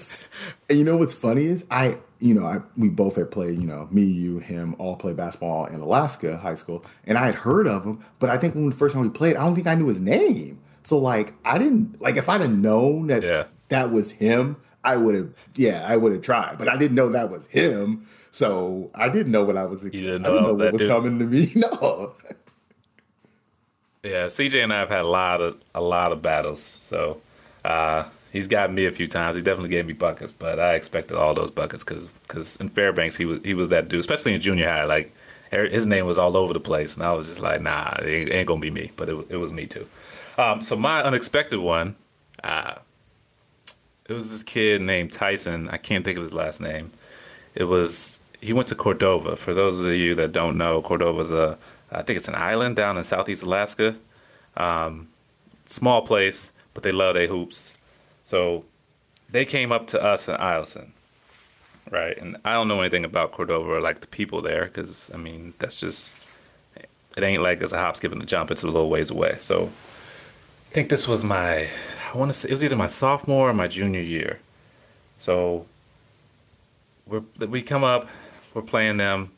and 0.68 0.78
you 0.78 0.84
know 0.84 0.96
what's 0.96 1.14
funny 1.14 1.46
is 1.46 1.64
I, 1.70 1.98
you 2.18 2.34
know, 2.34 2.46
I 2.46 2.60
we 2.76 2.88
both 2.88 3.16
had 3.16 3.30
played, 3.30 3.58
you 3.58 3.66
know, 3.66 3.88
me, 3.90 4.04
you, 4.04 4.38
him, 4.38 4.74
all 4.78 4.96
played 4.96 5.16
basketball 5.16 5.66
in 5.66 5.80
Alaska 5.80 6.36
high 6.36 6.54
school, 6.54 6.84
and 7.04 7.16
I 7.18 7.26
had 7.26 7.34
heard 7.36 7.66
of 7.66 7.84
him, 7.84 8.04
but 8.18 8.30
I 8.30 8.36
think 8.38 8.54
when 8.54 8.68
the 8.70 8.76
first 8.76 8.94
time 8.94 9.02
we 9.02 9.08
played, 9.10 9.36
I 9.36 9.44
don't 9.44 9.54
think 9.54 9.66
I 9.66 9.74
knew 9.74 9.86
his 9.88 10.00
name. 10.00 10.60
So 10.82 10.98
like, 10.98 11.34
I 11.44 11.58
didn't 11.58 12.00
like 12.00 12.16
if 12.16 12.28
I'd 12.28 12.40
have 12.40 12.50
known 12.50 13.08
that 13.08 13.22
Yeah. 13.22 13.44
that 13.68 13.90
was 13.92 14.12
him, 14.12 14.56
I 14.82 14.96
would 14.96 15.14
have, 15.14 15.28
yeah, 15.56 15.84
I 15.86 15.96
would 15.96 16.12
have 16.12 16.22
tried, 16.22 16.56
but 16.58 16.68
I 16.68 16.76
didn't 16.76 16.94
know 16.94 17.10
that 17.10 17.30
was 17.30 17.46
him. 17.48 18.06
So 18.32 18.90
I 18.94 19.08
didn't 19.08 19.32
know 19.32 19.44
what 19.44 19.56
I 19.56 19.64
was. 19.64 19.78
expecting. 19.84 20.02
didn't 20.04 20.24
I 20.26 20.28
know 20.28 20.34
didn't 20.34 20.46
know 20.48 20.56
that 20.58 20.64
what 20.64 20.72
was 20.74 20.80
dude. 20.80 20.90
coming 20.90 21.18
to 21.18 21.24
me. 21.24 21.52
No. 21.56 22.12
Yeah, 24.02 24.26
CJ 24.26 24.64
and 24.64 24.72
I 24.72 24.78
have 24.80 24.88
had 24.88 25.02
a 25.04 25.08
lot 25.08 25.42
of 25.42 25.58
a 25.74 25.80
lot 25.80 26.12
of 26.12 26.22
battles. 26.22 26.62
So 26.62 27.20
uh, 27.64 28.04
he's 28.32 28.46
gotten 28.48 28.74
me 28.74 28.86
a 28.86 28.92
few 28.92 29.06
times. 29.06 29.36
He 29.36 29.42
definitely 29.42 29.68
gave 29.68 29.86
me 29.86 29.92
buckets, 29.92 30.32
but 30.32 30.58
I 30.58 30.74
expected 30.74 31.16
all 31.18 31.34
those 31.34 31.50
buckets 31.50 31.84
because 31.84 32.08
because 32.26 32.56
in 32.56 32.70
Fairbanks 32.70 33.16
he 33.16 33.26
was 33.26 33.40
he 33.44 33.52
was 33.52 33.68
that 33.68 33.88
dude, 33.88 34.00
especially 34.00 34.32
in 34.32 34.40
junior 34.40 34.66
high. 34.68 34.84
Like 34.84 35.12
er- 35.52 35.68
his 35.68 35.86
name 35.86 36.06
was 36.06 36.16
all 36.16 36.34
over 36.36 36.54
the 36.54 36.60
place, 36.60 36.94
and 36.94 37.02
I 37.04 37.12
was 37.12 37.28
just 37.28 37.40
like, 37.40 37.60
nah, 37.60 37.96
it 38.00 38.08
ain't, 38.08 38.32
ain't 38.32 38.48
gonna 38.48 38.60
be 38.60 38.70
me. 38.70 38.90
But 38.96 39.10
it, 39.10 39.26
it 39.28 39.36
was 39.36 39.52
me 39.52 39.66
too. 39.66 39.86
Um, 40.38 40.62
so 40.62 40.76
my 40.76 41.02
unexpected 41.02 41.58
one, 41.58 41.94
uh, 42.42 42.76
it 44.08 44.14
was 44.14 44.30
this 44.30 44.42
kid 44.42 44.80
named 44.80 45.12
Tyson. 45.12 45.68
I 45.68 45.76
can't 45.76 46.06
think 46.06 46.16
of 46.16 46.22
his 46.22 46.32
last 46.32 46.58
name. 46.62 46.90
It 47.54 47.64
was 47.64 48.20
he 48.40 48.52
went 48.52 48.68
to 48.68 48.74
Cordova. 48.74 49.36
For 49.36 49.52
those 49.54 49.80
of 49.84 49.92
you 49.94 50.14
that 50.14 50.32
don't 50.32 50.56
know, 50.56 50.80
Cordova's 50.80 51.30
a 51.30 51.58
I 51.92 52.02
think 52.02 52.16
it's 52.16 52.28
an 52.28 52.36
island 52.36 52.76
down 52.76 52.96
in 52.96 53.04
southeast 53.04 53.42
Alaska. 53.42 53.96
Um, 54.56 55.08
small 55.66 56.02
place, 56.02 56.52
but 56.74 56.82
they 56.82 56.92
love 56.92 57.14
their 57.14 57.26
hoops. 57.26 57.74
So 58.24 58.64
they 59.28 59.44
came 59.44 59.72
up 59.72 59.86
to 59.88 60.02
us 60.02 60.28
in 60.28 60.36
Eielson, 60.36 60.90
right? 61.90 62.16
And 62.16 62.36
I 62.44 62.54
don't 62.54 62.68
know 62.68 62.80
anything 62.80 63.04
about 63.04 63.32
Cordova 63.32 63.68
or 63.68 63.80
like 63.80 64.00
the 64.00 64.06
people 64.06 64.42
there, 64.42 64.66
because 64.66 65.10
I 65.12 65.16
mean 65.16 65.54
that's 65.58 65.80
just 65.80 66.14
it 67.16 67.24
ain't 67.24 67.42
like 67.42 67.60
it's 67.62 67.72
a 67.72 67.78
hop, 67.78 67.96
skip, 67.96 68.12
and 68.12 68.22
a 68.22 68.26
jump. 68.26 68.50
It's 68.50 68.62
a 68.62 68.66
little 68.66 68.88
ways 68.88 69.10
away. 69.10 69.36
So 69.40 69.70
I 70.70 70.72
think 70.72 70.88
this 70.88 71.08
was 71.08 71.24
my 71.24 71.68
I 72.12 72.18
want 72.18 72.30
to 72.30 72.34
say 72.34 72.48
it 72.48 72.52
was 72.52 72.64
either 72.64 72.76
my 72.76 72.86
sophomore 72.86 73.50
or 73.50 73.54
my 73.54 73.68
junior 73.68 74.00
year. 74.00 74.40
So 75.18 75.66
we're 77.10 77.22
we 77.46 77.60
come 77.60 77.84
up, 77.84 78.08
we're 78.54 78.62
playing 78.62 78.96
them. 78.96 79.32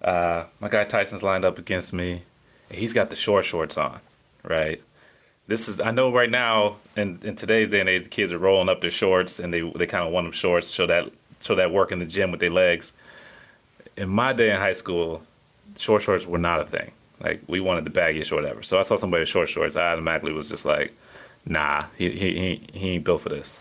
Uh, 0.00 0.44
my 0.60 0.68
guy 0.68 0.84
Tyson's 0.84 1.22
lined 1.22 1.44
up 1.44 1.58
against 1.58 1.92
me. 1.92 2.22
He's 2.70 2.92
got 2.92 3.10
the 3.10 3.16
short 3.16 3.44
shorts 3.44 3.76
on, 3.76 4.00
right? 4.44 4.80
This 5.48 5.68
is 5.68 5.80
I 5.80 5.90
know 5.90 6.12
right 6.12 6.30
now 6.30 6.76
in, 6.96 7.18
in 7.22 7.34
today's 7.34 7.68
day 7.68 7.80
and 7.80 7.88
age, 7.88 8.04
the 8.04 8.08
kids 8.08 8.32
are 8.32 8.38
rolling 8.38 8.68
up 8.68 8.80
their 8.80 8.90
shorts 8.90 9.40
and 9.40 9.52
they 9.52 9.60
they 9.60 9.86
kind 9.86 10.06
of 10.06 10.12
want 10.12 10.26
them 10.26 10.32
shorts, 10.32 10.68
to 10.68 10.72
show 10.72 10.86
that 10.86 11.10
show 11.40 11.56
that 11.56 11.72
work 11.72 11.90
in 11.90 11.98
the 11.98 12.06
gym 12.06 12.30
with 12.30 12.40
their 12.40 12.50
legs. 12.50 12.92
In 13.96 14.08
my 14.08 14.32
day 14.32 14.50
in 14.50 14.56
high 14.56 14.72
school, 14.72 15.22
short 15.76 16.02
shorts 16.02 16.24
were 16.24 16.38
not 16.38 16.60
a 16.60 16.64
thing. 16.64 16.92
Like 17.20 17.42
we 17.48 17.60
wanted 17.60 17.84
the 17.84 17.90
baggiest 17.90 18.26
short 18.26 18.44
ever. 18.44 18.62
So 18.62 18.78
I 18.78 18.82
saw 18.82 18.96
somebody 18.96 19.22
with 19.22 19.28
short 19.28 19.48
shorts, 19.48 19.76
I 19.76 19.92
automatically 19.92 20.32
was 20.32 20.48
just 20.48 20.64
like, 20.64 20.96
nah, 21.44 21.86
he 21.98 22.10
he 22.10 22.32
he, 22.32 22.66
he 22.78 22.90
ain't 22.90 23.04
built 23.04 23.22
for 23.22 23.28
this. 23.28 23.58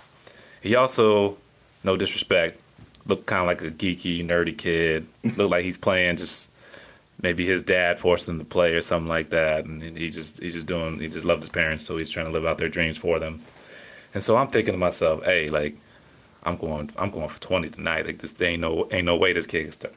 He 0.61 0.75
also, 0.75 1.37
no 1.83 1.95
disrespect, 1.95 2.59
looked 3.09 3.25
kind 3.25 3.41
of 3.41 3.47
like 3.47 3.61
a 3.61 3.75
geeky, 3.75 4.25
nerdy 4.25 4.57
kid. 4.57 5.07
looked 5.23 5.51
like 5.51 5.65
he's 5.65 5.77
playing 5.77 6.17
just 6.17 6.51
maybe 7.21 7.45
his 7.45 7.61
dad 7.63 7.99
forced 7.99 8.29
him 8.29 8.39
to 8.39 8.45
play 8.45 8.73
or 8.73 8.81
something 8.81 9.09
like 9.09 9.31
that, 9.31 9.65
and 9.65 9.81
he 9.97 10.09
just 10.09 10.41
he's 10.41 10.53
just 10.53 10.67
doing 10.67 10.99
he 10.99 11.07
just 11.07 11.25
loved 11.25 11.43
his 11.43 11.49
parents, 11.49 11.85
so 11.85 11.97
he's 11.97 12.09
trying 12.09 12.27
to 12.27 12.31
live 12.31 12.45
out 12.45 12.57
their 12.57 12.69
dreams 12.69 12.97
for 12.97 13.19
them. 13.19 13.41
And 14.13 14.23
so 14.23 14.37
I'm 14.37 14.47
thinking 14.47 14.73
to 14.73 14.77
myself, 14.77 15.23
hey, 15.23 15.49
like 15.49 15.75
I'm 16.43 16.57
going 16.57 16.91
I'm 16.97 17.11
going 17.11 17.29
for 17.29 17.39
20 17.41 17.69
tonight. 17.69 18.05
Like 18.05 18.19
this 18.19 18.39
ain't 18.41 18.61
no 18.61 18.87
ain't 18.91 19.05
no 19.05 19.15
way 19.15 19.33
this 19.33 19.47
kid 19.47 19.63
can 19.63 19.71
start. 19.71 19.95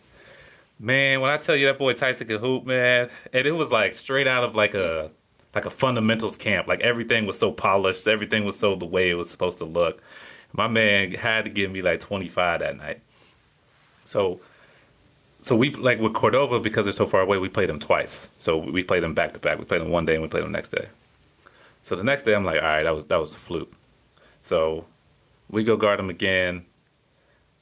Man, 0.79 1.21
when 1.21 1.31
I 1.31 1.37
tell 1.37 1.55
you 1.55 1.67
that 1.67 1.79
boy 1.79 1.93
Tyson 1.93 2.27
can 2.27 2.39
hoop, 2.39 2.67
man, 2.67 3.09
and 3.33 3.47
it 3.47 3.53
was 3.53 3.71
like 3.71 3.95
straight 3.95 4.27
out 4.27 4.43
of 4.43 4.55
like 4.57 4.75
a 4.75 5.11
like 5.55 5.67
a 5.67 5.71
fundamentals 5.71 6.37
camp. 6.37 6.67
Like 6.67 6.81
everything 6.81 7.27
was 7.27 7.39
so 7.39 7.53
polished, 7.53 8.07
everything 8.09 8.45
was 8.45 8.59
so 8.59 8.75
the 8.75 8.87
way 8.87 9.11
it 9.11 9.15
was 9.15 9.31
supposed 9.31 9.59
to 9.59 9.65
look. 9.65 10.03
My 10.53 10.69
man 10.69 11.13
had 11.13 11.45
to 11.45 11.51
give 11.51 11.71
me 11.71 11.83
like 11.83 12.01
25 12.01 12.61
that 12.61 12.77
night. 12.77 13.01
So 14.05 14.41
so 15.41 15.57
we 15.57 15.71
like 15.71 15.99
with 15.99 16.15
Cordova 16.15 16.61
because 16.61 16.85
they're 16.85 16.93
so 16.93 17.07
far 17.07 17.21
away. 17.21 17.39
We 17.39 17.49
played 17.49 17.69
them 17.69 17.81
twice. 17.81 18.31
So 18.39 18.57
we 18.57 18.85
played 18.85 19.03
them 19.03 19.13
back 19.13 19.33
to 19.35 19.41
back. 19.41 19.59
We 19.59 19.65
played 19.65 19.81
them 19.81 19.91
one 19.91 20.05
day 20.05 20.15
and 20.15 20.23
we 20.23 20.29
played 20.29 20.45
them 20.45 20.53
the 20.53 20.59
next 20.59 20.71
day. 20.71 20.87
So 21.83 21.97
the 21.97 22.05
next 22.05 22.23
day, 22.23 22.35
I'm 22.35 22.45
like, 22.45 22.63
all 22.63 22.69
right, 22.69 22.85
that 22.85 22.95
was 22.95 23.07
that 23.07 23.21
was 23.21 23.35
a 23.35 23.37
fluke. 23.37 23.73
So 24.43 24.87
we 25.51 25.65
go 25.65 25.77
guard 25.77 25.99
them 25.99 26.11
again, 26.11 26.65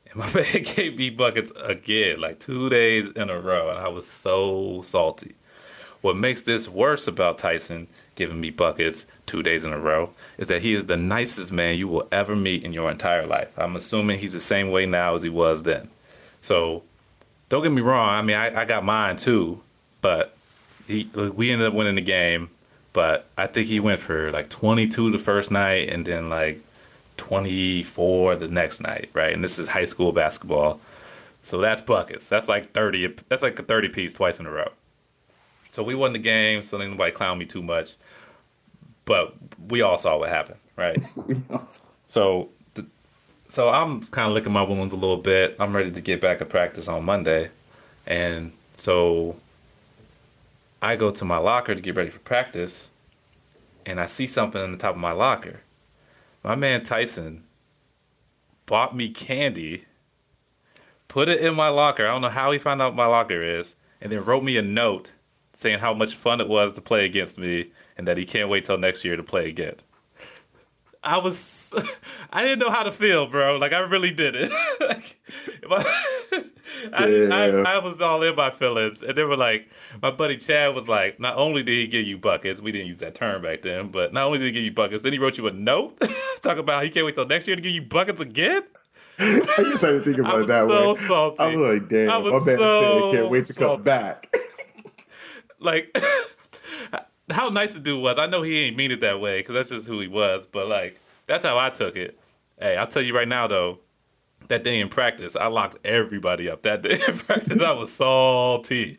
and 0.06 0.16
my 0.16 0.32
man 0.34 0.62
gave 0.62 0.96
me 0.96 1.10
buckets 1.10 1.52
again, 1.62 2.20
like 2.20 2.38
two 2.38 2.68
days 2.68 3.10
in 3.10 3.30
a 3.30 3.40
row, 3.40 3.70
and 3.70 3.78
I 3.78 3.88
was 3.88 4.06
so 4.06 4.82
salty. 4.82 5.34
What 6.02 6.16
makes 6.16 6.42
this 6.42 6.68
worse 6.68 7.06
about 7.06 7.38
Tyson 7.38 7.88
giving 8.20 8.40
me 8.40 8.50
buckets 8.50 9.06
two 9.24 9.42
days 9.42 9.64
in 9.64 9.72
a 9.72 9.78
row 9.78 10.10
is 10.36 10.48
that 10.48 10.60
he 10.60 10.74
is 10.74 10.84
the 10.84 10.96
nicest 10.96 11.50
man 11.50 11.78
you 11.78 11.88
will 11.88 12.06
ever 12.12 12.36
meet 12.36 12.62
in 12.62 12.74
your 12.74 12.90
entire 12.90 13.26
life. 13.26 13.48
I'm 13.56 13.74
assuming 13.76 14.18
he's 14.18 14.34
the 14.34 14.40
same 14.40 14.70
way 14.70 14.84
now 14.84 15.14
as 15.14 15.22
he 15.22 15.30
was 15.30 15.62
then. 15.62 15.88
So 16.42 16.82
don't 17.48 17.62
get 17.62 17.72
me 17.72 17.80
wrong. 17.80 18.10
I 18.10 18.20
mean, 18.20 18.36
I, 18.36 18.60
I 18.60 18.64
got 18.66 18.84
mine 18.84 19.16
too, 19.16 19.62
but 20.02 20.36
he 20.86 21.04
we 21.14 21.50
ended 21.50 21.68
up 21.68 21.74
winning 21.74 21.94
the 21.94 22.02
game. 22.02 22.50
But 22.92 23.26
I 23.38 23.46
think 23.46 23.68
he 23.68 23.80
went 23.80 24.00
for 24.00 24.30
like 24.32 24.50
22 24.50 25.10
the 25.12 25.18
first 25.18 25.50
night, 25.50 25.88
and 25.88 26.04
then 26.04 26.28
like 26.28 26.60
24 27.16 28.36
the 28.36 28.48
next 28.48 28.80
night, 28.80 29.08
right? 29.14 29.32
And 29.32 29.42
this 29.42 29.58
is 29.58 29.68
high 29.68 29.84
school 29.86 30.12
basketball, 30.12 30.80
so 31.42 31.58
that's 31.58 31.80
buckets. 31.80 32.28
That's 32.28 32.48
like 32.48 32.72
30. 32.72 33.14
That's 33.28 33.42
like 33.42 33.58
a 33.58 33.62
30 33.62 33.88
piece 33.88 34.12
twice 34.12 34.40
in 34.40 34.46
a 34.46 34.50
row. 34.50 34.72
So 35.72 35.82
we 35.82 35.94
won 35.94 36.12
the 36.12 36.18
game, 36.18 36.62
so 36.62 36.76
nobody 36.76 37.12
clown 37.12 37.38
me 37.38 37.46
too 37.46 37.62
much. 37.62 37.94
But 39.04 39.34
we 39.68 39.82
all 39.82 39.98
saw 39.98 40.18
what 40.18 40.28
happened, 40.28 40.58
right? 40.76 41.02
So, 42.10 42.48
th- 42.74 42.88
so 43.46 43.68
I'm 43.68 44.02
kind 44.06 44.26
of 44.26 44.34
licking 44.34 44.52
my 44.52 44.64
wounds 44.64 44.92
a 44.92 44.96
little 44.96 45.16
bit. 45.16 45.54
I'm 45.60 45.74
ready 45.76 45.92
to 45.92 46.00
get 46.00 46.20
back 46.20 46.40
to 46.40 46.44
practice 46.44 46.88
on 46.88 47.04
Monday, 47.04 47.50
and 48.04 48.50
so 48.74 49.36
I 50.82 50.96
go 50.96 51.12
to 51.12 51.24
my 51.24 51.36
locker 51.36 51.72
to 51.72 51.80
get 51.80 51.94
ready 51.94 52.10
for 52.10 52.18
practice, 52.18 52.90
and 53.86 54.00
I 54.00 54.06
see 54.06 54.26
something 54.26 54.60
on 54.60 54.72
the 54.72 54.76
top 54.76 54.96
of 54.96 55.00
my 55.00 55.12
locker. 55.12 55.60
My 56.42 56.56
man 56.56 56.82
Tyson 56.82 57.44
bought 58.66 58.96
me 58.96 59.08
candy, 59.08 59.84
put 61.06 61.28
it 61.28 61.40
in 61.40 61.54
my 61.54 61.68
locker. 61.68 62.04
I 62.04 62.10
don't 62.10 62.22
know 62.22 62.28
how 62.28 62.50
he 62.50 62.58
found 62.58 62.82
out 62.82 62.96
my 62.96 63.06
locker 63.06 63.40
is, 63.40 63.76
and 64.00 64.10
then 64.10 64.24
wrote 64.24 64.42
me 64.42 64.56
a 64.56 64.62
note 64.62 65.12
saying 65.54 65.78
how 65.78 65.94
much 65.94 66.16
fun 66.16 66.40
it 66.40 66.48
was 66.48 66.72
to 66.72 66.80
play 66.80 67.04
against 67.04 67.38
me 67.38 67.70
and 68.00 68.08
that 68.08 68.16
he 68.16 68.24
can't 68.24 68.48
wait 68.48 68.64
till 68.64 68.78
next 68.78 69.04
year 69.04 69.14
to 69.14 69.22
play 69.22 69.46
again. 69.46 69.74
I 71.04 71.18
was, 71.18 71.70
I 72.32 72.40
didn't 72.42 72.60
know 72.60 72.70
how 72.70 72.82
to 72.82 72.92
feel, 72.92 73.26
bro. 73.26 73.58
Like 73.58 73.74
I 73.74 73.80
really 73.80 74.10
didn't. 74.10 74.50
like, 74.80 75.20
I, 76.94 77.04
I, 77.04 77.04
I, 77.04 77.46
I, 77.74 77.78
was 77.78 78.00
all 78.00 78.22
in 78.22 78.34
my 78.36 78.50
feelings, 78.50 79.02
and 79.02 79.18
they 79.18 79.22
were 79.22 79.36
like, 79.36 79.68
my 80.00 80.10
buddy 80.10 80.38
Chad 80.38 80.74
was 80.74 80.88
like, 80.88 81.20
not 81.20 81.36
only 81.36 81.62
did 81.62 81.72
he 81.72 81.86
give 81.88 82.06
you 82.06 82.16
buckets, 82.16 82.62
we 82.62 82.72
didn't 82.72 82.86
use 82.86 83.00
that 83.00 83.14
term 83.14 83.42
back 83.42 83.60
then, 83.60 83.88
but 83.88 84.14
not 84.14 84.24
only 84.24 84.38
did 84.38 84.46
he 84.46 84.52
give 84.52 84.64
you 84.64 84.72
buckets, 84.72 85.02
then 85.02 85.12
he 85.12 85.18
wrote 85.18 85.36
you 85.36 85.46
a 85.46 85.52
note 85.52 86.02
talk 86.40 86.56
about 86.56 86.82
he 86.82 86.88
can't 86.88 87.04
wait 87.04 87.16
till 87.16 87.26
next 87.26 87.46
year 87.46 87.56
to 87.56 87.60
give 87.60 87.72
you 87.72 87.82
buckets 87.82 88.22
again. 88.22 88.62
I 89.18 89.40
guess 89.70 89.84
I 89.84 89.88
didn't 89.88 90.04
think 90.04 90.18
about 90.18 90.40
it 90.40 90.46
that 90.46 90.66
so 90.66 90.94
way. 90.94 91.06
Salty. 91.06 91.42
I 91.42 91.54
was 91.54 91.74
like, 91.74 91.90
damn, 91.90 92.08
I 92.08 92.16
was 92.16 92.32
my 92.32 92.38
man 92.46 92.58
so 92.58 93.12
said 93.12 93.20
can't 93.20 93.30
wait 93.30 93.46
to 93.46 93.52
salty. 93.52 93.76
come 93.76 93.82
back. 93.82 94.34
like 95.58 95.94
how 97.32 97.48
nice 97.48 97.72
the 97.72 97.80
dude 97.80 98.02
was. 98.02 98.18
I 98.18 98.26
know 98.26 98.42
he 98.42 98.58
ain't 98.66 98.76
mean 98.76 98.90
it 98.90 99.00
that 99.00 99.20
way 99.20 99.40
because 99.40 99.54
that's 99.54 99.68
just 99.68 99.86
who 99.86 100.00
he 100.00 100.08
was, 100.08 100.46
but 100.46 100.68
like 100.68 100.98
that's 101.26 101.44
how 101.44 101.58
I 101.58 101.70
took 101.70 101.96
it. 101.96 102.18
Hey, 102.58 102.76
I'll 102.76 102.86
tell 102.86 103.02
you 103.02 103.14
right 103.14 103.28
now 103.28 103.46
though, 103.46 103.78
that 104.48 104.64
day 104.64 104.80
in 104.80 104.88
practice, 104.88 105.36
I 105.36 105.46
locked 105.46 105.78
everybody 105.86 106.48
up. 106.48 106.62
That 106.62 106.82
day 106.82 106.98
in 107.06 107.18
practice, 107.18 107.60
I 107.60 107.72
was 107.72 107.92
salty. 107.92 108.98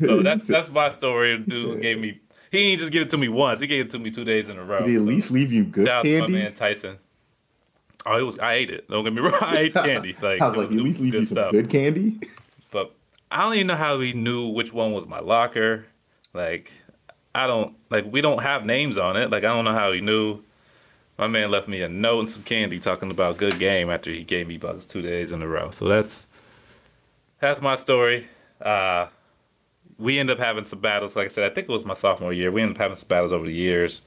So 0.00 0.22
that's 0.22 0.46
that's 0.46 0.70
my 0.70 0.88
story. 0.90 1.36
The 1.38 1.44
dude 1.44 1.82
gave 1.82 1.98
me. 1.98 2.20
He 2.50 2.58
didn't 2.70 2.80
just 2.80 2.92
give 2.92 3.02
it 3.02 3.10
to 3.10 3.16
me 3.18 3.28
once. 3.28 3.60
He 3.60 3.66
gave 3.68 3.86
it 3.86 3.90
to 3.92 3.98
me 3.98 4.10
two 4.10 4.24
days 4.24 4.48
in 4.48 4.58
a 4.58 4.64
row. 4.64 4.78
Did 4.80 4.88
he 4.88 4.96
at 4.96 5.02
least 5.02 5.30
leave 5.30 5.52
you 5.52 5.64
good 5.64 5.86
Shout 5.86 5.98
out 5.98 6.02
to 6.04 6.14
my 6.14 6.26
candy? 6.26 6.38
man 6.42 6.54
Tyson. 6.54 6.98
Oh, 8.04 8.18
it 8.18 8.22
was. 8.22 8.38
I 8.40 8.54
ate 8.54 8.70
it. 8.70 8.88
Don't 8.88 9.04
get 9.04 9.12
me 9.12 9.20
wrong. 9.22 9.34
I 9.40 9.58
ate 9.58 9.74
candy. 9.74 10.16
Like 10.20 10.40
I 10.40 10.46
was 10.48 10.54
it 10.54 10.58
like, 10.58 10.66
at 10.70 10.84
least 10.84 11.00
leave 11.00 11.14
you 11.14 11.24
some 11.24 11.36
stuff. 11.36 11.52
good 11.52 11.70
candy. 11.70 12.18
But 12.70 12.94
I 13.30 13.42
don't 13.44 13.54
even 13.54 13.66
know 13.68 13.76
how 13.76 14.00
he 14.00 14.12
knew 14.14 14.48
which 14.48 14.72
one 14.72 14.92
was 14.92 15.06
my 15.06 15.20
locker. 15.20 15.86
Like, 16.32 16.72
I 17.34 17.46
don't 17.46 17.76
like 17.90 18.10
we 18.10 18.20
don't 18.20 18.42
have 18.42 18.64
names 18.64 18.98
on 18.98 19.16
it. 19.16 19.30
Like, 19.30 19.44
I 19.44 19.48
don't 19.48 19.64
know 19.64 19.74
how 19.74 19.92
he 19.92 20.00
knew. 20.00 20.40
My 21.18 21.26
man 21.26 21.50
left 21.50 21.68
me 21.68 21.82
a 21.82 21.88
note 21.88 22.20
and 22.20 22.28
some 22.28 22.42
candy 22.42 22.78
talking 22.78 23.10
about 23.10 23.36
good 23.36 23.58
game 23.58 23.90
after 23.90 24.10
he 24.10 24.24
gave 24.24 24.48
me 24.48 24.56
bucks 24.56 24.86
two 24.86 25.02
days 25.02 25.32
in 25.32 25.42
a 25.42 25.46
row. 25.46 25.70
So 25.70 25.86
that's 25.86 26.26
that's 27.40 27.60
my 27.60 27.76
story. 27.76 28.26
Uh, 28.60 29.08
we 29.98 30.18
end 30.18 30.30
up 30.30 30.38
having 30.38 30.64
some 30.64 30.80
battles. 30.80 31.14
Like 31.14 31.26
I 31.26 31.28
said, 31.28 31.50
I 31.50 31.54
think 31.54 31.68
it 31.68 31.72
was 31.72 31.84
my 31.84 31.94
sophomore 31.94 32.32
year. 32.32 32.50
We 32.50 32.62
ended 32.62 32.78
up 32.78 32.80
having 32.80 32.96
some 32.96 33.08
battles 33.08 33.32
over 33.32 33.44
the 33.46 33.52
years. 33.52 34.02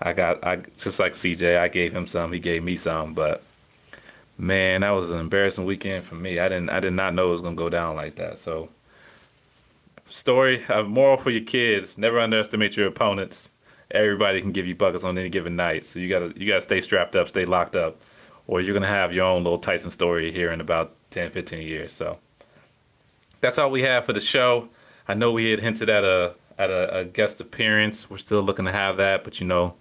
I 0.00 0.12
got 0.12 0.44
I 0.44 0.56
just 0.76 1.00
like 1.00 1.14
CJ. 1.14 1.58
I 1.58 1.68
gave 1.68 1.92
him 1.94 2.06
some. 2.06 2.32
He 2.32 2.38
gave 2.38 2.62
me 2.62 2.76
some. 2.76 3.14
But 3.14 3.42
man, 4.36 4.82
that 4.82 4.90
was 4.90 5.10
an 5.10 5.18
embarrassing 5.18 5.64
weekend 5.64 6.04
for 6.04 6.16
me. 6.16 6.38
I 6.38 6.48
didn't 6.48 6.68
I 6.68 6.80
did 6.80 6.92
not 6.92 7.14
know 7.14 7.30
it 7.30 7.32
was 7.32 7.40
gonna 7.40 7.56
go 7.56 7.70
down 7.70 7.96
like 7.96 8.16
that. 8.16 8.38
So 8.38 8.68
story, 10.06 10.64
a 10.68 10.82
moral 10.82 11.16
for 11.16 11.30
your 11.30 11.42
kids: 11.44 11.98
never 11.98 12.18
underestimate 12.20 12.76
your 12.76 12.86
opponents. 12.86 13.50
Everybody 13.90 14.40
can 14.40 14.52
give 14.52 14.66
you 14.66 14.74
buckets 14.74 15.04
on 15.04 15.16
any 15.16 15.28
given 15.28 15.56
night. 15.56 15.86
So 15.86 15.98
you 15.98 16.08
gotta 16.08 16.32
you 16.36 16.46
gotta 16.46 16.60
stay 16.60 16.80
strapped 16.80 17.16
up, 17.16 17.28
stay 17.28 17.44
locked 17.44 17.76
up, 17.76 18.00
or 18.46 18.60
you're 18.60 18.74
gonna 18.74 18.86
have 18.86 19.12
your 19.12 19.24
own 19.24 19.44
little 19.44 19.58
Tyson 19.58 19.90
story 19.90 20.32
here 20.32 20.52
in 20.52 20.60
about 20.60 20.94
10, 21.10 21.30
15 21.30 21.62
years. 21.62 21.92
So 21.92 22.18
that's 23.40 23.58
all 23.58 23.70
we 23.70 23.82
have 23.82 24.04
for 24.04 24.12
the 24.12 24.20
show. 24.20 24.68
I 25.08 25.14
know 25.14 25.32
we 25.32 25.50
had 25.50 25.60
hinted 25.60 25.88
at 25.88 26.04
a 26.04 26.34
at 26.58 26.70
a, 26.70 26.98
a 26.98 27.04
guest 27.04 27.40
appearance. 27.40 28.10
We're 28.10 28.16
still 28.18 28.42
looking 28.42 28.64
to 28.64 28.72
have 28.72 28.96
that, 28.96 29.24
but 29.24 29.40
you 29.40 29.46
know, 29.46 29.74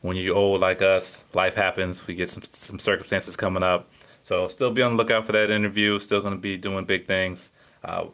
when 0.00 0.16
you're 0.16 0.34
old 0.34 0.60
like 0.60 0.82
us, 0.82 1.22
life 1.34 1.54
happens. 1.54 2.06
We 2.06 2.14
get 2.14 2.28
some 2.28 2.42
some 2.50 2.78
circumstances 2.78 3.36
coming 3.36 3.62
up. 3.62 3.88
So 4.22 4.48
still 4.48 4.72
be 4.72 4.82
on 4.82 4.96
the 4.96 4.96
lookout 4.96 5.24
for 5.24 5.32
that 5.32 5.50
interview. 5.50 6.00
Still 6.00 6.20
going 6.20 6.34
to 6.34 6.40
be 6.40 6.56
doing 6.56 6.84
big 6.84 7.06
things. 7.06 7.50
Uh, 7.84 8.06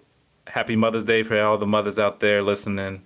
happy 0.47 0.77
Mother's 0.77 1.05
Day 1.05 1.23
for 1.23 1.39
all 1.41 1.57
the 1.59 1.67
mothers 1.67 1.99
out 1.99 2.21
there 2.21 2.43
listening. 2.43 3.03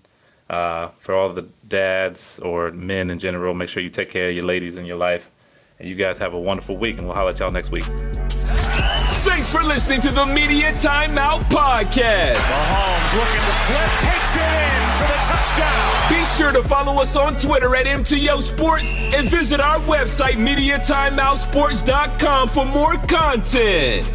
Uh, 0.48 0.88
for 0.98 1.12
all 1.14 1.32
the 1.32 1.48
dads 1.66 2.38
or 2.38 2.70
men 2.70 3.10
in 3.10 3.18
general, 3.18 3.52
make 3.52 3.68
sure 3.68 3.82
you 3.82 3.90
take 3.90 4.08
care 4.08 4.28
of 4.28 4.36
your 4.36 4.44
ladies 4.44 4.76
in 4.76 4.86
your 4.86 4.96
life. 4.96 5.28
And 5.78 5.88
you 5.88 5.96
guys 5.96 6.18
have 6.18 6.34
a 6.34 6.40
wonderful 6.40 6.76
week, 6.76 6.98
and 6.98 7.06
we'll 7.06 7.16
holler 7.16 7.30
at 7.30 7.38
y'all 7.40 7.50
next 7.50 7.70
week. 7.70 7.84
Thanks 9.26 9.50
for 9.50 9.60
listening 9.62 10.00
to 10.02 10.12
the 10.12 10.24
Media 10.26 10.70
Timeout 10.72 11.40
Podcast. 11.50 12.36
Mahomes 12.36 13.12
looking 13.12 13.44
to 13.44 13.52
flip, 13.66 13.90
takes 14.00 14.36
it 14.36 14.40
in 14.40 14.92
for 14.96 15.08
the 15.08 15.18
touchdown. 15.26 16.08
Be 16.08 16.24
sure 16.24 16.52
to 16.52 16.62
follow 16.62 17.02
us 17.02 17.16
on 17.16 17.34
Twitter 17.36 17.74
at 17.74 17.86
MTO 17.86 18.40
Sports 18.40 18.94
and 19.14 19.28
visit 19.28 19.60
our 19.60 19.78
website, 19.80 20.36
MediaTimeoutSports.com, 20.36 22.48
for 22.48 22.64
more 22.66 22.94
content. 23.08 24.08